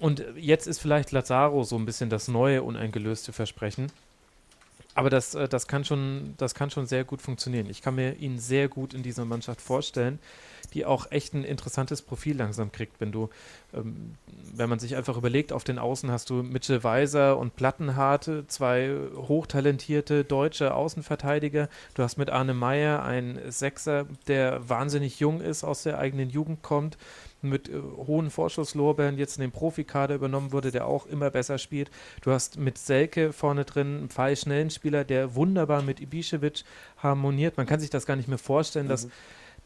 [0.00, 3.90] Und jetzt ist vielleicht Lazaro so ein bisschen das neue uneingelöste Versprechen.
[4.96, 7.68] Aber das, äh, das, kann schon, das kann schon sehr gut funktionieren.
[7.68, 10.18] Ich kann mir ihn sehr gut in dieser Mannschaft vorstellen,
[10.72, 12.98] die auch echt ein interessantes Profil langsam kriegt.
[12.98, 13.28] Wenn du,
[13.74, 14.14] ähm,
[14.54, 18.96] wenn man sich einfach überlegt, auf den Außen hast du Mitchell Weiser und Plattenharte, zwei
[19.16, 21.68] hochtalentierte deutsche Außenverteidiger.
[21.92, 26.62] Du hast mit Arne Meyer einen Sechser, der wahnsinnig jung ist, aus der eigenen Jugend
[26.62, 26.96] kommt
[27.42, 31.90] mit äh, hohen Vorschusslorbeeren jetzt in den Profikader übernommen wurde, der auch immer besser spielt.
[32.22, 36.64] Du hast mit Selke vorne drin einen pfeilschnellen Spieler, der wunderbar mit Ibišević
[36.98, 37.56] harmoniert.
[37.56, 38.90] Man kann sich das gar nicht mehr vorstellen, mhm.
[38.90, 39.08] dass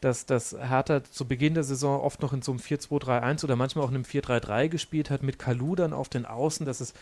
[0.01, 3.89] dass, Hertha zu Beginn der Saison oft noch in so einem 4-2-3-1 oder manchmal auch
[3.89, 6.65] in einem 4-3-3 gespielt hat, mit Kalu dann auf den Außen.
[6.65, 6.95] Das ist,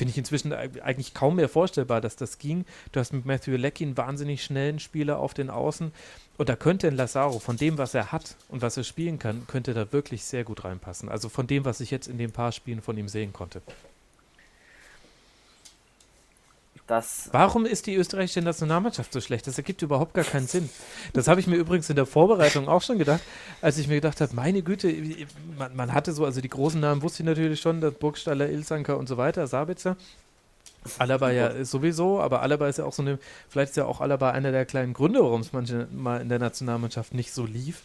[0.00, 2.64] finde ich inzwischen eigentlich kaum mehr vorstellbar, dass das ging.
[2.90, 5.92] Du hast mit Matthew Leckie einen wahnsinnig schnellen Spieler auf den Außen.
[6.38, 9.46] Und da könnte ein Lazaro von dem, was er hat und was er spielen kann,
[9.46, 11.10] könnte da wirklich sehr gut reinpassen.
[11.10, 13.60] Also von dem, was ich jetzt in den paar Spielen von ihm sehen konnte.
[16.90, 19.46] Das Warum ist die österreichische Nationalmannschaft so schlecht?
[19.46, 20.68] Das ergibt überhaupt gar keinen Sinn.
[21.12, 23.20] Das habe ich mir übrigens in der Vorbereitung auch schon gedacht,
[23.62, 24.92] als ich mir gedacht habe, meine Güte,
[25.56, 28.98] man, man hatte so, also die großen Namen wusste ich natürlich schon, das Burgstaller, Ilsanker
[28.98, 29.96] und so weiter, Sabitzer.
[30.98, 34.32] Alaba ja sowieso, aber Alaba ist ja auch so eine, vielleicht ist ja auch Alaba
[34.32, 37.82] einer der kleinen Gründe, warum es manchmal in der Nationalmannschaft nicht so lief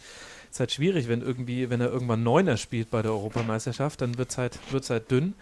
[0.56, 4.30] ist halt schwierig, wenn irgendwie, wenn er irgendwann Neuner spielt bei der Europameisterschaft, dann wird
[4.30, 5.34] es halt, wird's halt dünn.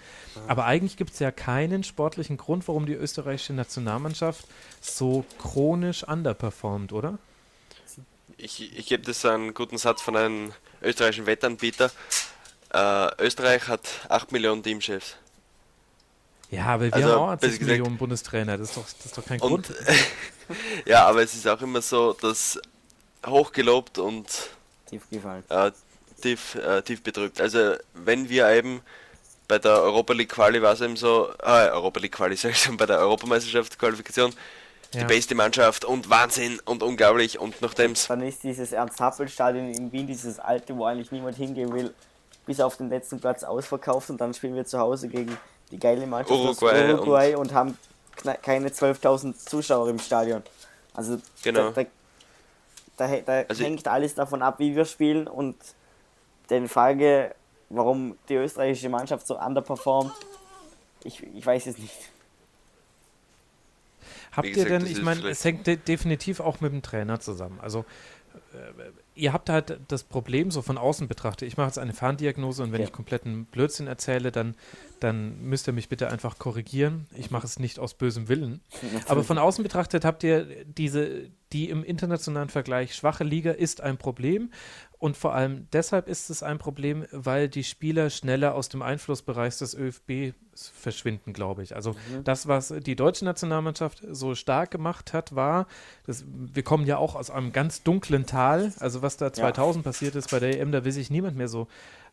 [0.48, 4.44] Aber eigentlich gibt es ja keinen sportlichen Grund, warum die österreichische Nationalmannschaft
[4.80, 7.18] so chronisch underperformt, oder?
[8.36, 11.92] Ich, ich gebe das einen guten Satz von einem österreichischen Wettanbieter.
[12.72, 15.14] Äh, Österreich hat 8 Millionen Teamchefs.
[16.50, 19.24] Ja, aber wir also, haben auch 20 Millionen Bundestrainer, das ist doch, das ist doch
[19.24, 19.72] kein und, Grund.
[20.86, 22.60] ja, aber es ist auch immer so, dass
[23.24, 24.26] hochgelobt und
[24.86, 25.44] tief gefallen.
[25.48, 25.70] Äh,
[26.20, 27.40] tief, äh, tief bedrückt.
[27.40, 28.80] Also wenn wir eben
[29.48, 32.58] bei der Europa League Quali war es eben so, äh, Europa League Quali sag ich
[32.58, 34.32] schon, bei der Europameisterschaftsqualifikation
[34.92, 35.00] ja.
[35.00, 40.06] die beste Mannschaft und Wahnsinn und unglaublich und nachdem Dann ist dieses Ernst-Happel-Stadion in Wien,
[40.06, 41.92] dieses alte, wo eigentlich niemand hingehen will,
[42.46, 45.36] bis auf den letzten Platz ausverkauft und dann spielen wir zu Hause gegen
[45.70, 47.78] die geile Mannschaft Uruguay, aus Uruguay und, und haben
[48.42, 50.42] keine 12.000 Zuschauer im Stadion.
[50.94, 51.70] Also genau.
[51.70, 51.90] da, da
[52.96, 55.56] da, da also hängt alles davon ab, wie wir spielen und
[56.50, 57.34] die Frage,
[57.70, 60.12] warum die österreichische Mannschaft so underperformt,
[61.04, 62.10] ich, ich weiß es nicht.
[64.32, 67.58] Habt gesagt, ihr denn, ich meine, es hängt de definitiv auch mit dem Trainer zusammen.
[67.60, 67.84] Also
[68.34, 71.46] äh, ihr habt halt das Problem so von außen betrachtet.
[71.46, 72.86] Ich mache jetzt eine Ferndiagnose und wenn ja.
[72.86, 74.56] ich kompletten Blödsinn erzähle, dann,
[75.04, 77.06] dann müsst ihr mich bitte einfach korrigieren.
[77.14, 78.62] Ich mache es nicht aus bösem Willen.
[79.06, 83.98] Aber von außen betrachtet habt ihr diese, die im internationalen Vergleich schwache Liga ist ein
[83.98, 84.50] Problem.
[84.98, 89.58] Und vor allem deshalb ist es ein Problem, weil die Spieler schneller aus dem Einflussbereich
[89.58, 91.76] des ÖFB verschwinden, glaube ich.
[91.76, 92.24] Also mhm.
[92.24, 95.66] das, was die deutsche Nationalmannschaft so stark gemacht hat, war,
[96.06, 98.72] dass, wir kommen ja auch aus einem ganz dunklen Tal.
[98.78, 99.90] Also was da 2000 ja.
[99.90, 101.68] passiert ist bei der EM, da will sich niemand mehr so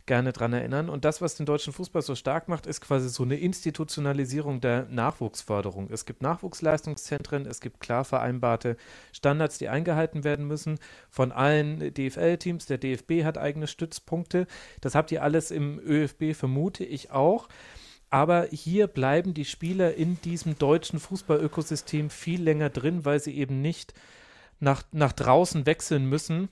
[0.05, 0.89] gerne dran erinnern.
[0.89, 4.87] Und das, was den deutschen Fußball so stark macht, ist quasi so eine Institutionalisierung der
[4.89, 5.89] Nachwuchsförderung.
[5.91, 8.77] Es gibt Nachwuchsleistungszentren, es gibt klar vereinbarte
[9.11, 10.79] Standards, die eingehalten werden müssen
[11.09, 12.65] von allen DFL-Teams.
[12.65, 14.47] Der DFB hat eigene Stützpunkte.
[14.81, 17.47] Das habt ihr alles im ÖFB, vermute ich auch.
[18.09, 23.61] Aber hier bleiben die Spieler in diesem deutschen Fußballökosystem viel länger drin, weil sie eben
[23.61, 23.93] nicht
[24.59, 26.49] nach, nach draußen wechseln müssen,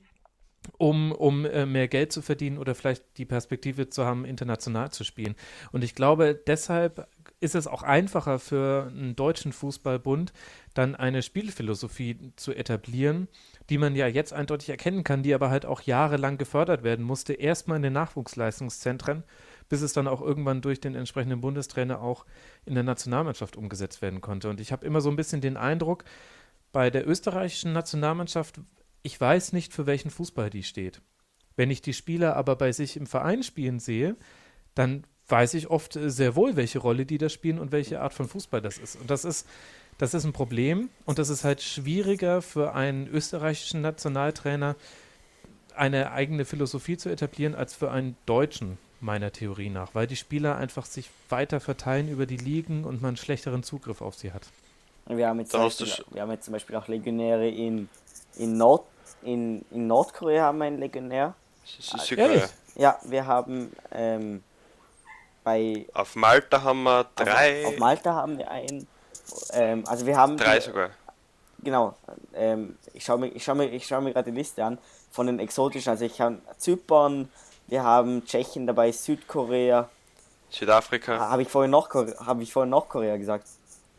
[0.78, 5.04] um, um äh, mehr Geld zu verdienen oder vielleicht die Perspektive zu haben, international zu
[5.04, 5.36] spielen.
[5.72, 7.08] Und ich glaube, deshalb
[7.41, 10.34] ist es auch einfacher für einen deutschen Fußballbund,
[10.74, 13.28] dann eine Spielphilosophie zu etablieren,
[13.70, 17.34] die man ja jetzt eindeutig erkennen kann, die aber halt auch jahrelang gefördert werden musste,
[17.34, 19.24] erstmal in den Nachwuchsleistungszentren,
[19.70, 22.26] bis es dann auch irgendwann durch den entsprechenden Bundestrainer auch
[22.66, 24.50] in der Nationalmannschaft umgesetzt werden konnte.
[24.50, 26.04] Und ich habe immer so ein bisschen den Eindruck,
[26.72, 28.60] bei der österreichischen Nationalmannschaft
[29.01, 31.01] ich weiß nicht, für welchen Fußball die steht.
[31.55, 34.15] Wenn ich die Spieler aber bei sich im Verein spielen sehe,
[34.76, 38.27] dann weiß ich oft sehr wohl, welche Rolle die da spielen und welche Art von
[38.27, 38.99] Fußball das ist.
[38.99, 39.47] Und das ist,
[39.97, 44.76] das ist ein Problem und das ist halt schwieriger für einen österreichischen Nationaltrainer,
[45.76, 50.57] eine eigene Philosophie zu etablieren, als für einen Deutschen, meiner Theorie nach, weil die Spieler
[50.57, 54.47] einfach sich weiter verteilen über die Ligen und man einen schlechteren Zugriff auf sie hat.
[55.07, 57.89] Wir haben jetzt, Beispiel, wir haben jetzt zum Beispiel auch Legionäre in
[58.40, 58.86] in, Nord,
[59.22, 61.36] in, in Nordkorea haben wir einen Legionär.
[61.64, 62.49] Südkorea.
[62.76, 64.44] Ja, wir haben ähm,
[65.44, 65.86] bei.
[65.94, 67.66] Auf Malta haben wir drei.
[67.66, 68.88] Auf, auf Malta haben wir einen.
[69.53, 70.38] Ähm, also wir haben.
[70.38, 70.90] Drei die, sogar.
[71.61, 71.95] Genau.
[72.34, 74.80] Ähm, ich schaue mir, ich schau mir, ich schau mir gerade die Liste an
[75.11, 75.91] von den exotischen.
[75.91, 77.30] Also ich habe Zypern,
[77.68, 79.90] wir haben Tschechien dabei, Südkorea.
[80.49, 81.20] Südafrika.
[81.20, 83.45] Habe ich vorhin Nordkorea, habe ich vorhin Nordkorea gesagt?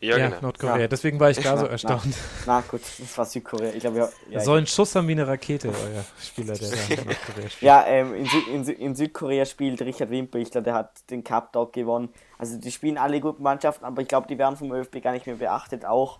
[0.01, 0.41] Ja, ja genau.
[0.41, 0.79] Nordkorea.
[0.79, 0.87] Ja.
[0.87, 2.03] Deswegen war ich gar so erstaunt.
[2.47, 3.71] Na, na, gut, das war Südkorea.
[3.71, 6.75] Ich glaube, ja, ja, so ein Schuss haben wie eine Rakete, euer Spieler, der da
[6.75, 7.61] in Nordkorea spielt.
[7.61, 10.39] Ja, ähm, in, Sü in, Sü in, Südkorea spielt Richard Wimper.
[10.39, 12.09] Ich glaube, der hat den Cup dort gewonnen.
[12.39, 15.27] Also, die spielen alle gute Mannschaften, aber ich glaube, die werden vom ÖFB gar nicht
[15.27, 16.17] mehr beachtet, auch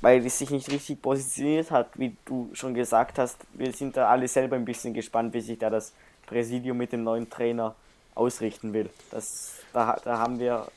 [0.00, 3.38] weil es sich nicht richtig positioniert hat, wie du schon gesagt hast.
[3.54, 5.92] Wir sind da alle selber ein bisschen gespannt, wie sich da das
[6.26, 7.74] Präsidium mit dem neuen Trainer
[8.14, 8.90] ausrichten will.
[9.10, 10.68] Das, da, da haben wir,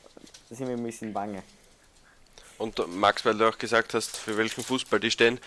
[0.49, 1.43] da sind wir ein bisschen bange.
[2.57, 5.39] Und Max, weil du auch gesagt hast, für welchen Fußball die stehen.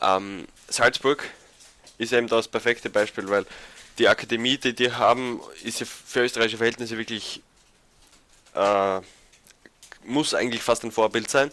[0.00, 1.24] Ähm, Salzburg
[1.98, 3.46] ist eben das perfekte Beispiel, weil
[3.98, 7.42] die Akademie, die die haben, ist ja für österreichische Verhältnisse wirklich,
[8.54, 9.00] äh,
[10.04, 11.52] muss eigentlich fast ein Vorbild sein.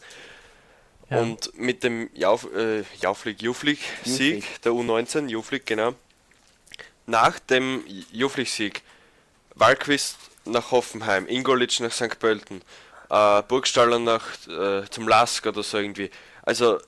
[1.09, 1.19] Ja.
[1.19, 5.93] Und mit dem Jauf, äh, Jauflik, Juflik-Sieg der U19, Juflik, genau,
[7.05, 8.81] nach dem Juflik-Sieg,
[9.55, 12.17] Walquist nach Hoffenheim, Ingolitsch nach St.
[12.19, 12.61] Pölten,
[13.11, 16.09] äh, Burgstaller nach äh, zum Lask oder so irgendwie.
[16.41, 16.79] Also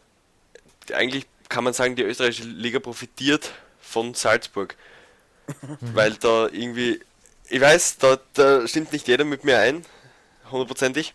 [0.92, 4.76] eigentlich kann man sagen, die österreichische Liga profitiert von Salzburg.
[5.94, 7.00] weil da irgendwie,
[7.50, 9.86] ich weiß, da, da stimmt nicht jeder mit mir ein,
[10.50, 11.14] hundertprozentig,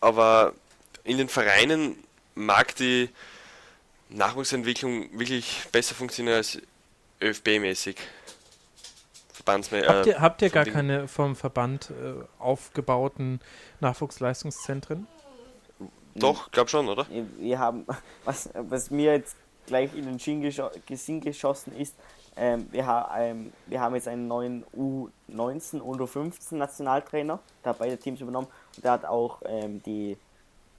[0.00, 0.54] aber
[1.04, 1.96] in den Vereinen
[2.34, 3.08] mag die
[4.08, 6.58] Nachwuchsentwicklung wirklich besser funktionieren als
[7.20, 7.96] ÖFB-mäßig.
[9.44, 9.88] Verbandsmäßig.
[9.88, 10.72] Habt ihr, habt ihr gar Ding.
[10.72, 13.40] keine vom Verband äh, aufgebauten
[13.80, 15.06] Nachwuchsleistungszentren?
[16.14, 17.06] Doch, glaub schon, oder?
[17.38, 17.86] Wir haben,
[18.24, 19.36] was, was mir jetzt
[19.66, 21.94] gleich in den Sinn geschossen ist,
[22.34, 27.78] ähm, wir, ha ähm, wir haben jetzt einen neuen U19 und U15 Nationaltrainer, der hat
[27.78, 30.16] beide Teams übernommen und der hat auch ähm, die,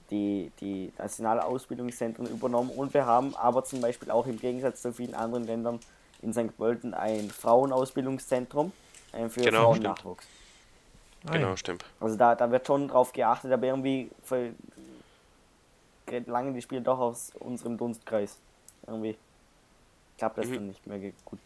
[0.09, 5.13] die, die Nationalausbildungszentren übernommen und wir haben aber zum Beispiel auch im Gegensatz zu vielen
[5.13, 5.79] anderen Ländern
[6.23, 6.55] in St.
[6.57, 8.71] Pölten ein Frauenausbildungszentrum
[9.11, 10.25] äh, für genau, Frauennachwuchs.
[11.31, 11.85] Genau, stimmt.
[11.99, 14.09] Also da, da wird schon drauf geachtet, aber irgendwie
[16.25, 18.37] lange die Spiele doch aus unserem Dunstkreis.
[18.85, 19.17] Irgendwie
[20.17, 20.55] klappt das mhm.
[20.55, 21.39] dann nicht mehr gut.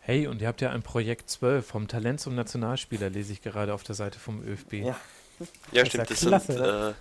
[0.00, 3.74] Hey, und ihr habt ja ein Projekt 12 vom Talent zum Nationalspieler, lese ich gerade
[3.74, 4.72] auf der Seite vom ÖFB.
[4.72, 4.96] Ja,
[5.72, 6.10] ja stimmt.
[6.10, 6.94] Das klasse, sind, äh,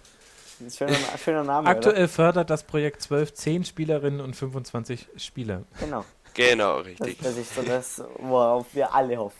[0.60, 1.68] ein schöner, schöner Name.
[1.68, 2.07] Aktuell oder?
[2.07, 5.64] fördert das Projekt 12 10 Spielerinnen und 25 Spieler.
[5.80, 6.06] Genau.
[6.34, 7.18] Genau, richtig.
[7.18, 9.38] Das, das ist so das, worauf wir alle hoffen.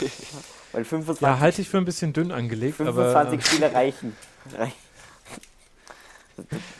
[0.72, 2.76] Weil 25, ja, halte ich für ein bisschen dünn angelegt.
[2.76, 4.16] 25 aber, Spieler reichen.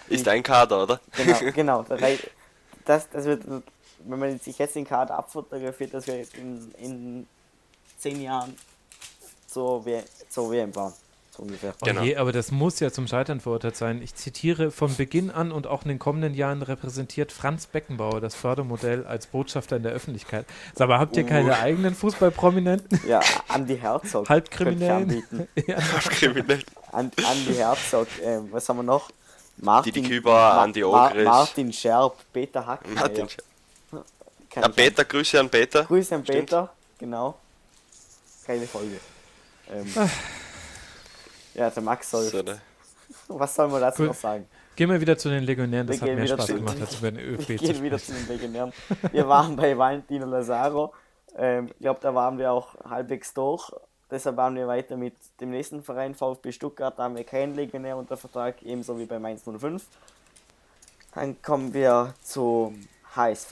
[0.08, 1.00] Ist ein Kader, oder?
[1.16, 1.84] Genau, genau.
[2.84, 3.44] Das, das wird,
[4.04, 7.26] wenn man sich jetzt den Kader abfotografiert, dass wir in, in
[7.98, 8.56] zehn Jahren
[9.46, 9.84] zur,
[10.28, 10.94] zur WM fahren.
[11.34, 11.72] So ungefähr.
[11.80, 12.02] Oh genau.
[12.02, 14.02] je, aber das muss ja zum Scheitern verurteilt sein.
[14.02, 18.34] Ich zitiere, von Beginn an und auch in den kommenden Jahren repräsentiert Franz Beckenbauer das
[18.34, 20.44] Fördermodell als Botschafter in der Öffentlichkeit.
[20.74, 21.28] Sag mal, habt ihr uh.
[21.28, 23.00] keine eigenen Fußballprominenten?
[23.08, 24.28] Ja, Andi Herzog.
[24.28, 25.22] Halbkriminellen.
[25.66, 25.76] ja.
[25.76, 26.64] Halbkriminellen.
[26.92, 29.10] Andi Herzog, äh, was haben wir noch?
[29.56, 31.24] Martin, Didi Küber, Ma Andi Ogris.
[31.24, 32.80] Martin Scherb, Peter Hack.
[32.94, 33.44] Martin Scherb.
[34.54, 35.84] Ja, Peter, Grüße an Peter.
[35.84, 36.40] Grüße an Stimmt.
[36.40, 37.38] Peter, genau.
[38.44, 39.00] Keine Folge.
[39.72, 40.08] Ähm, ah.
[41.54, 42.24] Ja, der Max soll.
[42.24, 42.60] So, ne?
[43.28, 44.08] Was soll man dazu cool.
[44.08, 44.46] noch sagen?
[44.74, 47.20] Gehen wir wieder zu den Legionären, das wir hat mehr Spaß gemacht, als über den
[47.34, 48.72] ÖFB wir gehen wieder zu den Legionären.
[49.10, 50.94] Wir waren bei Valentino Lazaro.
[51.36, 53.70] Ähm, ich glaube, da waren wir auch halbwegs durch.
[54.10, 56.98] Deshalb waren wir weiter mit dem nächsten Verein, VfB Stuttgart.
[56.98, 59.84] Da haben wir keinen Legionär unter Vertrag, ebenso wie bei Mainz 05.
[61.14, 62.74] Dann kommen wir zu
[63.14, 63.50] HSV.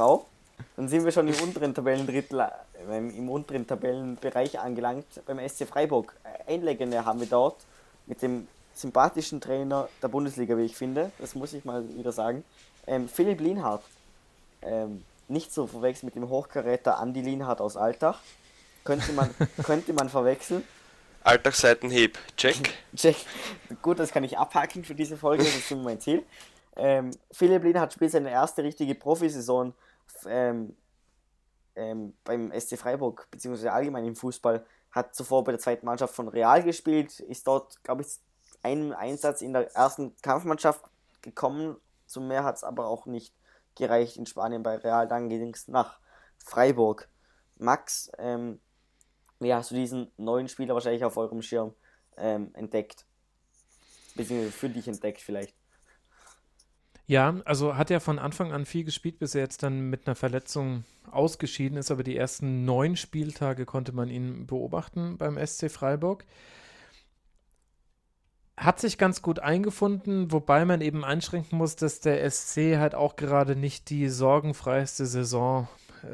[0.76, 5.06] Dann sind wir schon im unteren Tabellendrittel, äh, im unteren Tabellenbereich angelangt.
[5.26, 6.14] Beim SC Freiburg.
[6.46, 7.56] Ein Legionär haben wir dort
[8.10, 11.12] mit dem sympathischen Trainer der Bundesliga, wie ich finde.
[11.18, 12.44] Das muss ich mal wieder sagen.
[12.86, 13.84] Ähm, Philipp Lienhardt.
[14.62, 18.18] Ähm, nicht zu verwechseln mit dem Hochkaräter Andi Lienhardt aus Altach.
[18.84, 19.30] Könnte man,
[19.62, 20.64] könnte man verwechseln.
[21.22, 22.56] Alltagsseitenheb, check.
[22.96, 23.16] check.
[23.80, 26.24] Gut, das kann ich abhaken für diese Folge, das ist mein Ziel.
[26.76, 29.72] Ähm, Philipp Lin hat spielt seine erste richtige Profisaison
[30.26, 30.74] ähm,
[31.76, 36.28] ähm, beim SC Freiburg, beziehungsweise allgemein im Fußball, hat zuvor bei der zweiten Mannschaft von
[36.28, 38.18] Real gespielt, ist dort, glaube ich,
[38.62, 40.84] einen Einsatz in der ersten Kampfmannschaft
[41.22, 41.76] gekommen,
[42.06, 43.34] zum mehr hat es aber auch nicht
[43.76, 46.00] gereicht in Spanien bei Real, dann ging es nach
[46.38, 47.08] Freiburg.
[47.56, 48.60] Max, ähm,
[49.38, 51.74] wie hast du diesen neuen Spieler wahrscheinlich auf eurem Schirm
[52.16, 53.06] ähm, entdeckt?
[54.14, 55.54] Beziehungsweise für dich entdeckt vielleicht?
[57.10, 60.14] Ja, also hat er von Anfang an viel gespielt, bis er jetzt dann mit einer
[60.14, 66.24] Verletzung ausgeschieden ist, aber die ersten neun Spieltage konnte man ihn beobachten beim SC Freiburg.
[68.56, 73.16] Hat sich ganz gut eingefunden, wobei man eben einschränken muss, dass der SC halt auch
[73.16, 75.66] gerade nicht die sorgenfreiste Saison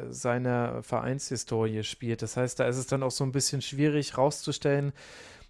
[0.09, 2.23] seiner Vereinshistorie spielt.
[2.23, 4.95] Das heißt, da ist es dann auch so ein bisschen schwierig rauszustellen,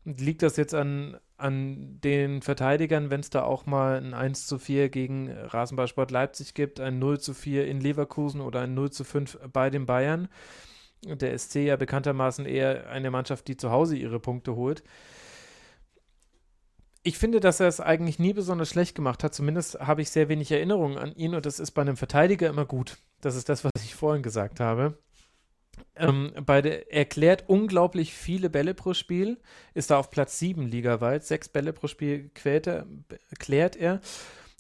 [0.05, 4.59] liegt das jetzt an, an den Verteidigern, wenn es da auch mal ein 1 zu
[4.59, 9.05] 4 gegen Rasenballsport Leipzig gibt, ein 0 zu 4 in Leverkusen oder ein 0 zu
[9.05, 10.29] 5 bei den Bayern.
[11.05, 14.83] Der SC ja bekanntermaßen eher eine Mannschaft, die zu Hause ihre Punkte holt
[17.07, 19.33] ich finde, dass er es eigentlich nie besonders schlecht gemacht hat.
[19.33, 22.67] Zumindest habe ich sehr wenig Erinnerungen an ihn und das ist bei einem Verteidiger immer
[22.67, 22.99] gut.
[23.21, 24.99] Das ist das, was ich vorhin gesagt habe.
[25.97, 29.39] Ähm, bei der, er klärt unglaublich viele Bälle pro Spiel,
[29.75, 31.25] ist da auf Platz 7 ligaweit.
[31.25, 32.69] Sechs Bälle pro Spiel quält
[33.39, 34.01] klärt er.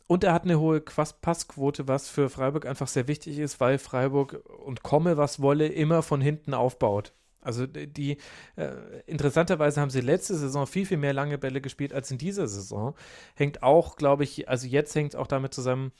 [0.06, 4.40] und er hat eine hohe Passquote, was für Freiburg einfach sehr wichtig ist, weil Freiburg
[4.64, 7.12] und komme, was wolle, immer von hinten aufbaut.
[7.46, 8.18] Also die
[8.56, 8.72] äh,
[9.06, 12.94] interessanterweise haben sie letzte Saison viel, viel mehr lange Bälle gespielt als in dieser Saison.
[13.36, 15.92] Hängt auch, glaube ich, also jetzt hängt es auch damit zusammen,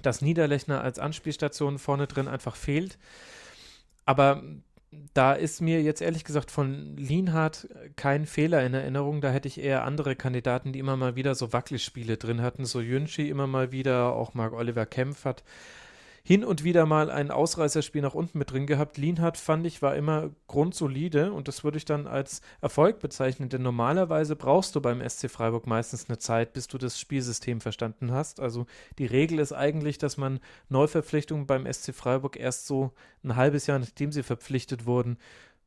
[0.00, 2.98] dass Niederlechner als Anspielstation vorne drin einfach fehlt.
[4.08, 4.42] Aber
[5.12, 9.20] da ist mir jetzt ehrlich gesagt von Lienhardt kein Fehler in Erinnerung.
[9.20, 12.64] Da hätte ich eher andere Kandidaten, die immer mal wieder so Wackelspiele drin hatten.
[12.64, 15.44] So Jünschi immer mal wieder, auch Marc Oliver Kempf hat
[16.28, 18.98] hin und wieder mal ein Ausreißerspiel nach unten mit drin gehabt.
[18.98, 23.62] Lienhardt fand ich war immer grundsolide und das würde ich dann als Erfolg bezeichnen, denn
[23.62, 28.40] normalerweise brauchst du beim SC Freiburg meistens eine Zeit, bis du das Spielsystem verstanden hast.
[28.40, 28.66] Also
[28.98, 32.92] die Regel ist eigentlich, dass man Neuverpflichtungen beim SC Freiburg erst so
[33.24, 35.16] ein halbes Jahr nachdem sie verpflichtet wurden,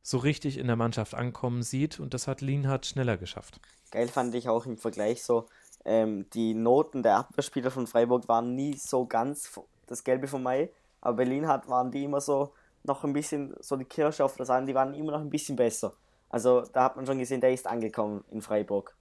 [0.00, 3.58] so richtig in der Mannschaft ankommen sieht und das hat Lienhardt schneller geschafft.
[3.90, 5.46] Geil fand ich auch im Vergleich so,
[5.84, 9.48] ähm, die Noten der Abwehrspieler von Freiburg waren nie so ganz
[9.92, 10.70] das Gelbe von Mai.
[11.00, 12.52] Aber Berlin hat, waren die immer so
[12.84, 15.56] noch ein bisschen so die Kirsche auf das an, die waren immer noch ein bisschen
[15.56, 15.94] besser.
[16.28, 18.96] Also da hat man schon gesehen, der ist angekommen in Freiburg.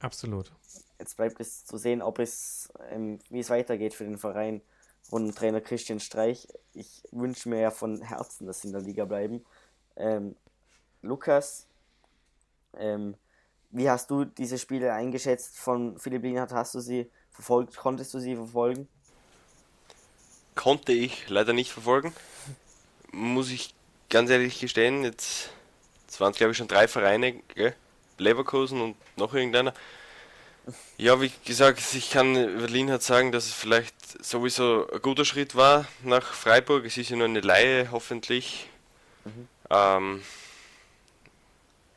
[0.00, 0.52] Absolut.
[0.98, 4.62] Jetzt bleibt es zu sehen, ob es, ähm, wie es weitergeht für den Verein
[5.10, 6.48] und Trainer Christian Streich.
[6.72, 9.44] Ich wünsche mir ja von Herzen, dass sie in der Liga bleiben.
[9.96, 10.34] Ähm,
[11.02, 11.68] Lukas,
[12.76, 13.16] ähm,
[13.70, 16.52] wie hast du diese Spiele eingeschätzt von Philipp Lienhardt?
[16.52, 17.76] Hast du sie verfolgt?
[17.76, 18.88] Konntest du sie verfolgen?
[20.54, 22.12] Konnte ich leider nicht verfolgen.
[23.12, 23.74] Muss ich
[24.10, 25.50] ganz ehrlich gestehen, jetzt,
[26.06, 27.74] jetzt waren es glaube ich schon drei Vereine, gell?
[28.18, 29.74] Leverkusen und noch irgendeiner.
[30.96, 35.54] Ja, wie gesagt, ich kann Berlin hat sagen, dass es vielleicht sowieso ein guter Schritt
[35.54, 36.84] war nach Freiburg.
[36.86, 38.68] Es ist ja nur eine Laie, hoffentlich.
[39.24, 39.48] Mhm.
[39.70, 40.22] Ähm,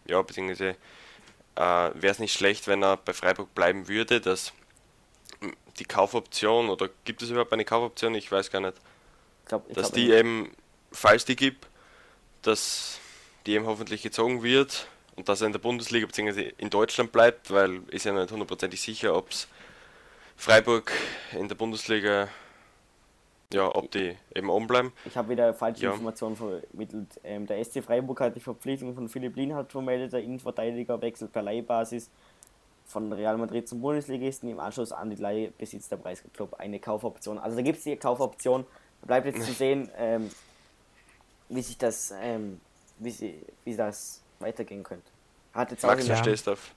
[0.05, 0.75] ja, beziehungsweise
[1.55, 4.19] äh, wäre es nicht schlecht, wenn er bei Freiburg bleiben würde.
[4.19, 4.51] Das
[5.79, 8.15] die Kaufoption oder gibt es überhaupt eine Kaufoption?
[8.15, 8.77] Ich weiß gar nicht.
[9.43, 10.51] Ich glaub, ich dass die eben,
[10.91, 11.67] falls die gibt,
[12.41, 12.99] dass
[13.45, 16.53] die eben hoffentlich gezogen wird und dass er in der Bundesliga bzw.
[16.57, 19.47] in Deutschland bleibt, weil ist ja nicht hundertprozentig sicher, ob es
[20.35, 20.91] Freiburg
[21.33, 22.27] in der Bundesliga,
[23.51, 24.93] ja, ob die eben oben bleiben.
[25.05, 25.91] Ich habe wieder falsche ja.
[25.91, 27.19] Informationen vermittelt.
[27.23, 31.41] Ähm, der SC Freiburg hat die Verpflichtung von Philipp Lienhardt vermeldet, der Innenverteidiger wechselt per
[31.41, 32.11] Leihbasis
[32.87, 34.49] von Real Madrid zum Bundesligisten.
[34.49, 37.37] Im Anschluss an die Leihe besitzt der Preisclub eine Kaufoption.
[37.37, 38.65] Also da gibt es die Kaufoption.
[39.05, 40.29] Bleibt jetzt zu sehen, ähm,
[41.49, 42.59] wie sich das, ähm,
[42.97, 45.09] wie, sie, wie das weitergehen könnte.
[45.53, 46.73] Hat jetzt Max, du stehst auf.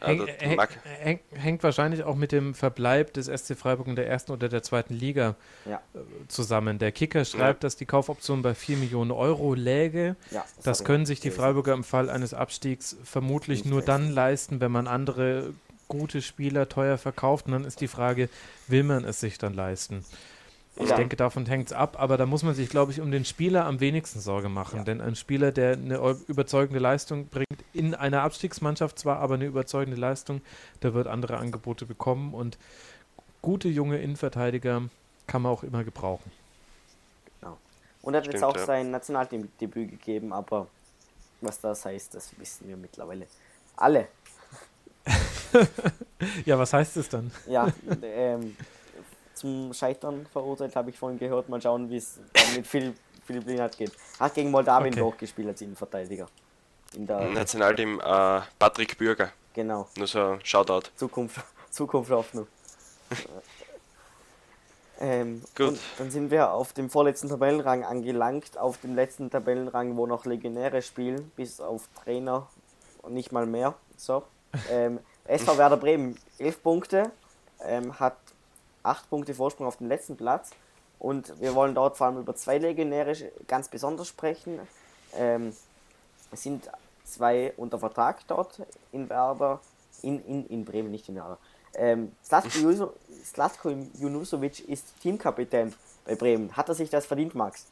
[0.00, 0.60] Also, häng,
[1.00, 4.62] häng, hängt wahrscheinlich auch mit dem Verbleib des SC Freiburg in der ersten oder der
[4.62, 5.34] zweiten Liga
[5.64, 5.80] ja.
[5.94, 5.98] Äh,
[6.28, 6.78] zusammen.
[6.78, 7.66] Der Kicker schreibt, ja.
[7.66, 10.16] dass die Kaufoption bei 4 Millionen Euro läge.
[10.30, 14.60] Ja, das, das können sich die Freiburger im Fall eines Abstiegs vermutlich nur dann leisten,
[14.60, 15.52] wenn man andere
[15.88, 17.46] gute Spieler teuer verkauft.
[17.46, 18.28] Und dann ist die Frage,
[18.66, 20.04] will man es sich dann leisten?
[20.80, 20.96] Ich ja.
[20.96, 23.64] denke, davon hängt es ab, aber da muss man sich, glaube ich, um den Spieler
[23.66, 24.78] am wenigsten Sorge machen.
[24.78, 24.84] Ja.
[24.84, 25.96] Denn ein Spieler, der eine
[26.28, 30.40] überzeugende Leistung bringt, in einer Abstiegsmannschaft zwar, aber eine überzeugende Leistung,
[30.82, 32.58] der wird andere Angebote bekommen und
[33.42, 34.82] gute junge Innenverteidiger
[35.26, 36.30] kann man auch immer gebrauchen.
[37.40, 37.58] Genau.
[38.02, 38.64] Und er hat Stimmt, jetzt auch ja.
[38.64, 40.68] sein Nationaldebüt gegeben, aber
[41.40, 43.26] was das heißt, das wissen wir mittlerweile
[43.76, 44.06] alle.
[46.44, 47.32] ja, was heißt es dann?
[47.48, 47.72] Ja,
[48.02, 48.56] ähm,
[49.38, 51.48] zum Scheitern verurteilt, habe ich vorhin gehört.
[51.48, 52.20] Mal schauen, wie es
[52.54, 53.92] mit Philipp, Philipp Lienhardt geht.
[54.18, 55.00] Hat gegen Moldawien okay.
[55.00, 56.28] durchgespielt als Innenverteidiger.
[56.94, 59.32] In der Nationalteam äh, Patrick Bürger.
[59.54, 59.88] Genau.
[59.96, 60.88] Nur so Shoutout.
[60.96, 61.40] Zukunft,
[61.70, 62.46] Zukunft Hoffnung.
[65.00, 65.78] ähm, Gut.
[65.98, 70.82] dann sind wir auf dem vorletzten Tabellenrang angelangt, auf dem letzten Tabellenrang, wo noch Legionäre
[70.82, 72.48] spielen, bis auf Trainer
[73.02, 73.74] und nicht mal mehr.
[73.96, 74.24] So.
[74.70, 77.12] Ähm, SV Werder Bremen, 11 Punkte,
[77.62, 78.16] ähm, hat
[78.88, 80.50] acht Punkte Vorsprung auf den letzten Platz.
[80.98, 83.14] Und wir wollen dort vor allem über zwei Legionäre
[83.46, 84.58] ganz besonders sprechen.
[85.14, 85.54] Ähm,
[86.32, 86.68] es sind
[87.04, 88.60] zwei unter Vertrag dort
[88.92, 89.60] in Werder,
[90.02, 91.38] in, in, in Bremen, nicht in Werder.
[91.74, 95.74] Ähm, Slatko Junusovic ist Teamkapitän
[96.04, 96.56] bei Bremen.
[96.56, 97.66] Hat er sich das verdient, Max?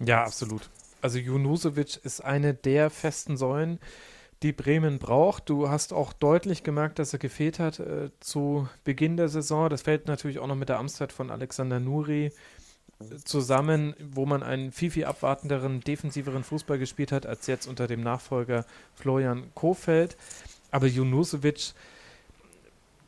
[0.00, 0.68] Ja, absolut.
[1.02, 3.78] Also Junusovic ist eine der festen Säulen
[4.42, 5.48] die Bremen braucht.
[5.50, 9.68] Du hast auch deutlich gemerkt, dass er gefehlt hat äh, zu Beginn der Saison.
[9.68, 12.26] Das fällt natürlich auch noch mit der Amtszeit von Alexander Nuri
[13.00, 17.86] äh, zusammen, wo man einen viel, viel abwartenderen, defensiveren Fußball gespielt hat, als jetzt unter
[17.86, 18.64] dem Nachfolger
[18.94, 20.16] Florian Kofeld.
[20.70, 21.74] Aber Junusovic,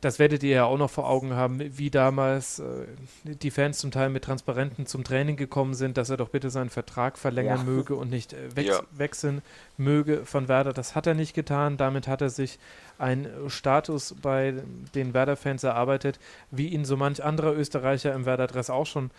[0.02, 2.86] das werdet ihr ja auch noch vor Augen haben, wie damals äh,
[3.22, 6.70] die Fans zum Teil mit Transparenten zum Training gekommen sind, dass er doch bitte seinen
[6.70, 7.64] Vertrag verlängern ja.
[7.64, 8.82] möge und nicht äh, wex ja.
[8.90, 9.42] wechseln
[9.76, 10.72] möge von Werder.
[10.72, 11.76] Das hat er nicht getan.
[11.76, 12.58] Damit hat er sich
[12.98, 14.54] einen Status bei
[14.92, 16.18] den Werder-Fans erarbeitet,
[16.50, 19.12] wie ihn so manch anderer Österreicher im Werder-Dress auch schon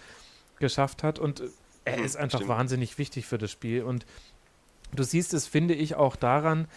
[0.59, 1.17] geschafft hat.
[1.17, 1.43] Und
[1.85, 2.49] er hm, ist einfach Stimmt.
[2.49, 3.83] wahnsinnig wichtig für das Spiel.
[3.83, 4.05] Und
[4.91, 6.67] du siehst es, finde ich, auch daran, äh,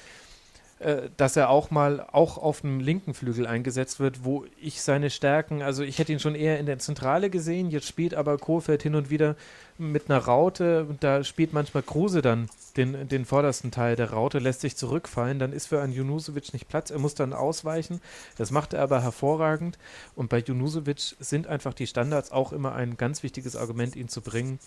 [1.16, 5.62] dass er auch mal auch auf dem linken Flügel eingesetzt wird, wo ich seine Stärken,
[5.62, 8.94] also ich hätte ihn schon eher in der Zentrale gesehen, jetzt spielt aber Kohfeldt hin
[8.94, 9.36] und wieder
[9.78, 14.60] mit einer Raute, da spielt manchmal Kruse dann den, den vordersten Teil der Raute, lässt
[14.60, 18.02] sich zurückfallen, dann ist für einen Junusovic nicht Platz, er muss dann ausweichen,
[18.36, 19.78] das macht er aber hervorragend
[20.14, 24.20] und bei Junusovic sind einfach die Standards auch immer ein ganz wichtiges Argument, ihn zu
[24.20, 24.58] bringen,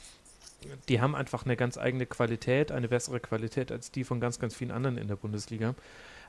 [0.88, 4.56] die haben einfach eine ganz eigene Qualität, eine bessere Qualität als die von ganz, ganz
[4.56, 5.76] vielen anderen in der Bundesliga.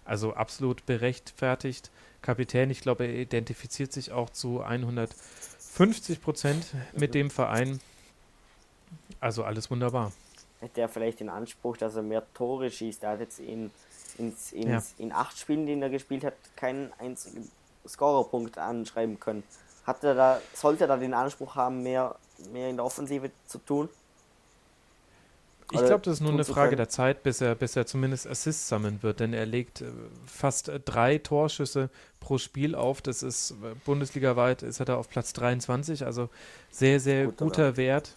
[0.05, 1.91] Also absolut berechtfertigt.
[2.23, 7.81] Kapitän, ich glaube, er identifiziert sich auch zu 150 Prozent mit dem Verein.
[9.21, 10.13] Also alles wunderbar.
[10.61, 13.03] Hätte er vielleicht den Anspruch, dass er mehr Tore schießt?
[13.03, 13.71] Er hat jetzt in,
[14.19, 14.83] in, in, ja.
[14.99, 17.51] in acht Spielen, die er gespielt hat, keinen einzigen
[17.87, 19.43] Scorerpunkt anschreiben können.
[19.87, 22.15] Hat er da, sollte er da den Anspruch haben, mehr,
[22.53, 23.89] mehr in der Offensive zu tun?
[25.73, 28.69] Ich glaube, das ist nur eine Frage der Zeit, bis er, bis er zumindest Assists
[28.69, 29.87] sammeln wird, denn er legt äh,
[30.27, 33.03] fast äh, drei Torschüsse pro Spiel auf.
[33.03, 36.29] Das ist äh, bundesligaweit ist er da auf Platz 23, also
[36.71, 37.77] sehr, sehr Gut, guter oder?
[37.77, 38.15] Wert.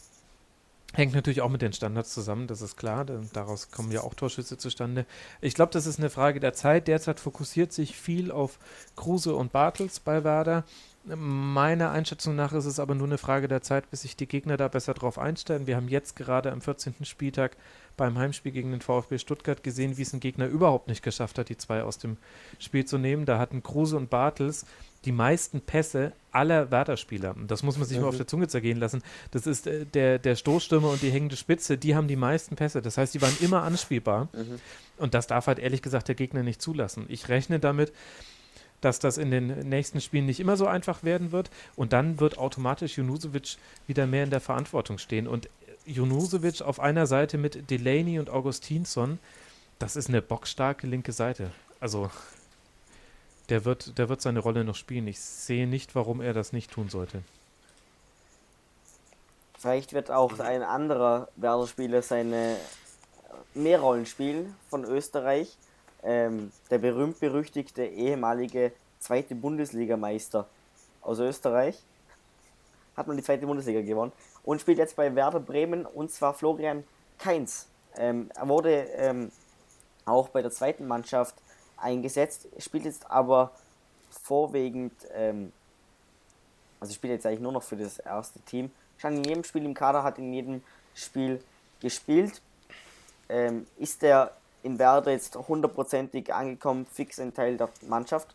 [0.94, 3.06] Hängt natürlich auch mit den Standards zusammen, das ist klar.
[3.06, 5.06] Denn daraus kommen ja auch Torschüsse zustande.
[5.42, 6.88] Ich glaube, das ist eine Frage der Zeit.
[6.88, 8.60] Derzeit fokussiert sich viel auf
[8.96, 10.66] Kruse und Bartels bei Werder.
[11.06, 14.56] Meiner Einschätzung nach ist es aber nur eine Frage der Zeit, bis sich die Gegner
[14.56, 15.68] da besser drauf einstellen.
[15.68, 16.96] Wir haben jetzt gerade am 14.
[17.04, 17.58] Spieltag
[17.98, 21.50] beim Heimspiel gegen den VfB Stuttgart gesehen, wie es ein Gegner überhaupt nicht geschafft hat,
[21.50, 22.16] die zwei aus dem
[22.58, 23.26] Spiel zu nehmen.
[23.26, 24.66] Da hatten Kruse und Bartels
[25.04, 27.36] die meisten Pässe aller Werder-Spieler.
[27.48, 28.04] Das muss man sich mhm.
[28.04, 29.04] mal auf der Zunge zergehen lassen.
[29.32, 32.82] Das ist äh, der, der Stoßstürmer und die hängende Spitze, die haben die meisten Pässe.
[32.82, 34.30] Das heißt, die waren immer anspielbar.
[34.34, 34.60] Mhm.
[34.98, 37.06] Und das darf halt ehrlich gesagt der Gegner nicht zulassen.
[37.10, 37.92] Ich rechne damit,
[38.84, 41.50] dass das in den nächsten Spielen nicht immer so einfach werden wird.
[41.76, 43.58] Und dann wird automatisch Junusovic
[43.88, 45.28] wieder mehr in der Verantwortung stehen.
[45.28, 45.50] Und
[45.86, 49.20] Junusovic auf einer Seite mit Delaney und Augustinsson,
[49.80, 51.52] das ist eine bockstarke linke Seite.
[51.80, 52.10] Also
[53.50, 55.08] der wird, der wird seine Rolle noch spielen.
[55.08, 57.22] Ich sehe nicht, warum er das nicht tun sollte.
[59.58, 62.58] Vielleicht wird auch ein anderer Werder-Spieler seine
[63.54, 65.58] Mehrrollen spielen von Österreich
[66.04, 70.48] ähm, der berühmt-berüchtigte ehemalige zweite Bundesligameister
[71.02, 71.82] aus Österreich.
[72.96, 74.12] Hat man die zweite Bundesliga gewonnen
[74.44, 76.84] und spielt jetzt bei Werder Bremen und zwar Florian
[77.18, 77.68] Kainz.
[77.96, 79.32] Ähm, er wurde ähm,
[80.06, 81.36] auch bei der zweiten Mannschaft
[81.78, 83.52] eingesetzt, spielt jetzt aber
[84.10, 85.52] vorwiegend, ähm,
[86.80, 88.72] also spielt jetzt eigentlich nur noch für das erste Team.
[88.98, 90.64] Stand in jedem Spiel im Kader, hat in jedem
[90.94, 91.44] Spiel
[91.80, 92.42] gespielt.
[93.30, 94.32] Ähm, ist der
[94.64, 98.34] in Werder jetzt hundertprozentig angekommen, fix ein Teil der Mannschaft?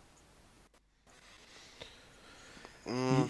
[2.85, 3.29] Hm.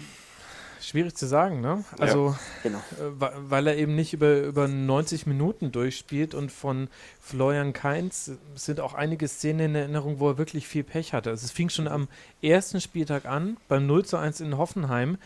[0.81, 1.83] Schwierig zu sagen, ne?
[1.97, 2.77] Also, ja, genau.
[2.77, 6.87] äh, weil er eben nicht über, über 90 Minuten durchspielt und von
[7.19, 11.31] Florian Kainz sind auch einige Szenen in Erinnerung, wo er wirklich viel Pech hatte.
[11.31, 12.07] Also, es fing schon am
[12.41, 15.17] ersten Spieltag an, beim 0 zu 1 in Hoffenheim,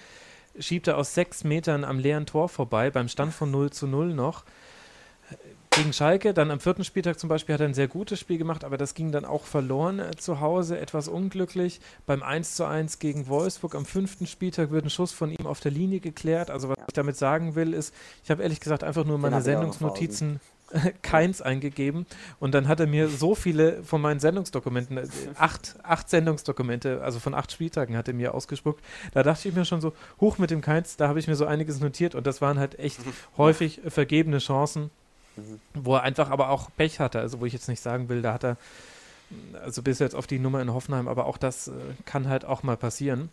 [0.58, 4.14] schiebt er aus sechs Metern am leeren Tor vorbei, beim Stand von 0 zu 0
[4.14, 4.44] noch
[5.76, 6.34] gegen Schalke.
[6.34, 8.94] Dann am vierten Spieltag zum Beispiel hat er ein sehr gutes Spiel gemacht, aber das
[8.94, 11.80] ging dann auch verloren äh, zu Hause, etwas unglücklich.
[12.06, 15.60] Beim 1 zu 1 gegen Wolfsburg am fünften Spieltag wird ein Schuss von ihm auf
[15.60, 16.52] der Linie geklärt.
[16.52, 17.94] Also was ich damit sagen will, ist,
[18.24, 20.40] ich habe ehrlich gesagt einfach nur meine Sendungsnotizen
[21.02, 22.06] keins eingegeben
[22.40, 27.20] und dann hat er mir so viele von meinen Sendungsdokumenten, äh, acht, acht Sendungsdokumente, also
[27.20, 28.84] von acht Spieltagen hat er mir ausgespuckt.
[29.14, 31.46] Da dachte ich mir schon so, hoch mit dem keins, da habe ich mir so
[31.46, 33.00] einiges notiert und das waren halt echt
[33.38, 34.90] häufig vergebene Chancen
[35.36, 35.60] Mhm.
[35.74, 37.20] Wo er einfach aber auch Pech hatte.
[37.20, 38.58] Also, wo ich jetzt nicht sagen will, da hat er,
[39.64, 41.72] also bis jetzt auf die Nummer in Hoffenheim, aber auch das äh,
[42.06, 43.30] kann halt auch mal passieren.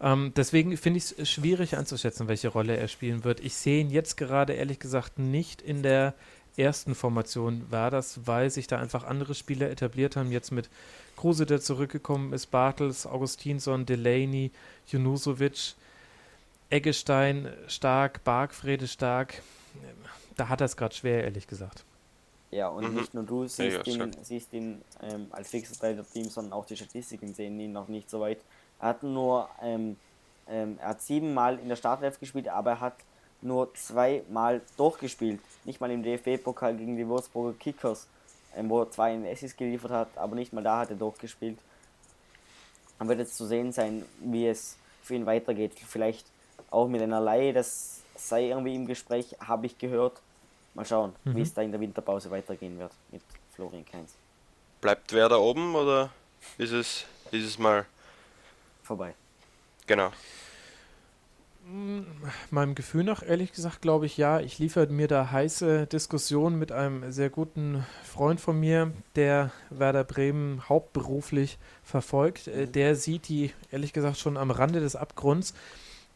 [0.00, 3.40] Ähm, deswegen finde ich es schwierig einzuschätzen, welche Rolle er spielen wird.
[3.40, 6.14] Ich sehe ihn jetzt gerade ehrlich gesagt nicht in der
[6.58, 10.32] ersten Formation war das, weil sich da einfach andere Spieler etabliert haben.
[10.32, 10.68] Jetzt mit
[11.16, 14.50] Kruse, der zurückgekommen ist, Bartels, Augustinsson, Delaney,
[14.86, 15.74] Junusovic,
[16.68, 19.42] Eggestein stark, Bargfrede stark
[20.36, 21.84] da hat er es gerade schwer, ehrlich gesagt.
[22.50, 22.94] Ja, und mhm.
[22.94, 26.52] nicht nur du siehst ja, ihn, siehst ihn ähm, als fixes Teil des Teams, sondern
[26.52, 28.38] auch die Statistiken sehen ihn noch nicht so weit.
[28.80, 29.96] Er hat nur, ähm,
[30.48, 32.96] ähm, er hat siebenmal in der Startelf gespielt, aber er hat
[33.42, 35.40] nur zweimal durchgespielt.
[35.64, 38.06] Nicht mal im DFB-Pokal gegen die Würzburger Kickers,
[38.54, 41.58] ähm, wo er zwei in Essis geliefert hat, aber nicht mal da hat er durchgespielt.
[42.98, 45.72] Dann wird jetzt zu sehen sein, wie es für ihn weitergeht.
[45.86, 46.26] Vielleicht
[46.70, 50.20] auch mit einer Laie, das sei irgendwie im Gespräch, habe ich gehört.
[50.74, 51.36] Mal schauen, mhm.
[51.36, 53.22] wie es da in der Winterpause weitergehen wird mit
[53.54, 54.14] Florian Kainz.
[54.80, 56.10] Bleibt wer da oben oder
[56.58, 57.86] ist es dieses Mal
[58.82, 59.14] vorbei?
[59.86, 60.10] Genau.
[62.50, 64.38] Meinem Gefühl nach, ehrlich gesagt, glaube ich ja.
[64.38, 70.04] Ich liefere mir da heiße Diskussionen mit einem sehr guten Freund von mir, der Werder
[70.04, 72.46] Bremen hauptberuflich verfolgt.
[72.46, 75.54] Äh, der sieht die, ehrlich gesagt, schon am Rande des Abgrunds.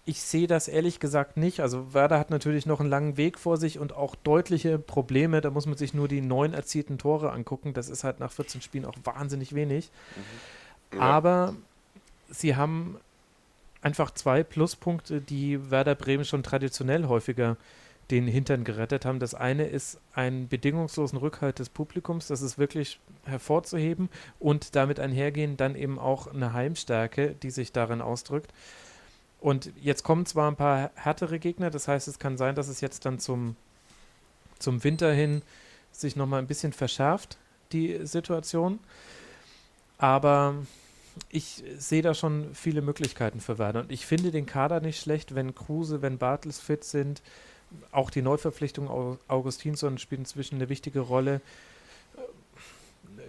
[0.07, 1.61] Ich sehe das ehrlich gesagt nicht.
[1.61, 5.41] Also Werder hat natürlich noch einen langen Weg vor sich und auch deutliche Probleme.
[5.41, 7.75] Da muss man sich nur die neun erzielten Tore angucken.
[7.75, 9.91] Das ist halt nach 14 Spielen auch wahnsinnig wenig.
[10.93, 10.99] Mhm.
[10.99, 11.03] Ja.
[11.03, 11.55] Aber
[12.31, 12.99] sie haben
[13.83, 17.57] einfach zwei Pluspunkte, die Werder Bremen schon traditionell häufiger
[18.11, 19.21] den Hintern gerettet haben.
[19.21, 24.09] Das eine ist einen bedingungslosen Rückhalt des Publikums, das ist wirklich hervorzuheben
[24.39, 28.53] und damit einhergehen dann eben auch eine Heimstärke, die sich darin ausdrückt.
[29.41, 32.83] Und jetzt kommen zwar ein paar härtere Gegner, das heißt, es kann sein, dass es
[32.83, 33.57] jetzt dann zum,
[34.59, 35.43] zum Winter hin
[35.93, 37.39] sich nochmal ein bisschen verschärft,
[37.73, 38.79] die Situation.
[39.97, 40.55] Aber
[41.31, 43.81] ich sehe da schon viele Möglichkeiten für Werder.
[43.81, 47.23] Und ich finde den Kader nicht schlecht, wenn Kruse, wenn Bartels fit sind.
[47.93, 51.41] Auch die Neuverpflichtung Augustinsson spielt inzwischen eine wichtige Rolle.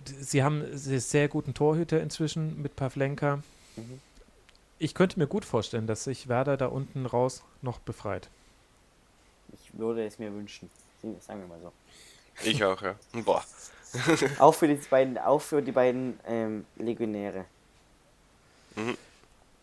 [0.06, 3.38] Sie haben sehr guten Torhüter inzwischen mit Pavlenka.
[3.76, 4.00] Mhm.
[4.84, 8.30] Ich könnte mir gut vorstellen, dass sich Werder da unten raus noch befreit.
[9.54, 10.72] Ich würde es mir wünschen.
[11.20, 11.72] Sagen wir mal so.
[12.44, 12.96] Ich auch, ja.
[13.24, 13.46] Boah.
[14.40, 17.46] auch für die beiden, auch für die beiden ähm, Legionäre
[18.76, 18.98] mhm.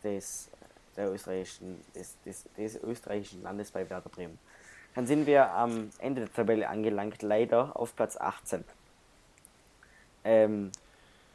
[0.04, 0.50] des,
[0.96, 4.38] der österreichischen, des, des, des österreichischen Landes bei Werder Bremen.
[4.94, 8.62] Dann sind wir am Ende der Tabelle angelangt, leider auf Platz 18.
[10.22, 10.70] Ähm,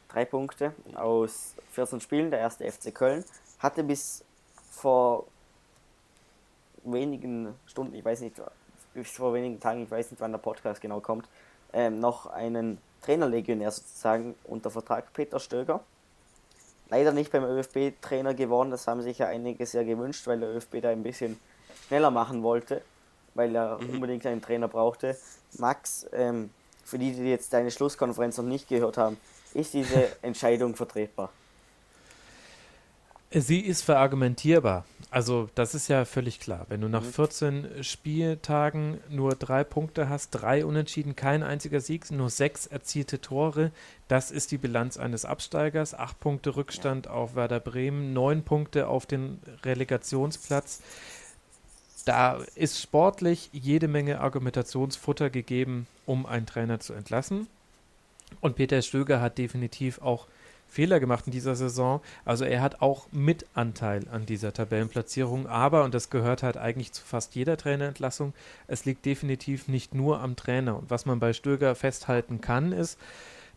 [0.08, 3.22] drei Punkte aus 14 Spielen, der erste FC Köln,
[3.64, 4.22] hatte bis
[4.70, 5.26] vor
[6.84, 8.40] wenigen Stunden, ich weiß nicht,
[8.92, 11.28] bis vor wenigen Tagen, ich weiß nicht, wann der Podcast genau kommt,
[11.72, 15.80] ähm, noch einen Trainerlegionär sozusagen unter Vertrag, Peter Stöger
[16.90, 18.70] leider nicht beim ÖFB-Trainer geworden.
[18.70, 21.38] Das haben sich ja einige sehr gewünscht, weil der ÖFB da ein bisschen
[21.86, 22.82] schneller machen wollte,
[23.34, 23.90] weil er mhm.
[23.90, 25.16] unbedingt einen Trainer brauchte.
[25.58, 26.50] Max, ähm,
[26.84, 29.16] für die, die jetzt deine Schlusskonferenz noch nicht gehört haben,
[29.54, 31.30] ist diese Entscheidung vertretbar?
[33.36, 34.84] Sie ist verargumentierbar.
[35.10, 36.66] Also das ist ja völlig klar.
[36.68, 37.82] Wenn du nach 14 mhm.
[37.82, 43.72] Spieltagen nur drei Punkte hast, drei Unentschieden, kein einziger Sieg, nur sechs erzielte Tore,
[44.06, 45.94] das ist die Bilanz eines Absteigers.
[45.94, 47.12] Acht Punkte Rückstand ja.
[47.12, 50.80] auf Werder Bremen, neun Punkte auf den Relegationsplatz.
[52.04, 57.48] Da ist sportlich jede Menge Argumentationsfutter gegeben, um einen Trainer zu entlassen.
[58.40, 60.26] Und Peter Stöger hat definitiv auch
[60.74, 62.00] Fehler gemacht in dieser Saison.
[62.24, 67.02] Also er hat auch Mitanteil an dieser Tabellenplatzierung, aber, und das gehört halt eigentlich zu
[67.04, 68.34] fast jeder Trainerentlassung,
[68.66, 70.76] es liegt definitiv nicht nur am Trainer.
[70.76, 72.98] Und was man bei Stöger festhalten kann, ist,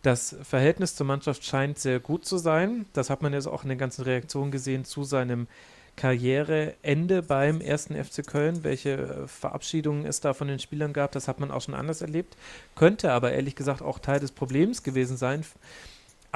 [0.04, 2.86] das Verhältnis zur Mannschaft scheint sehr gut zu sein.
[2.94, 5.48] Das hat man jetzt auch in den ganzen Reaktionen gesehen zu seinem
[5.96, 8.64] Karriereende beim ersten FC Köln.
[8.64, 12.38] Welche Verabschiedungen es da von den Spielern gab, das hat man auch schon anders erlebt.
[12.76, 15.44] Könnte aber ehrlich gesagt auch Teil des Problems gewesen sein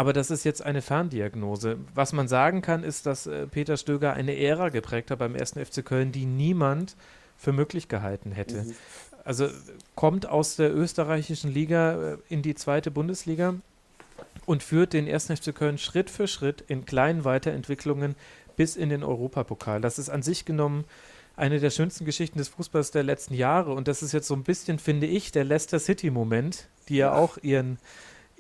[0.02, 1.78] aber das ist jetzt eine Ferndiagnose.
[1.94, 5.64] Was man sagen kann, ist, dass äh, Peter Stöger eine Ära geprägt hat beim ersten
[5.64, 6.95] FC Köln, die niemand
[7.38, 8.64] für möglich gehalten hätte.
[8.64, 8.76] Mhm.
[9.26, 9.48] Also
[9.94, 13.53] kommt aus der österreichischen Liga äh, in die zweite Bundesliga
[14.48, 18.15] und führt den ersten FC Köln Schritt für Schritt in kleinen Weiterentwicklungen
[18.56, 19.82] bis in den Europapokal.
[19.82, 20.86] Das ist an sich genommen
[21.36, 24.41] eine der schönsten Geschichten des Fußballs der letzten Jahre und das ist jetzt so ein
[24.41, 27.78] bisschen, finde ich, der Leicester City-Moment, die ja auch ihren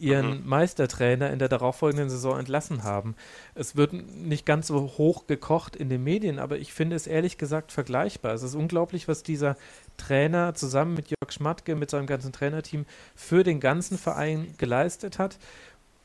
[0.01, 0.49] ihren mhm.
[0.49, 3.15] Meistertrainer in der darauffolgenden Saison entlassen haben.
[3.53, 7.37] Es wird nicht ganz so hoch gekocht in den Medien, aber ich finde es ehrlich
[7.37, 8.33] gesagt vergleichbar.
[8.33, 9.55] Es ist unglaublich, was dieser
[9.97, 15.37] Trainer zusammen mit Jörg Schmatke, mit seinem ganzen Trainerteam für den ganzen Verein geleistet hat.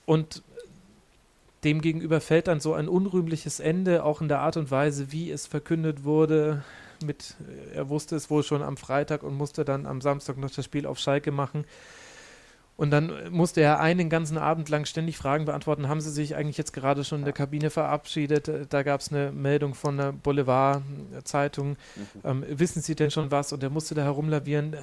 [0.04, 0.42] Und
[1.64, 5.46] demgegenüber fällt dann so ein unrühmliches Ende, auch in der Art und Weise, wie es
[5.46, 6.62] verkündet wurde.
[7.04, 7.34] Mit,
[7.74, 10.86] er wusste es wohl schon am Freitag und musste dann am Samstag noch das Spiel
[10.86, 11.64] auf Schalke machen.
[12.76, 15.88] Und dann musste er einen ganzen Abend lang ständig Fragen beantworten.
[15.88, 18.50] Haben Sie sich eigentlich jetzt gerade schon in der Kabine verabschiedet?
[18.68, 21.70] Da gab es eine Meldung von der Boulevard-Zeitung.
[21.70, 21.76] Mhm.
[22.22, 23.54] Ähm, wissen Sie denn schon was?
[23.54, 24.76] Und er musste da herumlavieren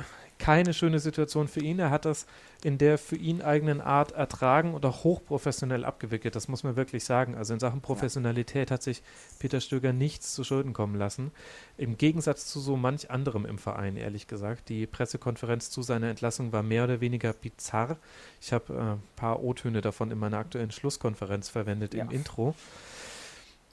[0.44, 1.80] keine schöne Situation für ihn.
[1.80, 2.26] Er hat das
[2.66, 6.36] in der für ihn eigenen Art ertragen und auch hochprofessionell abgewickelt.
[6.36, 7.36] Das muss man wirklich sagen.
[7.36, 9.04] Also in Sachen Professionalität hat sich
[9.40, 11.32] Peter Stöger nichts zu Schulden kommen lassen.
[11.78, 14.68] Im Gegensatz zu so manch anderem im Verein, ehrlich gesagt.
[14.68, 17.96] Die Pressekonferenz zu seiner Entlassung war mehr oder weniger bizarr.
[18.42, 22.04] Ich habe äh, ein paar O-Töne davon in meiner aktuellen Schlusskonferenz verwendet ja.
[22.04, 22.54] im Intro.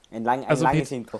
[0.09, 1.19] Ein, lang, ein also langes Pet Intro.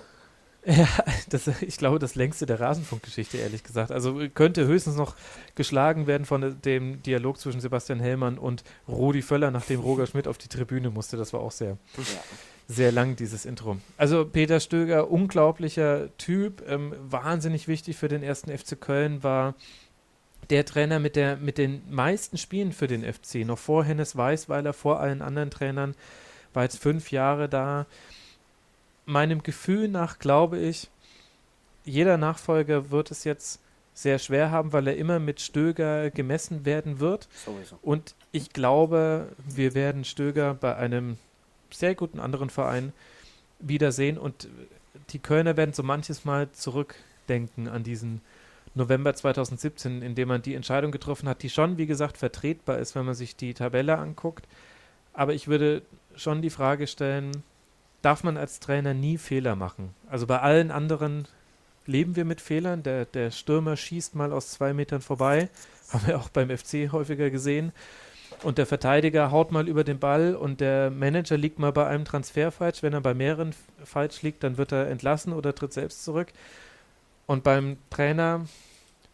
[0.66, 0.88] Ja,
[1.30, 3.92] das, ich glaube, das längste der Rasenfunkgeschichte, ehrlich gesagt.
[3.92, 5.16] Also könnte höchstens noch
[5.56, 10.38] geschlagen werden von dem Dialog zwischen Sebastian Hellmann und Rudi Völler, nachdem Roger Schmidt auf
[10.38, 11.18] die Tribüne musste.
[11.18, 12.04] Das war auch sehr, ja.
[12.68, 13.78] sehr lang, dieses Intro.
[13.98, 19.56] Also Peter Stöger, unglaublicher Typ, ähm, wahnsinnig wichtig für den ersten FC Köln, war
[20.52, 23.46] der Trainer mit, der, mit den meisten Spielen für den FC.
[23.46, 25.96] Noch vor Hennes Weißweiler, vor allen anderen Trainern,
[26.54, 27.88] war jetzt fünf Jahre da
[29.06, 30.90] meinem Gefühl nach glaube ich,
[31.84, 33.60] jeder Nachfolger wird es jetzt
[33.94, 37.28] sehr schwer haben, weil er immer mit Stöger gemessen werden wird.
[37.46, 37.78] Sowieso.
[37.82, 41.18] Und ich glaube, wir werden Stöger bei einem
[41.72, 42.94] sehr guten anderen Verein
[43.60, 44.48] wiedersehen und
[45.10, 48.22] die Kölner werden so manches Mal zurückdenken an diesen
[48.74, 52.96] November 2017, in dem man die Entscheidung getroffen hat, die schon, wie gesagt, vertretbar ist,
[52.96, 54.48] wenn man sich die Tabelle anguckt.
[55.14, 55.82] Aber ich würde
[56.16, 57.44] schon die Frage stellen,
[58.02, 59.94] darf man als Trainer nie Fehler machen.
[60.10, 61.28] Also bei allen anderen
[61.86, 62.84] leben wir mit Fehlern.
[62.84, 65.50] Der, der Stürmer schießt mal aus zwei Metern vorbei,
[65.92, 67.72] haben wir auch beim FC häufiger gesehen.
[68.44, 72.06] Und der Verteidiger haut mal über den Ball und der Manager liegt mal bei einem
[72.06, 72.82] Transfer falsch.
[72.82, 73.54] Wenn er bei mehreren
[73.84, 76.30] falsch liegt, dann wird er entlassen oder tritt selbst zurück.
[77.28, 78.46] Und beim Trainer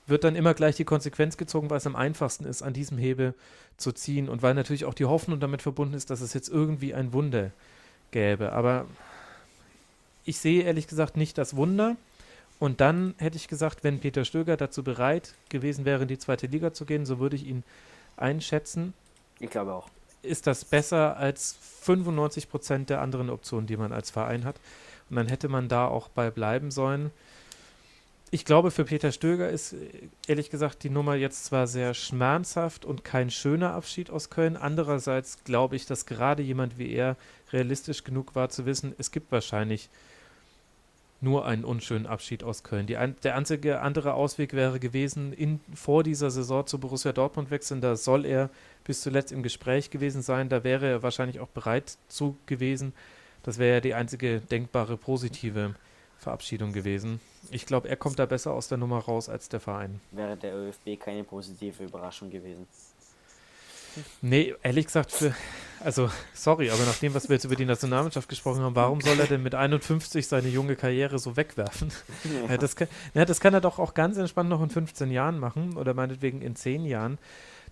[0.05, 3.33] wird dann immer gleich die Konsequenz gezogen, weil es am einfachsten ist, an diesem Hebel
[3.75, 6.93] zu ziehen und weil natürlich auch die Hoffnung damit verbunden ist, dass es jetzt irgendwie
[6.93, 7.51] ein Wunder
[8.11, 8.53] gäbe.
[8.53, 8.85] Aber
[10.25, 11.95] ich sehe ehrlich gesagt nicht das Wunder.
[12.59, 16.47] Und dann hätte ich gesagt, wenn Peter Stöger dazu bereit gewesen wäre, in die zweite
[16.47, 17.63] Liga zu gehen, so würde ich ihn
[18.15, 18.93] einschätzen.
[19.39, 19.89] Ich glaube auch.
[20.23, 24.55] Ist das besser als 95 Prozent der anderen Optionen, die man als Verein hat?
[25.09, 27.11] Und dann hätte man da auch bei bleiben sollen
[28.29, 29.75] ich glaube, für Peter Stöger ist
[30.27, 34.57] ehrlich gesagt die Nummer jetzt zwar sehr schmerzhaft und kein schöner Abschied aus Köln.
[34.57, 37.15] Andererseits glaube ich, dass gerade jemand wie er
[37.51, 39.89] realistisch genug war zu wissen, es gibt wahrscheinlich
[41.19, 42.85] nur einen unschönen Abschied aus Köln.
[42.85, 47.81] Die, der einzige andere Ausweg wäre gewesen, in, vor dieser Saison zu Borussia Dortmund wechseln.
[47.81, 48.49] Da soll er
[48.83, 50.49] bis zuletzt im Gespräch gewesen sein.
[50.49, 52.93] Da wäre er wahrscheinlich auch bereit zu gewesen.
[53.43, 55.73] Das wäre ja die einzige denkbare positive
[56.19, 57.19] Verabschiedung gewesen.
[57.51, 60.01] Ich glaube, er kommt da besser aus der Nummer raus als der Verein.
[60.11, 62.67] Wäre der ÖFB keine positive Überraschung gewesen?
[64.21, 65.33] Nee, ehrlich gesagt, für,
[65.79, 69.19] also sorry, aber nach dem, was wir jetzt über die Nationalmannschaft gesprochen haben, warum soll
[69.19, 71.91] er denn mit 51 seine junge Karriere so wegwerfen?
[72.49, 72.57] Ja.
[72.57, 75.77] das, kann, ja, das kann er doch auch ganz entspannt noch in 15 Jahren machen
[75.77, 77.17] oder meinetwegen in 10 Jahren.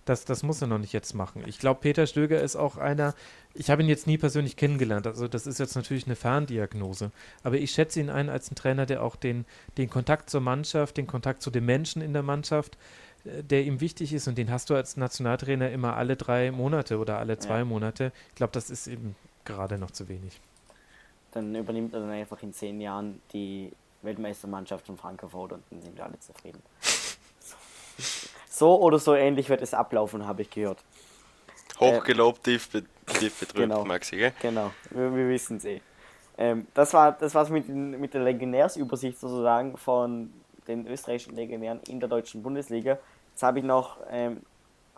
[0.04, 1.42] Das, das muss er noch nicht jetzt machen.
[1.46, 3.12] Ich glaube, Peter Stöger ist auch einer,
[3.54, 7.10] ich habe ihn jetzt nie persönlich kennengelernt, also das ist jetzt natürlich eine Ferndiagnose,
[7.42, 9.46] aber ich schätze ihn ein als einen Trainer, der auch den,
[9.78, 13.80] den Kontakt zur Mannschaft, den Kontakt zu den Menschen in der Mannschaft, äh, der ihm
[13.80, 17.58] wichtig ist und den hast du als Nationaltrainer immer alle drei Monate oder alle zwei
[17.58, 17.64] ja.
[17.64, 18.12] Monate.
[18.30, 20.40] Ich glaube, das ist eben gerade noch zu wenig.
[21.32, 23.72] Dann übernimmt er dann einfach in zehn Jahren die
[24.02, 26.62] Weltmeistermannschaft von Frankfurt und dann sind wir alle zufrieden.
[28.48, 30.82] So oder so ähnlich wird es ablaufen, habe ich gehört.
[31.78, 32.84] Hochgelobt, tief, be
[33.18, 34.32] tief betrübt, genau, Maxi, gell?
[34.40, 35.80] Genau, wir, wir wissen es eh.
[36.38, 40.32] Ähm, das war das war's mit, mit der Legionärsübersicht sozusagen von
[40.68, 42.98] den österreichischen Legionären in der deutschen Bundesliga.
[43.36, 44.40] Jetzt habe ich noch ähm,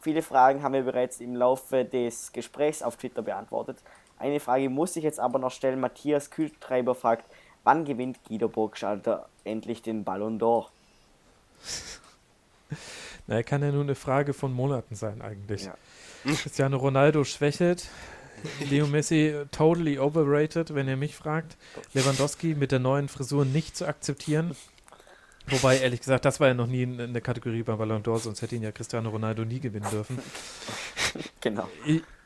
[0.01, 3.79] viele Fragen, haben wir bereits im Laufe des Gesprächs auf Twitter beantwortet.
[4.17, 5.81] Eine Frage muss ich jetzt aber noch stellen.
[5.81, 7.25] Matthias Kühltreiber fragt,
[7.65, 10.67] wann gewinnt Guido Burgschalter endlich den Ballon d'Or?
[13.27, 15.65] Na, kann ja nur eine Frage von Monaten sein eigentlich.
[15.65, 15.75] Ja.
[16.23, 17.89] Cristiano Ronaldo schwächelt.
[18.71, 21.57] Leo Messi totally overrated, wenn ihr mich fragt.
[21.93, 24.55] Lewandowski mit der neuen Frisur nicht zu akzeptieren.
[25.51, 28.57] Wobei, ehrlich gesagt, das war ja noch nie eine Kategorie beim Ballon d'Or, sonst hätte
[28.57, 30.19] ihn ja Cristiano Ronaldo nie gewinnen dürfen.
[31.41, 31.67] Genau.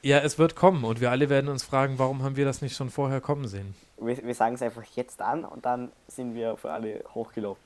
[0.02, 2.74] Ja, es wird kommen und wir alle werden uns fragen, warum haben wir das nicht
[2.74, 3.76] schon vorher kommen sehen?
[4.00, 7.60] Wir, wir sagen es einfach jetzt an und dann sind wir für alle hochgelobt.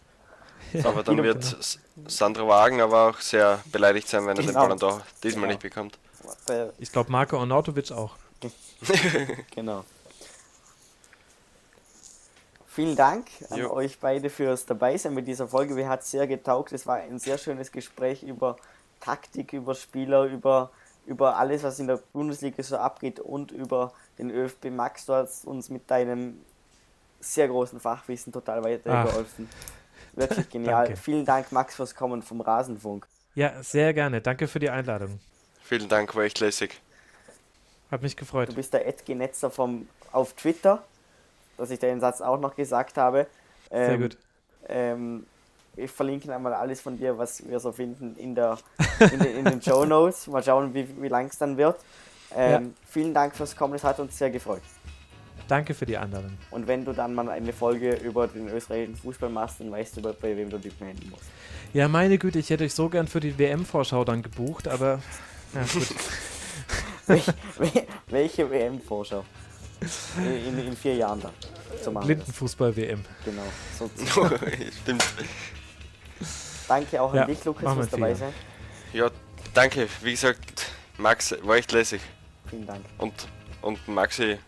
[0.74, 2.08] Ja, aber dann wird genau.
[2.08, 4.68] Sandra Wagen aber auch sehr beleidigt sein, wenn er genau.
[4.68, 5.52] den Ballon d'Or diesmal genau.
[5.52, 5.98] nicht bekommt.
[6.78, 8.16] Ich glaube, Marco Arnautovic auch.
[9.54, 9.84] genau.
[12.76, 13.72] Vielen Dank an jo.
[13.72, 15.72] euch beide fürs Dabeisein mit dieser Folge.
[15.72, 16.72] Mir hat es sehr getaugt.
[16.72, 18.58] Es war ein sehr schönes Gespräch über
[19.00, 20.70] Taktik, über Spieler, über,
[21.06, 25.06] über alles, was in der Bundesliga so abgeht und über den ÖFB Max.
[25.06, 26.38] Du hast uns mit deinem
[27.18, 29.48] sehr großen Fachwissen total weitergeholfen.
[30.12, 30.96] Wirklich genial.
[30.96, 33.06] Vielen Dank, Max, fürs Kommen vom Rasenfunk.
[33.34, 34.20] Ja, sehr gerne.
[34.20, 35.18] Danke für die Einladung.
[35.62, 36.78] Vielen Dank, war echt lässig.
[37.90, 38.50] Hat mich gefreut.
[38.50, 40.82] Du bist der Edgenetzer vom auf Twitter,
[41.56, 43.26] dass ich den Satz auch noch gesagt habe.
[43.70, 44.18] Ähm, Sehr gut.
[44.68, 45.26] Ähm,
[45.76, 48.58] ich verlinke einmal alles von dir, was wir so finden in, der,
[48.98, 50.26] in, den, in den Show Notes.
[50.26, 51.78] Mal schauen, wie, wie lang es dann wird.
[52.34, 52.62] Ähm, ja.
[52.88, 54.62] Vielen Dank fürs Kommen, es hat uns sehr gefreut.
[55.48, 56.36] Danke für die anderen.
[56.50, 60.02] Und wenn du dann mal eine Folge über den österreichischen Fußball machst, dann weißt du,
[60.02, 61.24] bei wem du dich melden musst.
[61.72, 65.00] Ja, meine Güte, ich hätte euch so gern für die WM-Vorschau dann gebucht, aber.
[65.54, 65.60] Ja,
[67.06, 67.34] welche,
[68.08, 69.24] welche WM-Vorschau?
[70.16, 71.94] In, in, vier Jahren dann.
[71.94, 73.04] Blindenfußball-WM.
[73.24, 73.42] Genau.
[73.78, 73.90] So
[74.82, 75.04] Stimmt.
[76.66, 78.32] Danke auch an ja, dich, Lukas, fürs dabei sein.
[78.92, 79.10] Ja,
[79.54, 79.88] danke.
[80.02, 82.00] Wie gesagt, Max, war echt lässig.
[82.48, 82.84] Vielen Dank.
[82.98, 83.12] Und,
[83.62, 84.38] und Maxi,